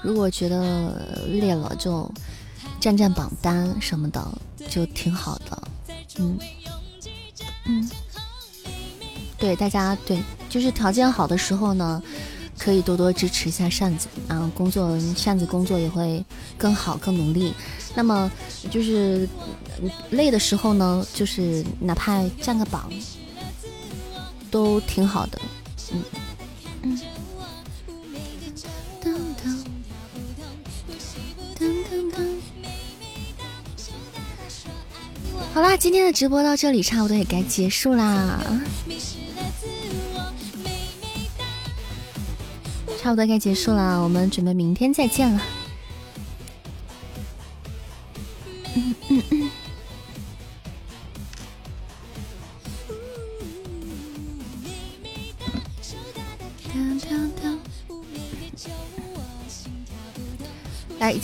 [0.04, 2.10] 如果觉得累了就
[2.80, 4.24] 占占榜单什么的，
[4.70, 5.68] 就挺好的，
[6.20, 6.38] 嗯。
[7.66, 7.90] 嗯，
[9.38, 12.02] 对，大家对，就是条件好的时候呢，
[12.58, 16.24] 可以多多支持一下扇子啊，工作扇子工作也会
[16.58, 17.54] 更好更努力。
[17.96, 18.32] 那么
[18.70, 19.28] 就是
[20.12, 22.90] 累的时候呢，就是哪怕占个榜，
[24.52, 25.42] 都挺好的。
[25.92, 26.04] 嗯
[26.84, 27.00] 嗯。
[35.56, 38.44] 好啦，今天的直播到这里差不多也该结束啦，
[43.02, 45.42] 差不多该结束了，我们准备明天再见了。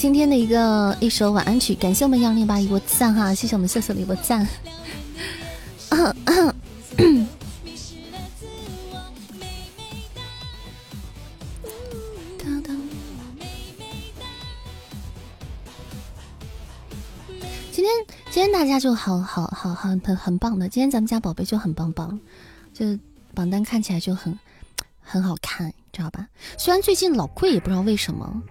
[0.02, 4.48] 今天的一个一首晚安曲，感谢我们幺零八一波赞哈，谢谢我们瑟瑟的一波赞。
[17.72, 17.94] 今天
[18.32, 22.20] 今天大家就好好好好很很棒的，今天咱们家宝贝就很棒棒，
[22.74, 22.98] 就
[23.36, 24.36] 榜单看起来就很
[25.00, 26.28] 很好看，知道吧？
[26.58, 28.42] 虽然最近老贵，也不知道为什么。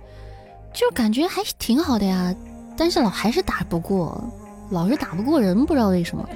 [0.73, 2.35] 就感觉还挺好的呀，
[2.77, 4.23] 但是老还是打不过，
[4.71, 6.29] 老是打不过人，不知道为什么。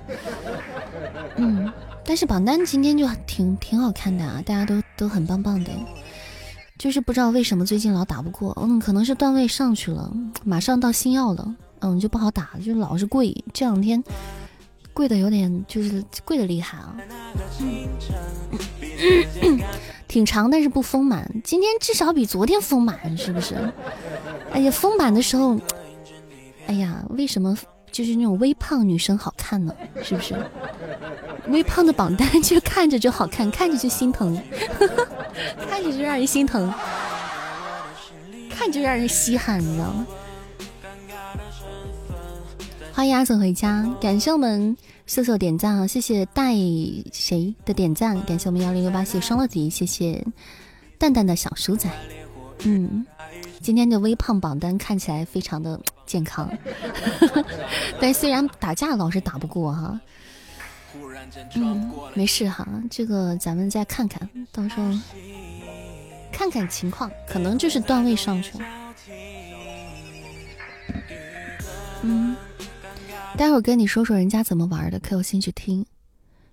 [1.36, 1.72] 嗯，
[2.04, 5.70] 但是榜单今天就挺挺好看的啊，大家都都很棒棒的，
[6.78, 10.12] 就是不知道为什么最近老打不过，嗯，可能是段位上去了，
[10.44, 14.02] 马上到星耀了，嗯，就不好打，就老是跪，这两天
[14.92, 16.94] 跪的有点就是跪的厉害啊。
[20.14, 21.28] 挺长，但是不丰满。
[21.42, 23.56] 今天至少比昨天丰满，是不是？
[24.52, 25.58] 哎呀，丰满的时候，
[26.68, 27.58] 哎呀，为什么
[27.90, 29.74] 就是那种微胖女生好看呢？
[30.04, 30.36] 是不是？
[31.48, 34.40] 微胖的榜单 就看着就好看，看着就心疼，
[35.68, 36.72] 看着就让人心疼，
[38.48, 40.06] 看着就让人稀罕，你知道吗？
[42.92, 44.76] 欢迎阿总回家，感谢我们。
[45.06, 45.86] 秀秀点赞啊！
[45.86, 46.54] 谢谢带
[47.12, 48.18] 谁的点赞？
[48.24, 50.24] 感谢我们幺零六八，谢双乐迪，谢谢
[50.98, 51.90] 蛋蛋的小鼠仔。
[52.60, 53.04] 嗯，
[53.60, 56.50] 今天的微胖榜单看起来非常的健康，
[58.00, 60.00] 但虽然打架老是打不过哈。
[61.54, 64.90] 嗯，没事哈，这个咱们再看看到时候
[66.32, 68.64] 看看情况，可能就是段位上去了。
[72.00, 72.33] 嗯。
[73.36, 75.84] 待会儿跟你说说人家怎么玩的，可有兴趣听？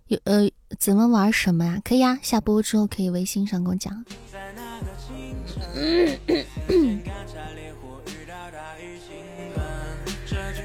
[0.08, 1.80] 有呃，怎么玩什么呀？
[1.86, 4.04] 可以啊，下播之后可以微信上跟我讲。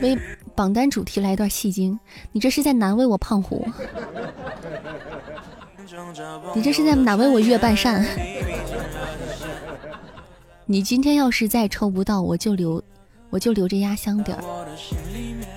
[0.02, 0.18] 为
[0.54, 1.98] 榜单主题来一段戏精，
[2.32, 3.68] 你这是在难为我胖虎？
[6.54, 8.04] 你这是在难为我月半扇？
[10.66, 12.82] 你今天要是再抽不到，我就留，
[13.36, 14.42] 我就留着压箱底儿。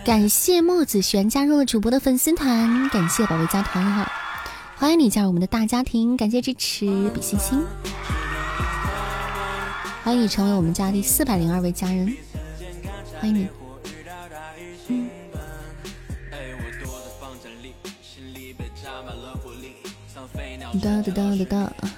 [0.03, 4.11] 感谢墨子璇加入了主播的粉丝团，感谢宝贝加团哈，
[4.75, 7.63] 欢迎你加入我们的大家庭，感谢支持，比心心，
[10.03, 12.13] 欢迎你成为我们家第四百零二位家人，
[13.21, 13.47] 欢迎你。
[20.81, 21.89] 哒哒哒哒哒，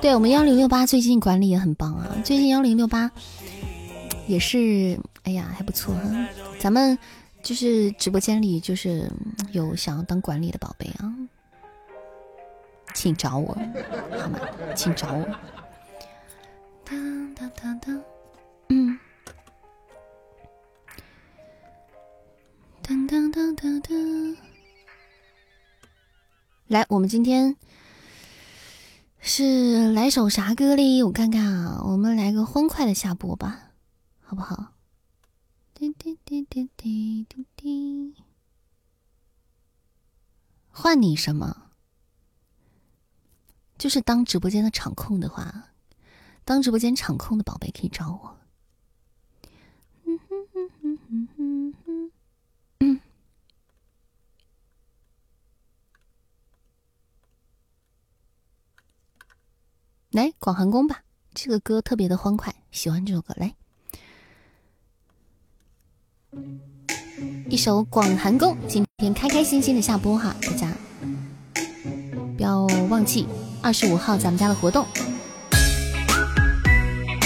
[0.00, 3.10] 对我们幺零六八最近管理也很棒啊，最近幺零六八
[4.32, 4.98] 也是。
[5.24, 6.28] 哎呀，还不错哈！
[6.58, 6.98] 咱们
[7.44, 9.08] 就是直播间里就是
[9.52, 11.14] 有想要当管理的宝贝啊，
[12.92, 13.56] 请找我
[14.18, 14.40] 好吗？
[14.74, 15.24] 请找我。
[16.84, 18.02] 当当当当，
[18.70, 18.98] 嗯。
[22.82, 24.36] 当当当当当。
[26.66, 27.54] 来，我们今天
[29.20, 31.00] 是来首啥歌哩？
[31.04, 33.71] 我看看啊，我们来个欢快的下播吧，
[34.32, 34.72] 好不好？
[35.74, 38.14] 滴滴滴滴滴滴滴，
[40.70, 41.70] 换你什么？
[43.76, 45.74] 就是当直播间的场控的话，
[46.46, 48.38] 当直播间场控的宝贝可以找我。
[50.04, 52.10] 嗯哼哼哼哼哼哼，
[52.80, 53.00] 嗯，
[60.10, 61.04] 来广寒宫吧，
[61.34, 63.54] 这个歌特别的欢快，喜欢这首歌，来。
[67.48, 70.72] 一首《广寒宫》，今天开开心心的下播哈，大家
[72.36, 73.26] 不要忘记
[73.60, 74.86] 二十五号咱们家的活动，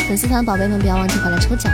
[0.09, 1.73] 粉丝团宝贝们不要忘记回来抽奖。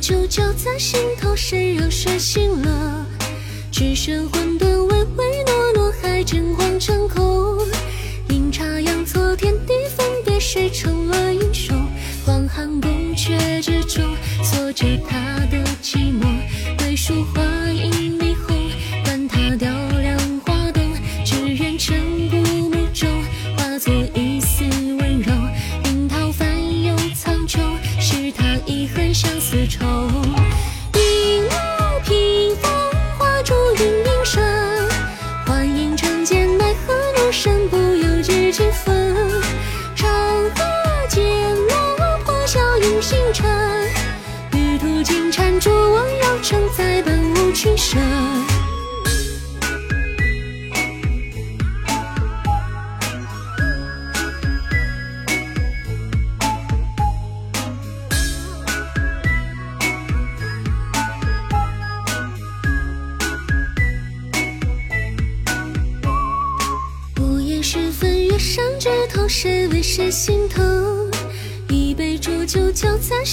[0.00, 3.06] 酒浇在心头，谁让谁醒了？
[3.70, 7.58] 只剩混沌唯唯诺诺，还真晃成空。
[8.30, 11.76] 阴差阳错，天地分别，谁成了英雄？
[12.24, 14.02] 广寒宫阙之中，
[14.42, 15.62] 锁着他的
[29.12, 30.29] 相思愁。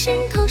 [0.08, 0.47] 星空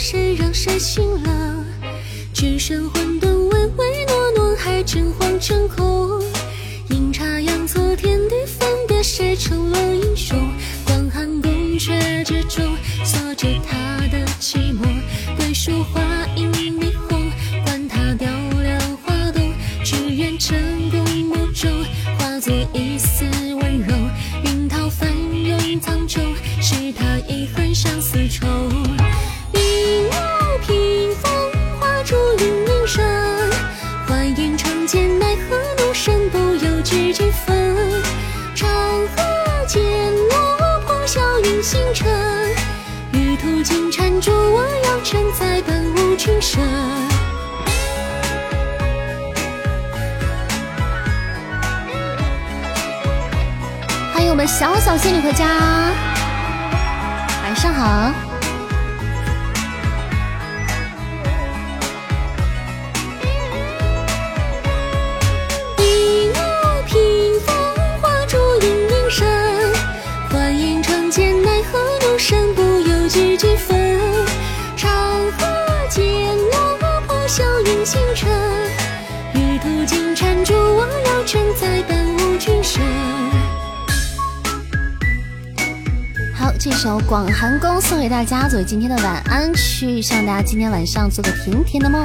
[89.77, 92.01] 晚安曲，希望大家今天晚上做个甜甜的梦。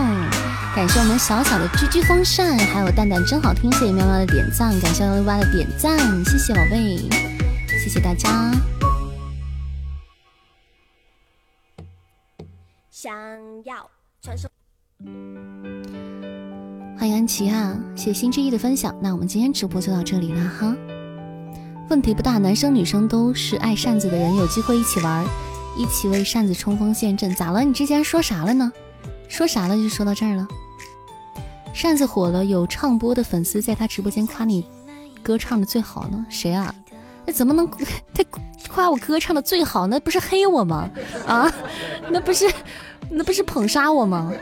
[0.76, 6.98] 感谢我们小小的居居风扇，还有蛋蛋真好听，谢谢喵喵的点赞，感谢幺六八的点赞，谢谢宝贝，
[7.82, 8.52] 谢谢大家。
[12.90, 13.14] 想
[13.64, 13.90] 要
[14.22, 14.50] 传授。
[16.98, 18.94] 欢迎安琪啊，谢谢心之一的分享。
[19.02, 20.76] 那我们今天直播就到这里了哈。
[21.90, 25.26] 问题不大，男生女生都是爱扇子的人，有机会一起玩，
[25.78, 27.34] 一起为扇子冲锋陷阵。
[27.36, 27.62] 咋了？
[27.62, 28.72] 你之前说啥了呢？
[29.28, 30.48] 说啥了就说到这儿了。
[31.74, 34.66] 扇子火了，有唱播的粉丝在他直播间夸你
[35.24, 36.26] 歌唱的最好呢。
[36.30, 36.76] 谁啊？
[37.26, 37.70] 那怎么能
[38.14, 38.24] 他
[38.70, 39.88] 夸我歌唱的最好？
[39.88, 40.90] 那不是黑我吗？
[41.26, 41.52] 啊，
[42.10, 42.52] 那不是
[43.10, 44.32] 那不是捧杀我吗？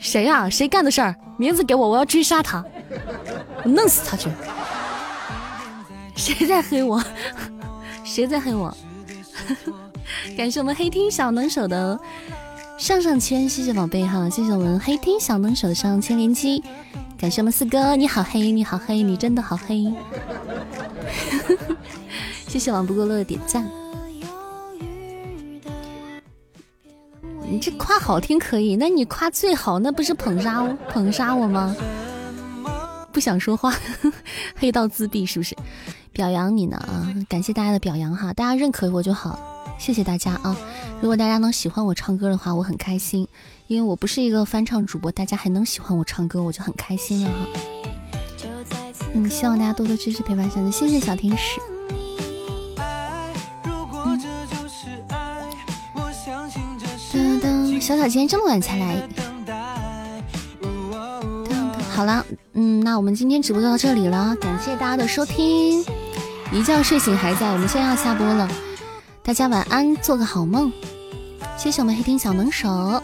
[0.00, 1.14] 谁呀、谁干的事儿？
[1.36, 2.64] 名字给我，我要追杀他，
[3.64, 4.30] 我弄死他去！
[6.20, 7.02] 谁在黑我？
[8.04, 8.76] 谁在黑我？
[10.36, 11.98] 感谢我们黑厅小能手的
[12.76, 16.62] 上上签，谢谢宝贝哈，谢谢我们黑厅小能手上上签连击，
[17.18, 19.90] 感谢我们四哥，你好黑，你好黑，你真的好黑，
[22.46, 23.66] 谢谢王不过乐的点赞。
[27.48, 31.74] 你这夸好听可以，那你夸最好，那不是捧杀我捧杀我吗？
[33.10, 33.74] 不想说话，
[34.56, 35.56] 黑到自闭是不是？
[36.12, 37.08] 表扬你呢啊！
[37.28, 39.38] 感谢大家的表扬哈，大家认可我就好，
[39.78, 40.56] 谢谢大家啊！
[41.00, 43.26] 如果大家能喜欢我唱歌的话，我很开心，
[43.68, 47.34] 因为我不是一个翻唱主播，大家还能喜欢我唱歌，我就很开心了哈。
[49.14, 51.60] 嗯，希望大家多多支持陪伴小子，谢谢小天使。
[57.12, 59.08] 噔噔，小小今天这么晚才来。
[62.00, 62.24] 好了，
[62.54, 65.84] 嗯，那我们今天直播就到这里了，感谢大家的收听。
[66.50, 68.50] 一觉睡醒还在，我们现在要下播了，
[69.22, 70.72] 大家晚安，做个好梦。
[71.58, 73.02] 谢谢我们黑厅小能手，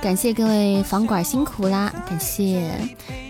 [0.00, 2.70] 感谢各位房管辛苦啦，感谢，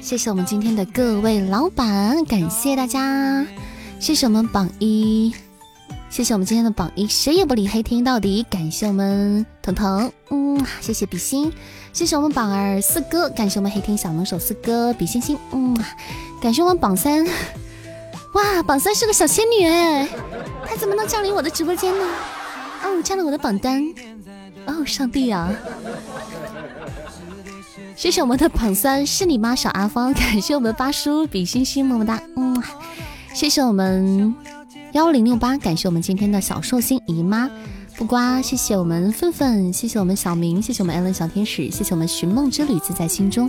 [0.02, 3.46] 谢谢我们今天的各位老板，感谢大家，
[3.98, 5.34] 谢谢我们榜一。
[6.10, 8.44] 谢谢我们今天的榜一，谁也不理黑，听到底。
[8.50, 11.50] 感谢我们彤彤，嗯，谢谢比心，
[11.94, 15.76] 谢谢我们榜二四哥，感谢我们黑天小能手四哥比心心，嗯，
[16.42, 17.24] 感谢我们榜三，
[18.34, 20.08] 哇，榜三是个小仙女哎，
[20.66, 22.04] 她怎么能降临我的直播间呢？
[22.82, 23.80] 哦，占了我的榜单，
[24.66, 25.48] 哦，上帝啊！
[27.94, 32.60] 谢谢我们的榜三是你妈小阿芳，感谢我们八叔比心心么么哒，嗯，
[33.32, 34.34] 谢谢我们。
[34.94, 37.48] 幺零六八，感谢我们今天的小寿星姨妈
[37.96, 43.48] 不瓜，谢谢我们愤愤，谢谢我们小明，谢谢我们艾伦小天使，谢谢我们寻梦之旅自在心中，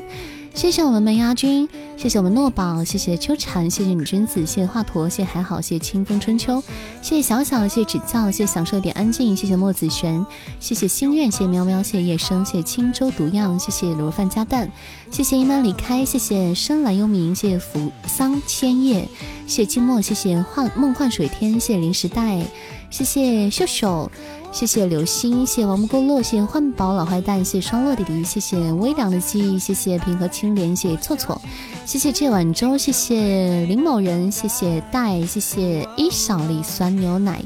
[0.55, 1.67] 谢谢我们门牙君，
[1.97, 6.63] 谢谢我们诺宝，谢谢秋蝉，谢谢女君子，谢谢华佗，谢谢还好，谢谢清风春秋，
[7.01, 10.25] 谢谢小小，谢谢指教，谢谢享受点安静，谢谢墨子璇，
[10.61, 14.71] 谢谢心愿，谢谢喵喵，谢谢夜生，谢谢轻舟毒样，谢谢卤肉饭加蛋，
[15.11, 19.07] 谢谢一曼离开，谢谢深蓝幽冥，谢谢扶桑千叶。
[19.45, 22.41] 谢谢静默，谢谢幻梦幻水天，谢谢零时代，
[22.89, 24.09] 谢谢秀秀，
[24.55, 31.41] 谢谢流星，谢谢王不够乐，谢谢幻宝老坏蛋，谢谢双乐弟弟，谢谢微凉的记忆，谢谢平和青莲，谢谢错错，
[31.85, 37.43] 谢谢这碗粥，谢谢林某人，谢谢戴，谢谢一小粒酸牛奶，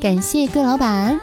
[0.00, 1.20] 感谢各位老板。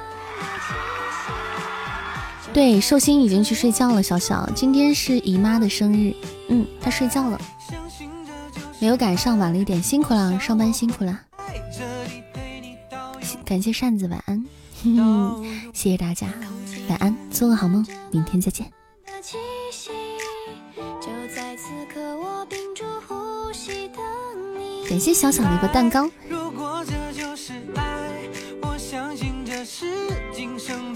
[2.52, 6.14] 对，寿星已经去睡觉了，小小，今天是姨妈的生日，
[6.50, 7.40] 嗯，她睡觉了。
[8.80, 11.18] 没有赶上，晚了一点，辛苦了，上班辛苦了。
[13.46, 14.44] 感谢扇子，晚安，
[15.74, 16.28] 谢谢大家，
[16.90, 18.72] 晚安，做个好梦，明天再见。
[24.90, 26.10] 感谢小小的一个蛋糕。
[26.30, 28.30] 如果这就是爱，
[28.62, 29.86] 我相信这是
[30.34, 30.87] 今生